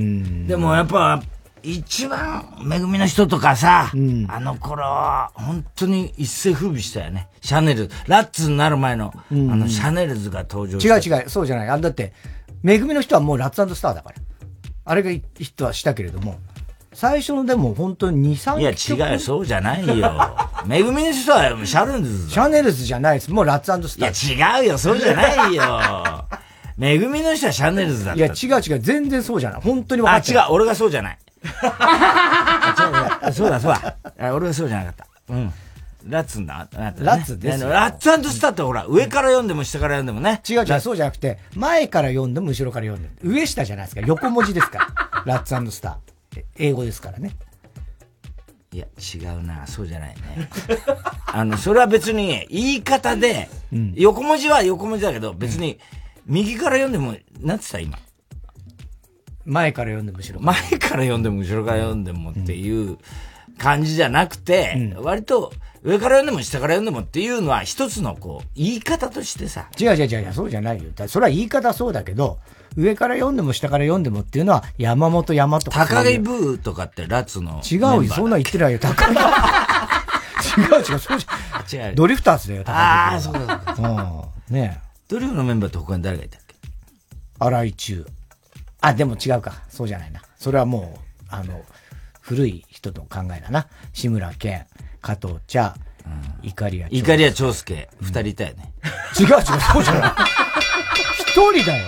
[0.47, 1.21] でもやっぱ、
[1.65, 3.91] 一番、めぐみの人とかさ、
[4.27, 7.27] あの頃は、本当に一世風靡したよね。
[7.41, 11.69] シャネル、ラッツになる前の、あの、シャネルズが登場違う違う、そうじゃない。
[11.69, 12.13] あだって、
[12.61, 14.15] めぐみの人はもうラッツスターだから。
[14.85, 16.37] あれがヒットはしたけれども、
[16.93, 20.37] 最初のでも本当に2、3いや、違うよ、そうじゃないよ。
[20.65, 23.31] めぐみの人はシャネルズシャネルズじゃないです。
[23.31, 24.35] もうラッツスター。
[24.35, 26.25] いや、違うよ、そうじゃないよ。
[26.77, 28.19] めぐみの人はシャネルズだった。
[28.19, 29.61] いや、違う違う、全然そうじゃない。
[29.61, 31.17] 本当に分かあ、って違う、俺がそうじゃない。
[33.33, 33.95] そうだ、そうだ。
[34.19, 35.07] あ俺がそうじゃなかった。
[35.33, 35.53] うん。
[36.07, 36.67] ラッツんだ。
[36.71, 40.41] ララッツですよラッツスターってほら、上から読んでも下から読んでもね。
[40.47, 43.33] 違う違う、そうじゃなくて、前から読んでも後ろから読んでも。
[43.35, 44.01] 上下じゃないですか。
[44.01, 45.23] 横文字ですから。
[45.25, 46.39] ラッツスター。
[46.39, 47.31] え英語ですからね。
[48.71, 50.49] いや、違うな、そうじゃないね。
[51.25, 53.49] あの、それは別に、言い方で、
[53.95, 55.79] 横文字は横文字だけど、別に、
[56.25, 57.97] 右から読んでも、なんつった今？
[59.45, 62.97] 前から読んでも後ろ前から読んでも後ろから読んでもっていう
[63.57, 65.53] 感じじゃなくて、割と
[65.83, 69.69] 上から読んでも下から読んでもっていうのは一つのこう、言い方としてさ。
[69.79, 70.89] 違う違う違う、そうじゃないよ。
[70.95, 72.39] だそれは言い方はそうだけど、
[72.75, 75.85] 上から読んでも下から読んでもっていうのは、山本山とか。
[75.87, 77.61] 高木ブーとかってラッツの。
[77.63, 79.11] 違うよ、そんな言ってないよ、高木。
[79.13, 81.19] 違う違う、そう
[81.67, 82.75] じゃ違うドリフターズだよ、高木。
[82.75, 84.27] ああ、そうかそうか。
[84.49, 84.55] うん。
[84.55, 86.55] ねドリフのメンバーって他に誰がいたっけ？
[87.37, 88.05] 荒井中。
[88.85, 89.63] あ、でも違うか。
[89.67, 90.21] そうじゃないな。
[90.37, 91.63] それはもう、あの、
[92.21, 93.67] 古い人の考えだな。
[93.93, 94.65] 志村けん、
[95.01, 95.75] 加藤茶、
[96.43, 98.73] イカリアイカリア長介、二人いたよね。
[99.19, 100.11] 違う違う、そうじゃない。
[101.19, 101.87] 一人だよ。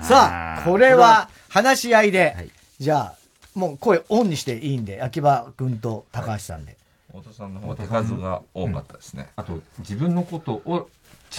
[0.00, 2.48] さあ、これは話し合いで、
[2.78, 3.14] じゃあ、
[3.54, 6.78] もう声オンにしていいんで、秋葉君と高橋さんで。
[7.08, 9.28] 太田さんの方が手数が多かったですね。
[9.36, 10.88] あと、自分のことを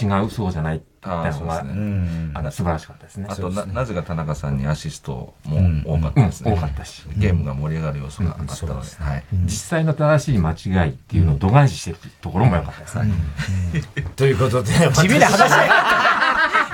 [0.00, 3.26] 違うそうじゃないっていうのが、あの素晴らしかったですね。
[3.28, 6.52] あとな、なぜか田中さんにアシストも多かったですね。
[6.52, 8.88] うん多かったしゲームが盛り上がる要素があったので。
[9.02, 9.24] はい。
[9.44, 13.12] 実際の正しい間違いっていうのを度外視してるところも良かったですね。
[14.16, 15.70] ということで、地味な話し合い。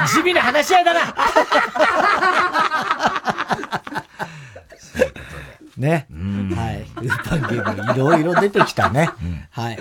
[0.08, 1.00] 地味な話し合いだな。
[5.76, 6.06] ね。
[6.10, 6.82] はい。
[6.82, 9.10] ウーパンゲームいろいろ出てきたね。
[9.50, 9.78] はい。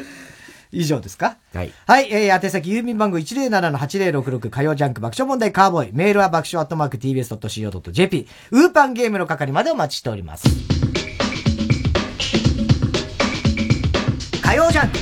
[0.74, 1.38] 以上ですか？
[1.54, 1.72] はい。
[1.88, 5.94] はい、えー、宛先郵便番号107-8066火曜ジャンク爆笑問題カーボーイ。
[5.94, 8.28] メールは爆笑アットマーク tbs.co.jp。
[8.52, 10.48] ウーパンゲームの係までお待ちしております。
[14.42, 14.98] 火曜ジャンク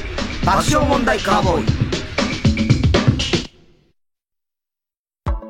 [0.45, 1.65] 爆笑問題カーボーイ。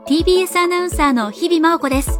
[0.07, 2.19] TBS アナウンサーの日々真央子です。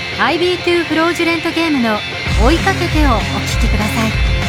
[0.21, 1.97] IB2 フロージュレントゲームの
[2.45, 4.40] 追いかけてをお聴きください。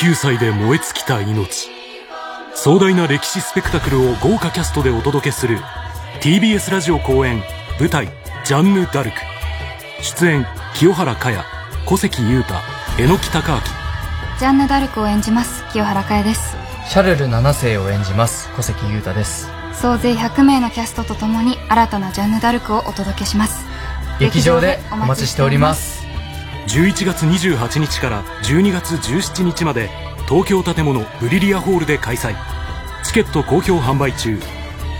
[0.00, 1.68] 19歳で燃え尽きた命。
[2.54, 5.58] 壮大な歴史スペクタクルを豪華キャストでお届けする
[6.22, 7.42] TBS ラジオ公演
[7.78, 8.08] 舞台
[8.42, 9.16] 「ジャンヌ・ダルク」
[10.00, 11.44] 出演清原果耶
[11.84, 12.54] 小関裕太
[12.96, 14.38] 榎木隆明。
[14.38, 16.56] ジャンヌ・ダルクを演じます清原果耶です。
[16.88, 19.50] シャルル七世を演じます小関裕太です。
[19.74, 23.66] 総勢100名のキャストとともに新たなジャンヌ・ダルクをお届けします。
[24.18, 25.99] 劇場でお待ちしております
[26.70, 29.90] 11月28日から12月17日まで
[30.28, 32.36] 東京建物ブリリアホールで開催。
[33.04, 34.38] チケット好評販売中。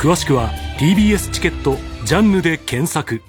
[0.01, 3.22] 詳しくは TBS チケットジャンヌで検索。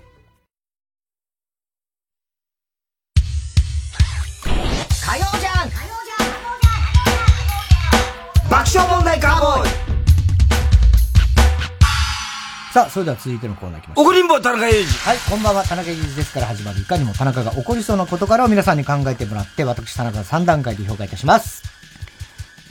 [12.72, 14.06] さあ、それでは続いてのコーナーいきましょう。
[14.06, 14.85] 怒りんぼ田中裕二。
[14.85, 21.64] はい、こんばんは、田中裕二ですから始まる、いかにも田中が起こりそうなことからを皆さんに考えてもらって、私田中が3段階で評価いたします。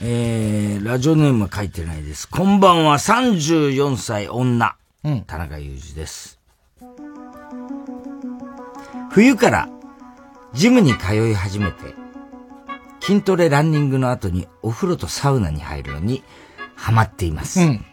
[0.02, 2.26] えー、ラジオネームは書いてないです。
[2.26, 4.74] こんばんは、34歳女。
[5.04, 5.20] うん。
[5.26, 6.38] 田中裕二です。
[9.10, 9.68] 冬から
[10.54, 11.94] ジムに通い始めて、
[13.02, 16.22] 筋トレランニングの後にお風呂とサウナに入るのに
[16.74, 17.60] ハマっています。
[17.60, 17.84] うん。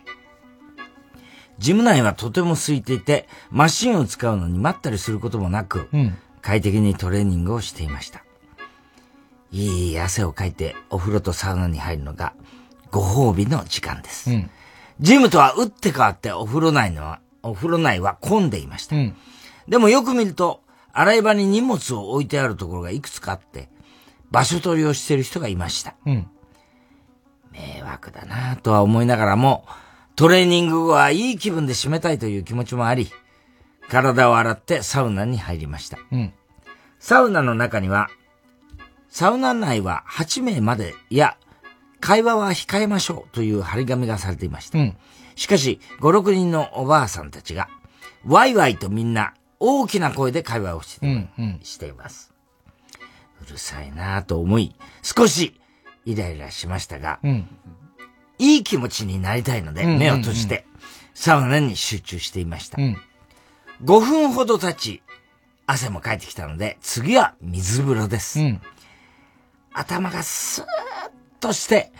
[1.60, 8.24] ジム内はとても空いていて、マシンを使うのに待ったりすることもなく、うん、快適にトレーニングをしていました。
[9.52, 12.34] いい汗をかいてお風呂とサウナに入るのが
[12.92, 14.32] ご褒美の時間です。
[14.32, 14.50] うん、
[15.00, 18.96] ジムとは打って変わってお風呂内のは、お風呂内は混んでいました。
[18.96, 19.16] うん、
[19.68, 20.62] でもよく見ると、
[20.94, 23.70] 洗い場に荷物を置いてあるところがいくつかあって、
[24.32, 25.96] 場所取りをしている人がいました。
[26.06, 26.28] うん、
[27.52, 29.66] 迷惑だなとは思いながらも、
[30.18, 33.08] トレーニング後はいい気分で締めたいという気持ちもあり、
[33.88, 36.00] 体を洗ってサウナに入りました。
[36.12, 36.34] うん、
[36.98, 38.10] サウナの中には、
[39.10, 41.38] サウナ内は8名までや、
[42.00, 44.80] 会話は控えましょうという張り紙がされていました。
[44.80, 44.98] うん、
[45.36, 47.70] しかし、5、6人のおばあさんたちが、
[48.26, 52.34] ワイワイとみんな大きな声で会話をして,、うんうん、しています。
[53.48, 55.62] うるさいなぁと思い、少し
[56.06, 57.48] イライラしましたが、うん、
[58.40, 60.66] いい気持ちになりたいので、目を閉じて、
[61.14, 62.82] サウナに集中していました。
[62.82, 62.98] うん、
[63.84, 65.02] 5分ほど経ち、
[65.66, 68.40] 汗もかいてきたので、次は水風呂です。
[68.40, 68.62] うん、
[69.74, 70.68] 頭がスーッ
[71.40, 71.92] として、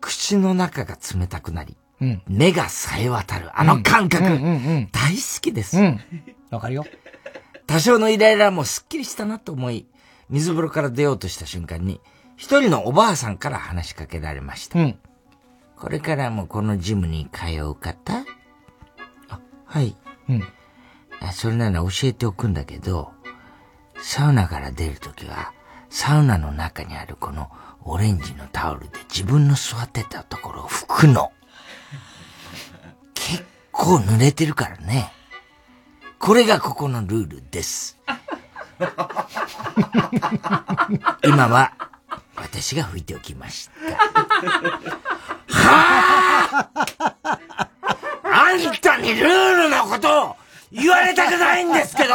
[0.00, 5.76] 口の中が冷たくなり、うん、目が冴え渡る、あの感覚、大好きです。
[5.76, 5.96] わ、
[6.50, 6.84] うん、かるよ。
[7.68, 9.86] 多少のイライラもすっきりしたなと思い、
[10.28, 12.00] 水風呂から出ようとした瞬間に、
[12.36, 14.80] 一人のおばあさんから話しかけられました。
[14.80, 14.98] うん
[15.82, 18.24] これからもこのジムに通う方？
[19.28, 19.96] あ、はい。
[20.28, 20.44] うん。
[21.20, 23.10] あそれなら教えておくんだけど、
[24.00, 25.52] サウナから出るときは、
[25.90, 27.50] サウナの中にあるこの
[27.82, 31.32] オレンジのタオルで自分の座ってたところを拭くの。
[33.14, 35.12] 結構濡れてるからね。
[36.20, 37.98] これがここのルールです。
[41.24, 41.72] 今は
[42.36, 45.01] 私が拭いておきました。
[48.24, 50.36] あんたにルールのことを
[50.70, 52.14] 言われたくないんですけど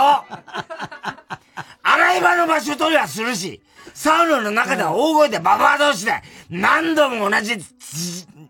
[1.84, 3.62] 洗い場の場所取りはするし、
[3.94, 7.58] サウナの中では大声でババア同士で何度も同じ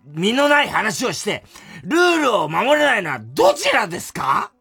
[0.06, 1.44] 身のない話をして、
[1.84, 4.52] ルールを守れないのはどちらですか？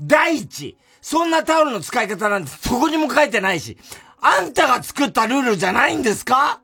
[0.00, 3.78] 第一、そんなタオルの使い方なんてどこにも書いてないし、
[4.20, 6.60] あんたが作ったルールじゃないんですか？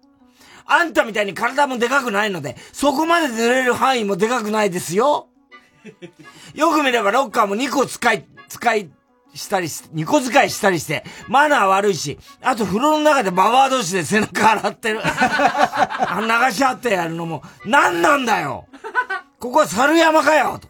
[0.67, 5.29] あんたみたいに体もでかくないので、そこまで濡れる範囲もでかくないですよ。
[6.55, 8.91] よく見ればロッカーも2個使い、使い、
[9.35, 15.01] したりし、2個使いしたりして、マナー悪いし、あと風呂の中でババア同士で背中洗ってる。
[15.05, 18.67] あ流し合ってやるのも、何なんだよ
[19.41, 20.69] ここは猿山かよと。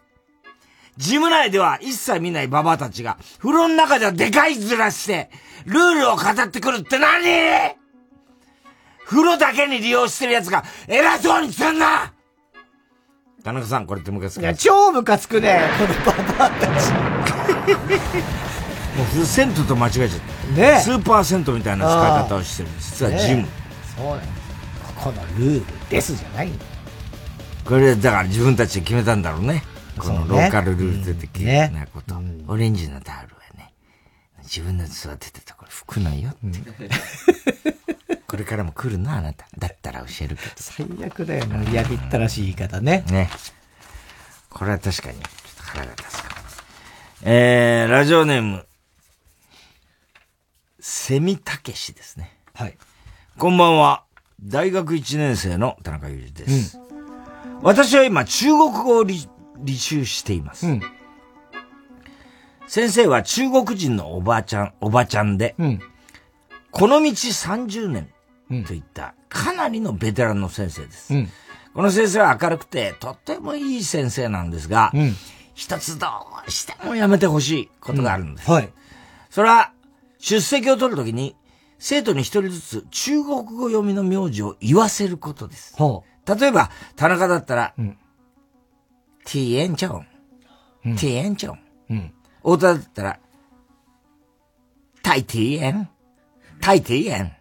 [0.97, 5.31] ジム内では一切見ないババアたちが、風呂の中ではでかいずらして、
[5.66, 7.84] ルールを語ってくるって何？
[9.06, 12.12] 風呂だけに利用してる奴が偉そうにすんな
[13.44, 15.94] 田中さん、これってムカつくいや、超ムカつくね、この
[16.26, 16.90] ババアたち。
[18.97, 20.60] もう銭湯と間違えちゃった。
[20.60, 22.68] ねスーパー銭湯みたいな使い方をしてる。
[22.78, 23.43] 実はジム。
[23.43, 23.48] ね
[23.94, 24.20] そうなの。
[24.97, 26.64] このルールですじゃないんだ
[27.66, 29.62] これ、だから自分たちで決めたんだろうね。
[29.98, 32.14] このローカルルール的なこと。
[32.48, 33.74] オレンジのタオルはね、
[34.43, 37.74] 自分の座ってたところ拭くのよって。
[38.35, 39.47] これからも来るな、あなた。
[39.56, 40.51] だったら教えるけど。
[40.56, 41.73] 最悪だよね。
[41.73, 43.05] やびったらしい言い方ね。
[43.09, 43.31] ね。
[44.51, 46.35] これは確かに、ちょっと腹が立つかも。
[47.23, 48.66] えー、ラジオネーム、
[50.81, 52.36] セミたけしですね。
[52.55, 52.77] はい。
[53.39, 54.02] こんばんは。
[54.43, 56.81] 大学1年生の田中裕二です。
[57.62, 59.28] 私は今、中国語を履
[59.65, 60.66] 履修しています。
[62.66, 65.55] 先生は中国人のおばあちゃん、おばちゃんで、
[66.73, 68.11] この道30年
[68.49, 71.12] といったかなりのベテランの先生です。
[71.75, 74.93] この先生は明るくて、とってもいい先生なんですが、
[75.55, 76.07] 一つど
[76.47, 78.51] うしてもやめてほしいことがあるんです。
[78.51, 78.73] はい。
[79.31, 79.73] それは、
[80.19, 81.37] 出席を取るときに、
[81.79, 85.77] 生徒に一人ずつ中国語読みの名字を言わせることです。
[86.27, 87.75] 例えば、田中だったら、
[89.25, 90.07] ティエンチョン、
[90.97, 92.12] ティエンチョン。
[92.39, 93.19] 太田だったら、
[95.03, 95.89] タイティエン、
[96.61, 97.33] タイティエン、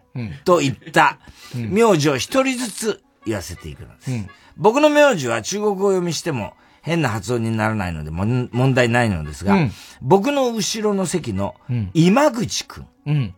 [0.44, 1.18] といった。
[1.54, 4.10] 名字を一人ずつ言わせていくのです。
[4.56, 9.72] 僕の名字は中国語読みしても変な発音にならないので問題ないのですが、うん。
[10.02, 11.54] 僕の後ろの席の
[11.94, 13.34] 今口くん。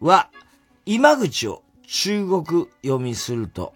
[0.00, 0.28] は、
[0.84, 3.72] 今口を中国読みすると、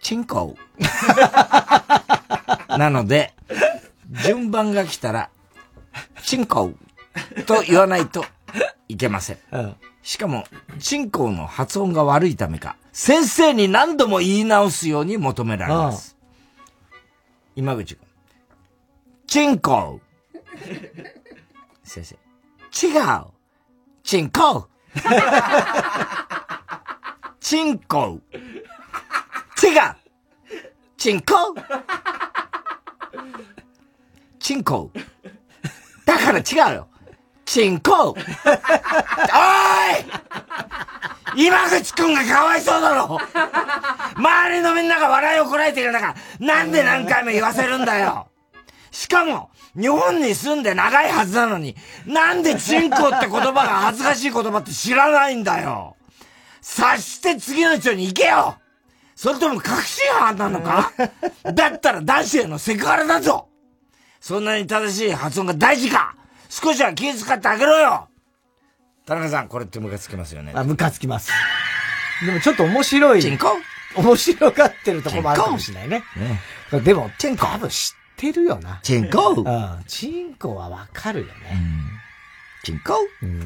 [0.00, 0.82] チンコウ。
[2.78, 3.34] なので、
[4.24, 5.30] 順番が来たら、
[6.22, 6.76] チンコウ
[7.44, 8.24] と言わないと
[8.88, 9.38] いけません。
[10.02, 10.44] しかも、
[10.80, 16.16] チンコウの発音が悪いためか、先生に何度も言い直すように求められます。
[17.54, 18.06] 今口君。
[19.26, 20.28] チンコウ。
[21.88, 22.16] 先生。
[22.86, 23.26] 違う。
[24.02, 24.68] チンコウ。
[27.40, 28.22] チンコウ。
[28.34, 29.96] 違う。
[30.96, 31.54] チンコウ。
[34.40, 34.98] チンコウ。
[36.04, 36.88] だから違うよ。
[37.44, 38.10] チンコ。
[38.10, 38.24] おーい！
[41.46, 43.18] 今口くんがかわいそうだろ。
[44.16, 48.28] 周りのみんなが笑いをこらえている中、なんで何回も言わせるんだよ。
[48.90, 51.74] しかも、日本に住んで長いはずなのに、
[52.06, 55.96] なんでチンコって言葉が恥ずかしい言葉って知らないんだよ。
[56.60, 58.56] 察して次の人に行けよ。
[59.16, 60.92] それとも確信犯なのか？
[61.54, 63.48] だったら男子へのセクハラだぞ。
[64.20, 66.14] そんなに正しい発音が大事か。
[66.52, 68.08] 少しは気遣ってあげろよ
[69.06, 70.52] 田中さん、これってムカつきますよね。
[70.54, 71.32] あ、ムカつきます。
[72.26, 73.22] でもちょっと面白い。
[73.22, 73.56] チンコ？
[73.96, 76.04] 面白がってるところもあるかもしれないね。
[76.70, 76.80] ね。
[76.80, 77.46] でも、チンコ？
[77.46, 78.80] 多分知ってるよな。
[78.82, 79.30] チンコ？
[79.30, 79.84] うん。
[79.86, 81.32] チンコはわかるよね。
[82.64, 82.98] チンコ？
[83.22, 83.40] うん。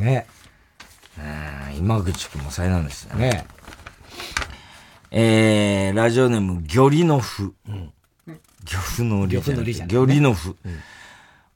[0.00, 0.26] ね。
[1.18, 3.30] うん今口くんも才能ですよね。
[3.30, 3.46] ね。
[5.10, 7.54] えー、ラジオネーム、ギョリノフ。
[7.66, 10.56] ギョフのりじゃなのりじゃなくてギョリノフ。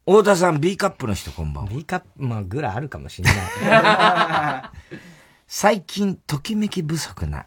[0.09, 1.71] 太田さん、B カップの人こんばんは。
[1.71, 4.71] B カップ、まあ、ぐらいあるかもしれない。
[5.47, 7.45] 最近、ときめき不足な、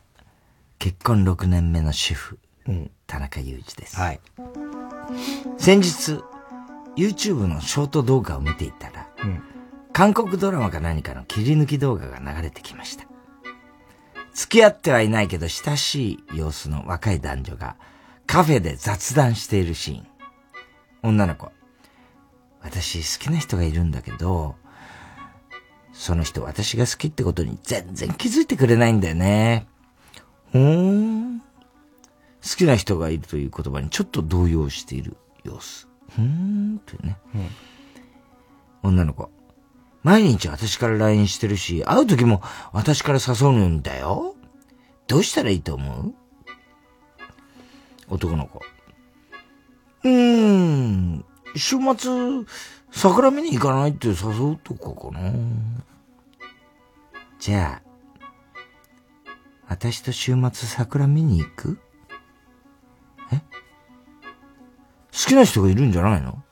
[0.77, 2.37] 結婚6年目の主婦、
[3.07, 3.99] 田中裕二です。
[3.99, 4.19] はい。
[5.57, 6.19] 先日、
[6.95, 9.07] YouTube のショート動画を見ていたら、
[9.91, 13.05] 韓国ドラマか何かの切り抜き動画が流れてきました。
[14.35, 17.75] 付き合ってはいないけど親しい様子の若い男女が
[18.27, 20.07] カフェで雑談しているシーン。
[21.01, 21.51] 女の子。
[22.63, 24.55] 私好きな人がいるんだけど、
[25.93, 29.67] その人私が好きってことに全然気づいてくれないんだよね。
[30.51, 31.39] ほーん。
[31.39, 31.45] 好
[32.57, 35.87] きな人がいるという言葉にちょっと動揺している様子。
[36.09, 37.17] ふーんってね。
[38.83, 39.29] 女の子。
[40.03, 42.41] 毎日私から LINE してるし、会う時も
[42.73, 44.35] 私から誘うんだよ。
[45.07, 46.13] どうしたらいいと思う？
[48.07, 48.61] 男の子。
[50.03, 51.25] うーん。
[51.55, 52.45] 週末、
[52.91, 55.31] 桜見に行かないって誘うとかかな。
[57.39, 57.89] じゃあ、
[59.67, 61.79] 私と週末桜見に行く？
[63.31, 63.37] え？
[63.37, 63.43] 好
[65.11, 66.43] きな人がいるんじゃないの？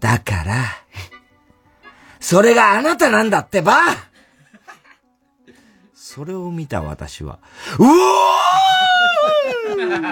[0.00, 0.64] だから、
[2.20, 3.76] それがあなたなんだってば！
[5.94, 7.38] それを見た私は、
[7.78, 7.92] うおー！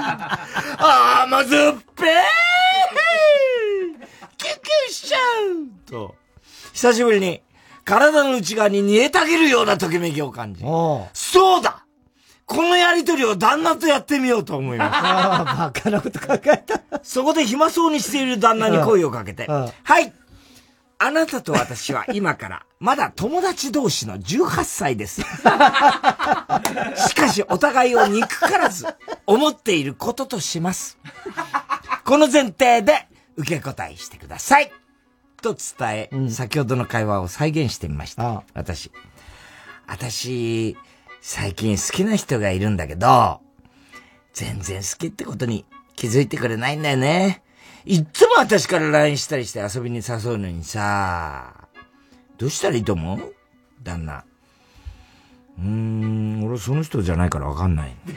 [0.79, 6.15] 甘酸っぱいュしちゃうと、
[6.73, 7.43] 久しぶりに
[7.85, 10.63] 体の内側に煮えたげるようなときめきを感じ、
[11.13, 11.85] そうだ
[12.47, 14.99] このやりとりを旦那とやってみようと思いました。
[15.07, 16.81] ああ、バカなこと考えた。
[17.05, 20.13] そこで暇そうにしている旦那に声をかけて、はい
[21.03, 25.23] あなたと私は今から、まだ友達同士の18歳です。
[27.09, 28.87] しかし、お互いを憎からず、
[29.25, 30.99] 思っていることとします。
[32.05, 33.09] この前提で、
[33.41, 34.71] 受け答えしてください。
[35.43, 38.45] と伝え、先ほどの会話を再現してみました。
[38.55, 38.91] 私。
[39.87, 40.77] 私、
[41.21, 43.41] 最近好きな人がいるんだけど、
[44.33, 47.43] 全然好きってことに気づいてくれないんだよね。
[47.85, 51.69] いっつも私から LINE したりして遊びに誘うのにさ、
[52.39, 53.35] どうしたらいいと思う？
[53.83, 54.25] 旦那。
[55.61, 57.95] うーん、俺その人じゃないからわかんない。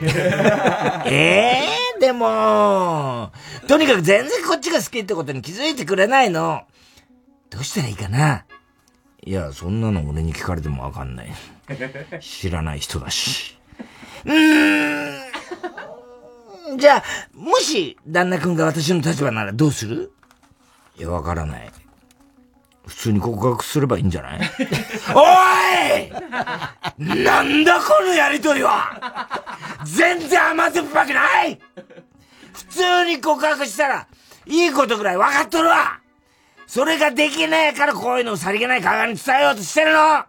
[1.06, 3.30] えー、でも、
[3.68, 6.62] とにかく全然こっちが好きってことに気づいてくれないの。
[7.50, 8.44] どうしたらいいかな？
[9.26, 11.32] いや、そんなの俺に聞かれてもわかんない。
[12.20, 13.58] 知らない人だし。
[14.24, 15.12] うー
[16.74, 16.78] ん。
[16.78, 17.04] じゃあ、
[17.34, 20.12] もし、旦那くんが私の立場ならどうする？
[20.98, 21.70] いや、わからない。
[22.86, 24.40] 普通に告白すればいいんじゃない？
[25.14, 25.22] お
[25.98, 26.12] い！
[27.24, 29.38] なんだこのやりとりは！
[29.84, 31.58] 全然甘酸っぱくない！
[32.52, 34.06] 普通に告白したら、
[34.46, 36.00] いいことぐらい分かっとるわ！
[36.66, 40.24] それができねえからこういうのをさりげない会話に伝えようとしてるの！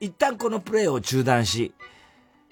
[0.00, 1.72] 一旦このプレイを中断し、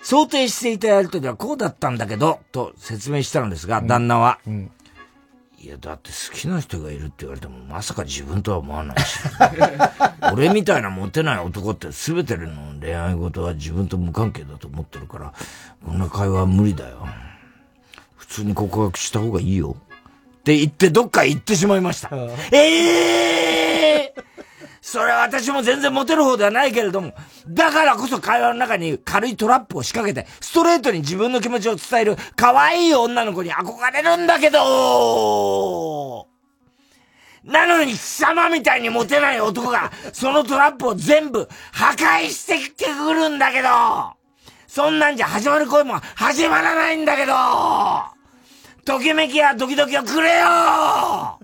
[0.02, 4.38] 想定していたやりとりはこうだったんだけど、と説明したのですが、旦那は、
[5.66, 9.18] いや、だって好きな人がいるって言われても、まさか自分とは思わないし。
[10.32, 15.32] 俺みたいなモテない男って全ての恋愛事は自分と無関係だと思ってるから、
[15.84, 17.08] こんな会話は無理だよ。
[18.14, 19.74] 普通に告白した方がいいよ。
[20.38, 22.10] って言ってどっか行ってしまいました。
[22.52, 23.85] ええー、
[24.96, 27.12] それは私も全然モテる方ではないけれども、
[27.46, 36.28] だからこそ会話の中に軽いトラップを仕掛けて、ストレートに自分の気持ちを伝える可愛い女の子に憧れるんだけど。
[37.44, 43.68] なのに貴様みたいにモテない男が、そのトラップを全部破壊してきてくるんだけど。
[44.66, 47.34] そんなんじゃ始まる恋も始まらないんだけど。
[48.86, 51.38] ときめきやドキドキをくれよ。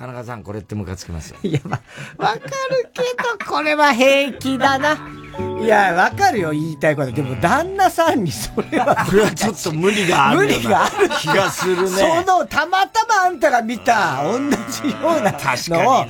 [0.00, 1.36] 田中さん、これってムカつきますよ。
[1.44, 1.78] いや、ま
[2.16, 4.96] あ、わかるけど、これは平気だな。
[5.60, 7.12] いや、わかるよ、言いたいこと。
[7.12, 8.96] でも、旦那さんにそれは。
[9.04, 11.88] これはちょっと無理がある無理がある気がするね。
[11.90, 16.06] その、たまたまあんたが見た、同じような確のを、は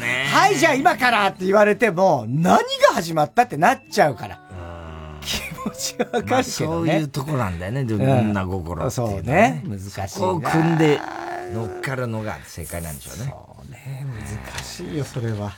[0.52, 2.60] い、じゃあ今からって言われても、何が
[2.94, 4.38] 始まったってなっちゃうから。
[5.20, 6.30] 気持ちわかるけどね。
[6.30, 9.64] まあそういうとこなんだよね、でもうん女心っていうのはそうね。
[9.66, 11.00] 難しいこを組んで
[11.52, 13.24] 乗っかるのが正解なんでしょうね。
[13.28, 13.59] そう
[13.90, 14.06] ね、
[14.54, 15.52] 難しいよ、それは。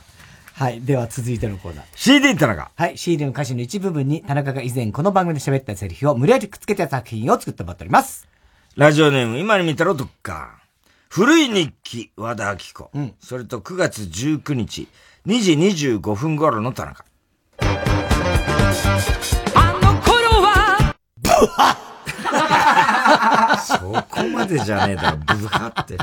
[0.54, 0.80] はい。
[0.80, 1.84] では続いてのコーナー。
[1.94, 2.70] CD 田中。
[2.74, 2.98] はい。
[2.98, 8.28] CD の歌詞の一部分に田中が以前この番組で喋ったセリフを無理やりくっつけた作品を作ってもらっております。
[8.76, 10.58] ラジオネーム、今に見たらどっか。
[11.08, 12.90] 古い日記、和田明子。
[13.20, 14.88] それと9月19日、
[15.26, 17.04] 2時25分頃の田中。
[19.54, 20.94] あの頃は
[23.62, 23.78] そ
[24.14, 25.98] こまでじゃねえだろ、ブハって。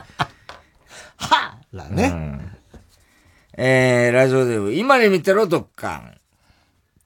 [1.19, 2.11] はだね。
[2.13, 2.55] うん
[3.61, 6.17] えー、ラジオネーム、今に見てろ、ドッカン。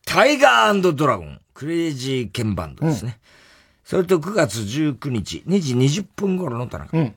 [0.06, 3.19] タイガードラゴン、クレイジーケンバンドですね。
[3.84, 6.95] それと9月19日、2時20分頃の田中。
[6.95, 7.11] 俺の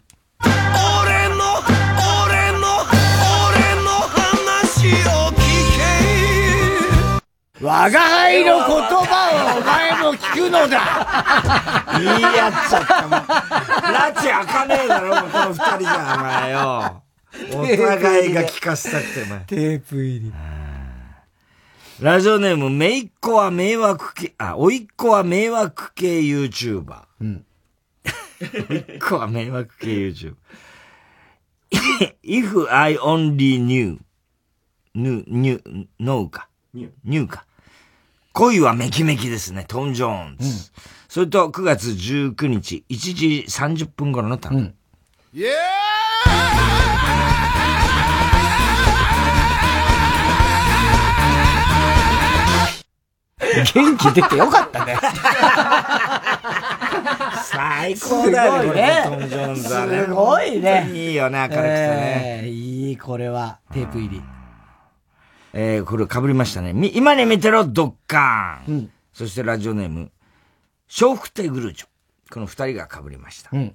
[7.60, 13.20] 我が輩の言葉をお前もを聞くのだ言い合っちゃったもん。
[13.20, 17.02] 拉致開かねえだろ、この二人じゃ、お前よ。
[17.52, 19.40] お互いが聞かせたくて、お前。
[19.40, 20.32] テープ入り。
[22.00, 27.04] ラジオネーム、めいっ子は迷惑系、あ、おいっ子は迷惑系 YouTuber。
[27.20, 27.46] うん。
[28.68, 30.34] おいっ子は迷惑系 YouTuber。
[32.22, 33.98] If I only knew,
[34.94, 36.50] knew, knew, know か。
[37.04, 37.45] knew か。
[38.36, 40.70] 恋はメキメキですね、トム・ジョーンズ。
[41.08, 44.74] それと9月19日、1時30分頃のため。
[45.32, 45.54] イエ
[53.72, 54.98] 元気出てよかったね。
[57.42, 60.04] 最高だよね、すごいねこれトム・ジョーンズはね。
[60.04, 62.40] すごいねいいよね、明るくてね。
[62.44, 63.60] えーいい、これは。
[63.72, 64.22] テープ入り。
[65.58, 66.74] えー、これ被りましたね。
[66.74, 68.90] み、今に見てろ、ドッカーン。
[69.14, 70.12] そしてラジオネーム、
[71.00, 71.86] 笑福亭グルーチョ。
[72.30, 73.48] この二人が被りました。
[73.54, 73.74] うん。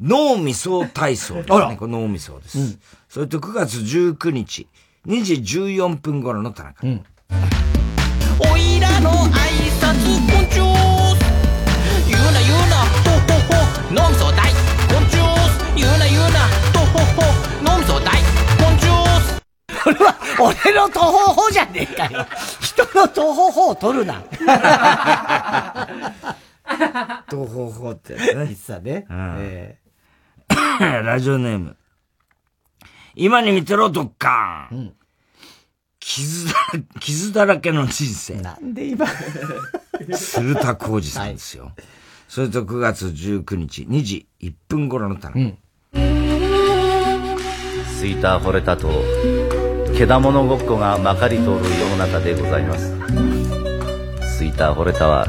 [0.00, 1.76] 脳みそ体操ですね。
[1.78, 2.78] これ脳みそです。
[3.08, 4.66] それと9月19日、
[5.06, 6.84] 2時14分頃の田中。
[6.84, 9.77] おいらの挨
[20.78, 22.26] の徒歩歩じゃねえかよ。
[22.60, 24.22] 人の徒歩歩を取るな。
[27.28, 28.34] 徒歩歩ってやつね。
[28.34, 29.06] 言ってたね。
[29.10, 29.78] うんえ
[30.78, 31.76] ラジオネーム。
[33.14, 34.94] 今に見てろ、ドッカーン。
[35.98, 36.52] 傷だ、
[37.00, 38.34] 傷だらけの人生。
[38.40, 39.06] なんで今？
[40.16, 41.72] 鶴田浩二さんですよ。
[42.28, 45.56] それと9月19日、2時1分頃の田中。
[47.98, 48.88] スイター惚れたと、
[49.98, 51.50] けだものごっこがまかり通る
[51.80, 52.96] 世の中でございます。
[54.36, 55.26] スイター惚れたは、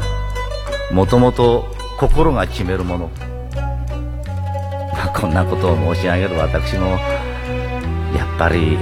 [0.91, 1.65] もともと
[1.99, 3.09] 心が決めるもの。
[4.93, 6.99] まあ、こんなことを申し上げる私も、
[8.15, 8.77] やっぱり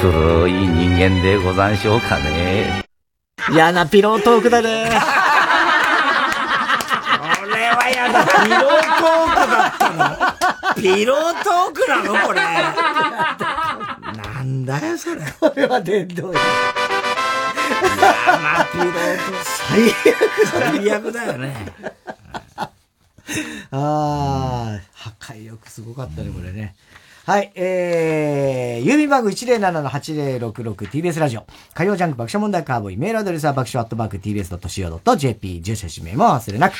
[0.00, 2.86] 古い人間でござんしょうかね。
[3.52, 4.88] 嫌なピロートークだね。
[7.42, 8.24] これはやだ。
[8.24, 8.60] ピロー
[9.00, 10.76] トークだったの？
[10.82, 12.26] ピロートークなの？
[12.26, 12.40] これ。
[14.66, 15.22] だよ、それ。
[15.40, 16.40] これは伝統や。
[18.42, 18.92] まあ、ピロート
[19.44, 21.54] 最悪最悪だよね。
[23.70, 26.74] ああ、破壊力すごかったね、これね。
[27.26, 31.44] はい、えー、郵便番号 107-8066TBS ラジオ。
[31.74, 32.96] 火曜ジャンク爆笑問題カーボーイ。
[32.96, 35.60] メールアドレスは爆笑アットマーク TBS.CO.JP。
[35.60, 36.74] 住所氏名も忘れなく。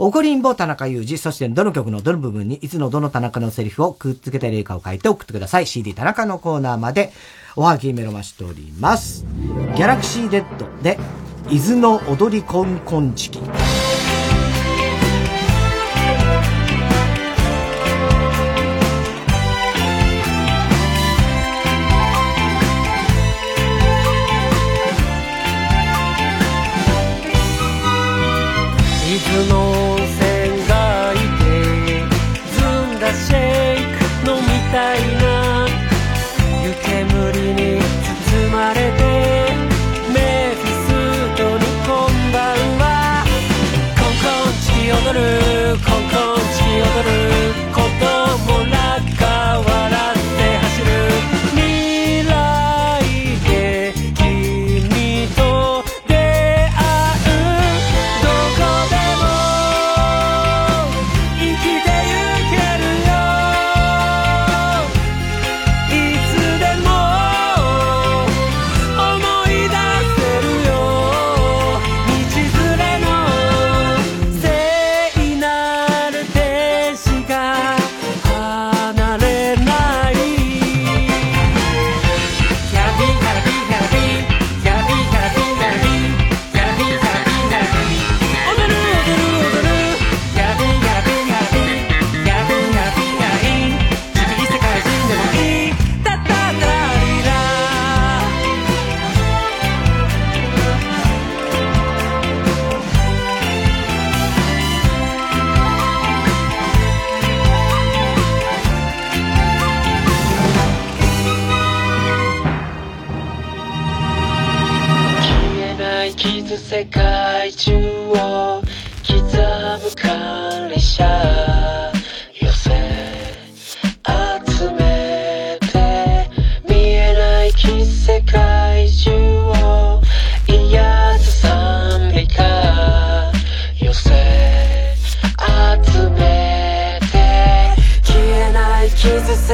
[0.00, 1.16] 怒りんぼ田中裕二。
[1.16, 5.66] そしてどの曲のどの部分にいつのどの田中のセリフをくっつけた例かを書いて送ってください。
[5.68, 7.12] CD 田中のコーナーまで
[7.54, 9.24] おはぎメロマしております。
[9.76, 10.98] ギャラクシーデッドで、
[11.50, 13.38] 伊豆の踊りコンコンチキ。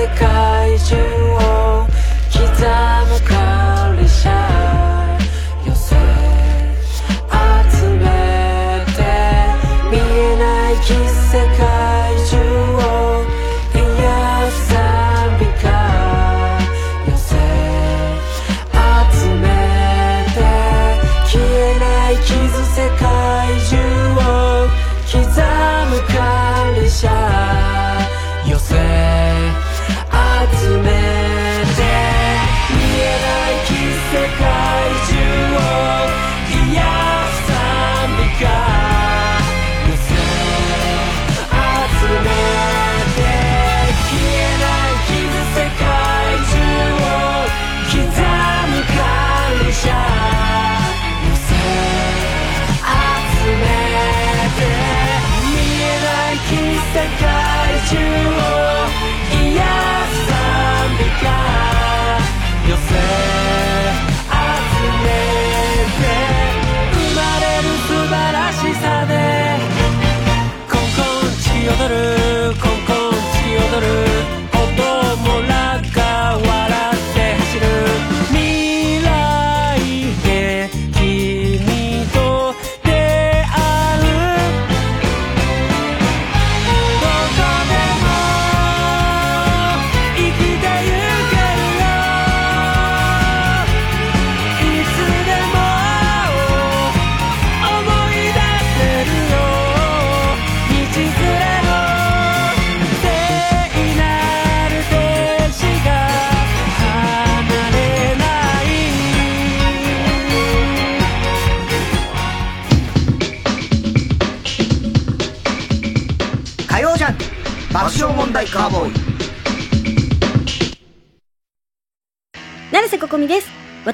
[0.00, 0.29] 世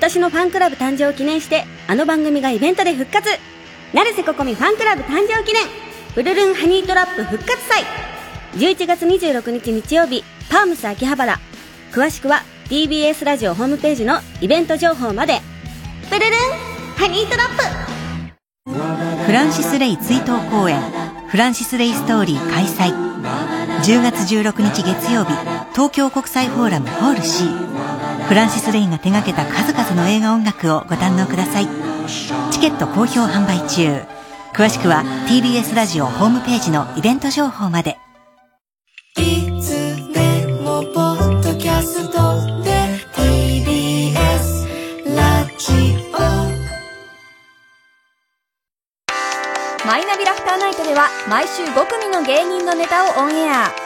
[0.08, 3.28] 私のファンクラブ誕生を記念して、あの番組がイベントで復活
[3.92, 5.64] 成瀬ここみファンクラブ誕生記念
[6.14, 7.82] フルルンハニートラップ復活祭
[8.54, 11.40] !11 月26日日曜日、パームス秋葉原。
[11.90, 15.40] 詳しくは TBS ラジオホームページのイベント情報まで。
[16.08, 16.30] フルルン
[16.96, 18.28] ハニートラッ
[18.68, 20.80] プフランシス・レイ追悼公演
[21.26, 22.94] フランシス・レイストーリー開催
[23.82, 25.32] 10月16日月曜日
[25.72, 27.65] 東京国際フォーラムホール C
[28.28, 31.68] フランシス・レイが手掛けた数々の映画音楽をご堪能ください。
[32.50, 34.02] チケット好評販売中。
[34.52, 37.98] 詳しくは TBS ラジオホームページのイベント情報まで。
[39.16, 44.16] いつでもポッドキャストで TBS
[45.14, 46.16] ラジオ。
[49.86, 53.85] マイナビラフターナイトでは毎週5組の芸人のネタをオンエア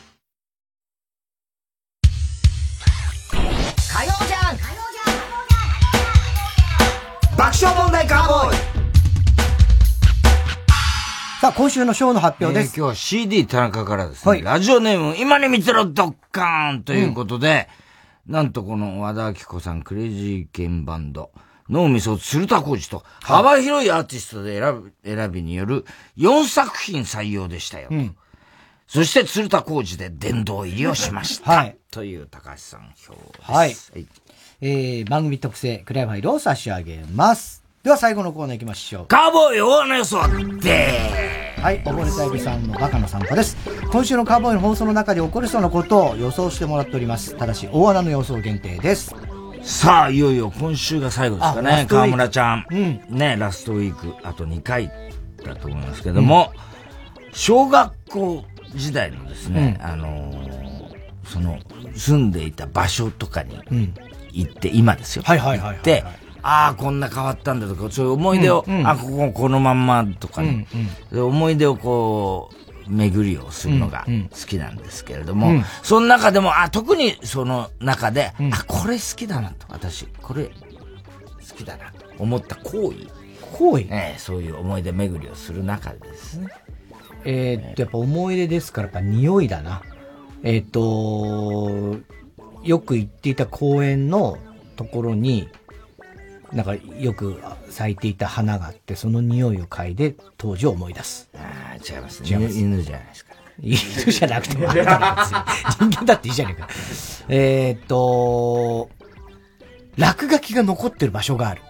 [7.67, 8.57] 問題カーボーイ
[11.41, 12.73] さあ、今週のショーの発表です。
[12.73, 17.67] えー今日は CD 田中からですね、ラジオネーム、今に見てろドッカーンということで、
[18.27, 21.31] なんとこの和田アキ子さん、クレイジーケンバンド、
[21.69, 25.85] 脳みそ鶴田浩二と、幅広いアーティストで選ぶ、選びによる
[26.17, 27.87] 4作品採用でしたよ。
[27.91, 28.15] うん
[28.87, 31.49] そして鶴田浩二で殿堂入りをしました。
[31.49, 33.91] はいという高橋さん票です。
[33.93, 34.07] はい。
[34.63, 37.63] えー、番組特製クライファイルを差し上げます。
[37.81, 39.05] では最後のコーナー行きましょう。
[39.07, 40.21] カーボーイ大穴予想
[40.59, 43.57] ではい、溺れたエビさんのバカの参加です。
[43.91, 47.35] 今週のカーボーイの放送の中で起こりそうなことを予想してもらっております。
[47.35, 49.15] ただし、大穴の予想限定です。
[49.63, 51.87] さあ、いよいよ今週が最後ですかね。
[51.89, 52.65] 河村ちゃん。
[53.09, 54.91] ね、ラストウィーク、あと2回
[55.43, 56.51] だと思いますけども、
[57.33, 60.71] 小学校時代のですね、あのー
[61.31, 61.57] その、
[61.95, 63.93] 住んでいた場所とかにうん。
[64.33, 65.23] 行って、今ですよ。
[65.25, 66.03] はいはいはいはい行って、
[66.43, 72.49] ああ、こんな変わったんだとか、そういう思い出を、うんうんあ、こここのまんまとかね、うんで思い出をこ
[72.87, 80.51] う、巡りをするのがうんうん好きなんですけれども、うんその中でも、あ、特にその中で、うんあ、これ好きだなと、私、これ好
[81.55, 83.07] きだなと思った行為。
[83.53, 83.87] 行為？
[83.91, 86.47] ええそういう思い出巡りをする中でですね。
[87.23, 89.83] えーっと、やっぱ思い出ですから、やっぱ匂いだな。
[90.41, 91.99] えーっと、
[92.63, 94.37] よく行っていた公園の
[94.75, 95.49] ところに、
[96.51, 101.29] なんかよく咲いていた花があって、その匂いを嗅いで当時を思い出す。
[101.35, 102.59] ああ、違います違います。
[102.59, 103.31] 犬じゃないですか。
[103.61, 105.31] 犬じゃなくてもあるから別
[105.81, 106.67] に人間だっていいじゃねえか。
[107.29, 108.89] えーっと、
[109.97, 111.61] 落書きが残ってる場所がある。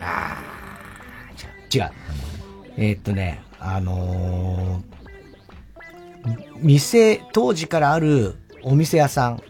[0.00, 1.90] ああ、違う。
[2.76, 4.98] えーっとね、あのー
[6.60, 9.42] 店、当時からあるお店屋さん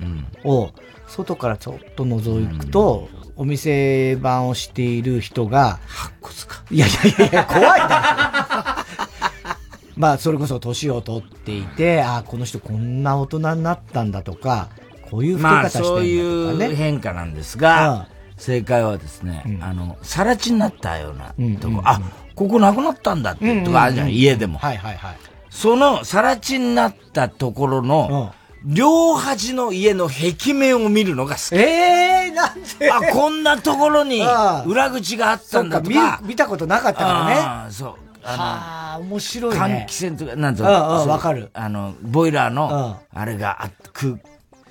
[0.45, 0.71] を、
[1.07, 6.63] 外からちょっと覗くと、お店番をしている人が、白骨か。
[6.71, 8.85] いやいやいや怖いな。
[9.97, 14.69] まあ、それこそ年を取っていて、ああ、この人こんな大人になったんだとか、
[15.11, 16.73] こういうまあ、方してそういるんだとかね。
[16.73, 18.07] う変化なんですが、
[18.37, 22.01] 正解はですね、あの、さら地になったようなとこ、あ、
[22.35, 24.59] ここなくなったんだってとかあるじゃん、家でも。
[24.59, 25.17] はいはいはい。
[25.51, 28.33] その、さら地になったところの、
[28.65, 31.55] 両端の家の壁面を見るのが好き。
[31.57, 32.91] ええー、なんで？
[32.91, 34.23] あ、こんなところに
[34.67, 36.21] 裏口があったんだとかか。
[36.23, 37.73] 見見たことなかったからね。
[37.73, 37.95] そう。
[38.25, 39.87] ああ、面白いね。
[39.87, 44.19] 換気扇とか、なんとうんうんそうわかるあの、ボイラーの、あれがあ空、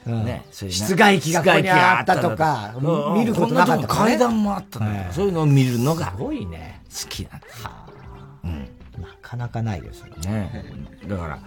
[0.06, 2.76] ね、そういうね室外機がここにあったとか
[3.16, 6.82] 見ることなかった階段もあったんだとかそういうのを見るのが、すごいね。
[6.90, 7.64] 好きなんです。
[7.64, 7.72] な
[9.22, 10.66] かなかないですよね。
[11.08, 11.40] だから、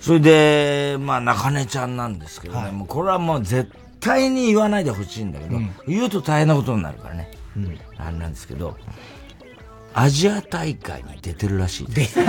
[0.00, 3.70] それで、まあ、中根ちゃんなんですけどね、もうこれはもう絶
[4.00, 5.70] 対に言わないでほしいんだけど、うん。
[5.86, 7.30] 言うと大変なことになるからね。
[7.56, 7.78] うん。
[7.98, 8.76] あれなんですけど、
[9.92, 12.14] アジア大会に出てるらしいです。
[12.20, 12.28] 出て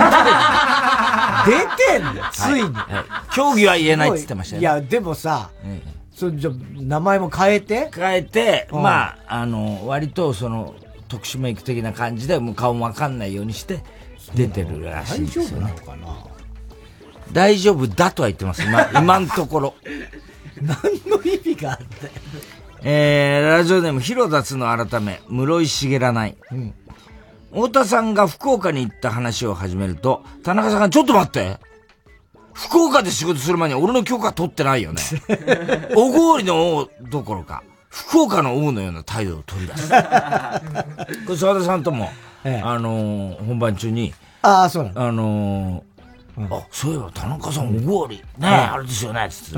[2.04, 2.12] の？
[2.32, 2.74] ついに。
[2.74, 3.34] はい。
[3.34, 4.68] 競技は言えないって言ってましたよね。
[4.68, 4.70] い。
[4.70, 5.50] や、でもさ、
[6.14, 7.90] それじゃ、名前も変えて？
[7.94, 8.82] 変えて、うん。
[8.82, 10.74] まあ、あの、割とその、
[11.08, 13.82] 特殊メイク的な感じで、もう顔もわかんないようにして、
[14.34, 15.50] 出てるらしいんですよ、ね。
[15.50, 16.31] 大丈夫なのかな？
[17.32, 19.74] 大丈夫だとは言ってます、今、 今のところ。
[20.60, 20.76] 何
[21.06, 22.12] の意味があったよ。
[22.84, 26.36] えー、ラジオネーム、広田つの改め、室井茂らない。
[26.50, 26.74] うん。
[27.52, 31.58] 太田さんが福岡に行った話を始めると、田中さんが、ちょっと待って
[32.54, 35.02] 福岡で仕事する前に俺の許可取ってないよね。
[35.96, 39.88] おごりの王どころか、福岡の王のような態度を取り出す。
[41.26, 42.10] これ沢田さんとも、
[42.44, 45.02] あのー本番中に、ああ、そうなの。
[45.08, 45.91] あのー
[46.38, 48.46] あ、そういえば田中さんおごり、ね、うん。
[48.46, 49.50] あれですよね、つって。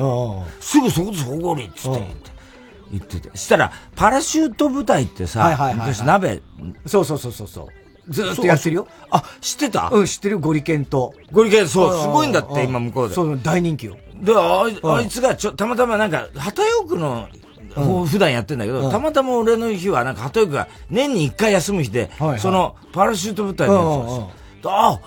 [0.60, 2.30] すぐそこですおごり、つって言って。
[2.92, 3.36] 言ってて。
[3.36, 5.88] したら、パラシュート部隊ってさ、はいはいはいはい。
[5.88, 6.42] 昔鍋、
[6.86, 7.68] そうそうそうそうそう。
[8.12, 8.88] ずーっとやってるよ。
[9.10, 9.88] あ、知ってた？
[9.90, 11.14] うん、知ってるよ、ゴリケンと。
[11.32, 12.02] ゴリケン、そう、ん。
[12.02, 13.14] すごいんだって、うん今向こうで。
[13.14, 13.96] そう、大人気よ。
[14.20, 14.94] で、あいうん。
[14.96, 17.28] あいつがちょ、たまたまなんか、旗よくの、
[17.76, 18.06] うん。
[18.06, 18.90] 普段やってんだけど、うん。
[18.90, 24.70] たまたま俺の日は、なんか、旗よくが年に一回休む日で、その、パラシュート部隊のやつなんですよ。
[24.70, 25.00] あ、う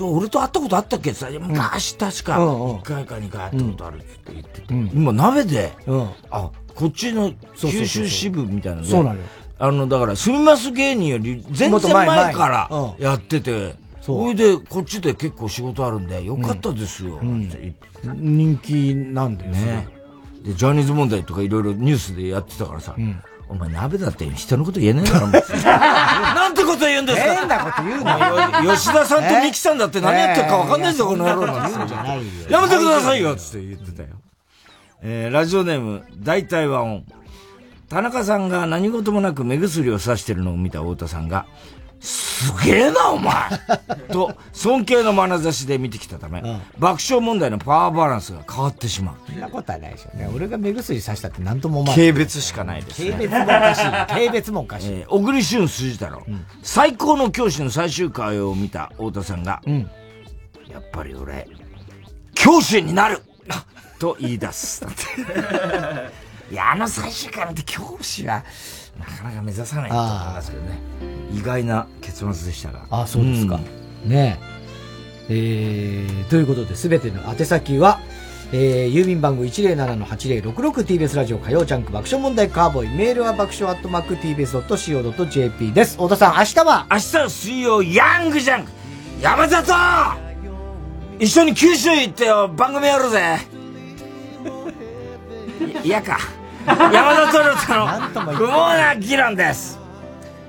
[0.00, 2.76] 俺と会ったことあったっけってさ、昔確か、うんうん。
[2.76, 4.90] 1回か2回会ったことあるって言ってて、うん。
[4.94, 6.10] 今鍋で、うん。
[6.30, 8.88] あ、こっちの九州支部みたいなので。
[8.88, 9.22] そうなのよ。
[9.58, 16.36] あの、だから、すみます芸人より全然前前からやってて、それで、こっちで結構仕事あるんで、よ。
[16.36, 17.18] かったですよ。
[17.22, 19.50] 人気なんだよ。
[19.50, 19.88] ね。
[20.44, 22.94] で、ジャニーズ問題とかいろいろニュースでやってたからさ、
[23.48, 27.34] お前鍋だって人のこと言えないだろ、 なんてこと言うんですか？
[27.34, 28.18] 変なこと言うな
[28.64, 32.52] よ吉田さんと三木さんだって何やってるか分かんないぞ、この野郎なんて。
[32.52, 34.08] やめてくださいよつって言ってたよ。
[35.02, 37.04] えー、ラジオネーム、大体和音。
[37.88, 41.46] 田中さんが何事もなく目薬をさしてるのを見た太田さんが、
[42.00, 43.32] すげえな、お前
[44.12, 46.42] と、尊敬の眼差しで見てきたため、
[46.78, 49.14] 爆笑問題のパワーバランスが変わってしまう。
[49.26, 50.28] そんなことはないでしょうね。
[50.34, 53.12] 俺が目薬さしたって何とも思わ軽蔑しかないですね。
[53.12, 53.82] 軽蔑もおかしい。
[53.82, 54.92] 軽蔑もおかしい。
[54.92, 56.22] えー小栗旬筋太郎、
[56.62, 59.62] 最高の教師の最終回を見た太田さんが、
[60.70, 61.48] やっぱり俺、
[62.34, 63.22] 教師になる
[63.98, 64.82] と言い出す。
[64.84, 68.44] だっていや、あの最終回なんて教師は、
[68.98, 70.78] なかなか目指さないと思いますけどね。
[71.32, 72.86] 意外な結末でしたが。
[72.90, 73.58] あ、そうですか。
[74.04, 74.56] ねえ。
[75.28, 77.98] えー、ということで、すべての宛先は、
[78.52, 82.96] えー、郵便番号 107-8066TBS ラジオ火曜ジャンク爆笑問題カーボーイ。
[82.96, 85.94] メールは爆笑アットマーク TBS.CO.JP です。
[85.94, 86.86] 太田さん、明日は？
[86.90, 88.70] 明日は水曜ヤングジャンク
[89.20, 89.72] 山里
[91.18, 93.38] 一緒に九州行ってよ番組やろうぜ
[95.82, 96.18] い嫌か
[96.66, 99.78] 山里のとの不毛な議論です。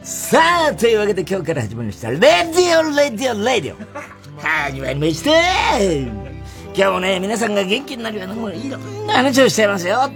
[0.02, 3.77] さあというわけで今日から始まりました「レディオレディオレディオ」
[4.41, 5.31] 始まりました。
[5.80, 10.10] 今日もね皆さんが元気になるようなもういろんな話をしちゃいますよ。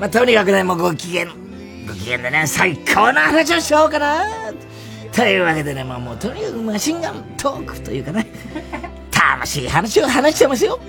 [0.00, 4.24] まあとにかくねもうご機嫌ご機嫌でね最高な話をしようかな。
[5.12, 8.26] というわけでね、まあ、もうとにかくマシンガントークというかね
[9.12, 10.80] 楽しい話を話しちゃいますよ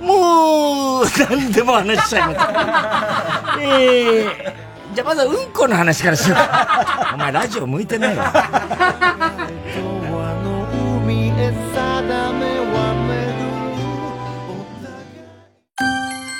[0.00, 3.60] もう何でも話しちゃいます。
[3.60, 6.38] えー、じゃあまずはうんこの話からしよう。
[7.14, 8.32] お前ラジオ向いてないわ。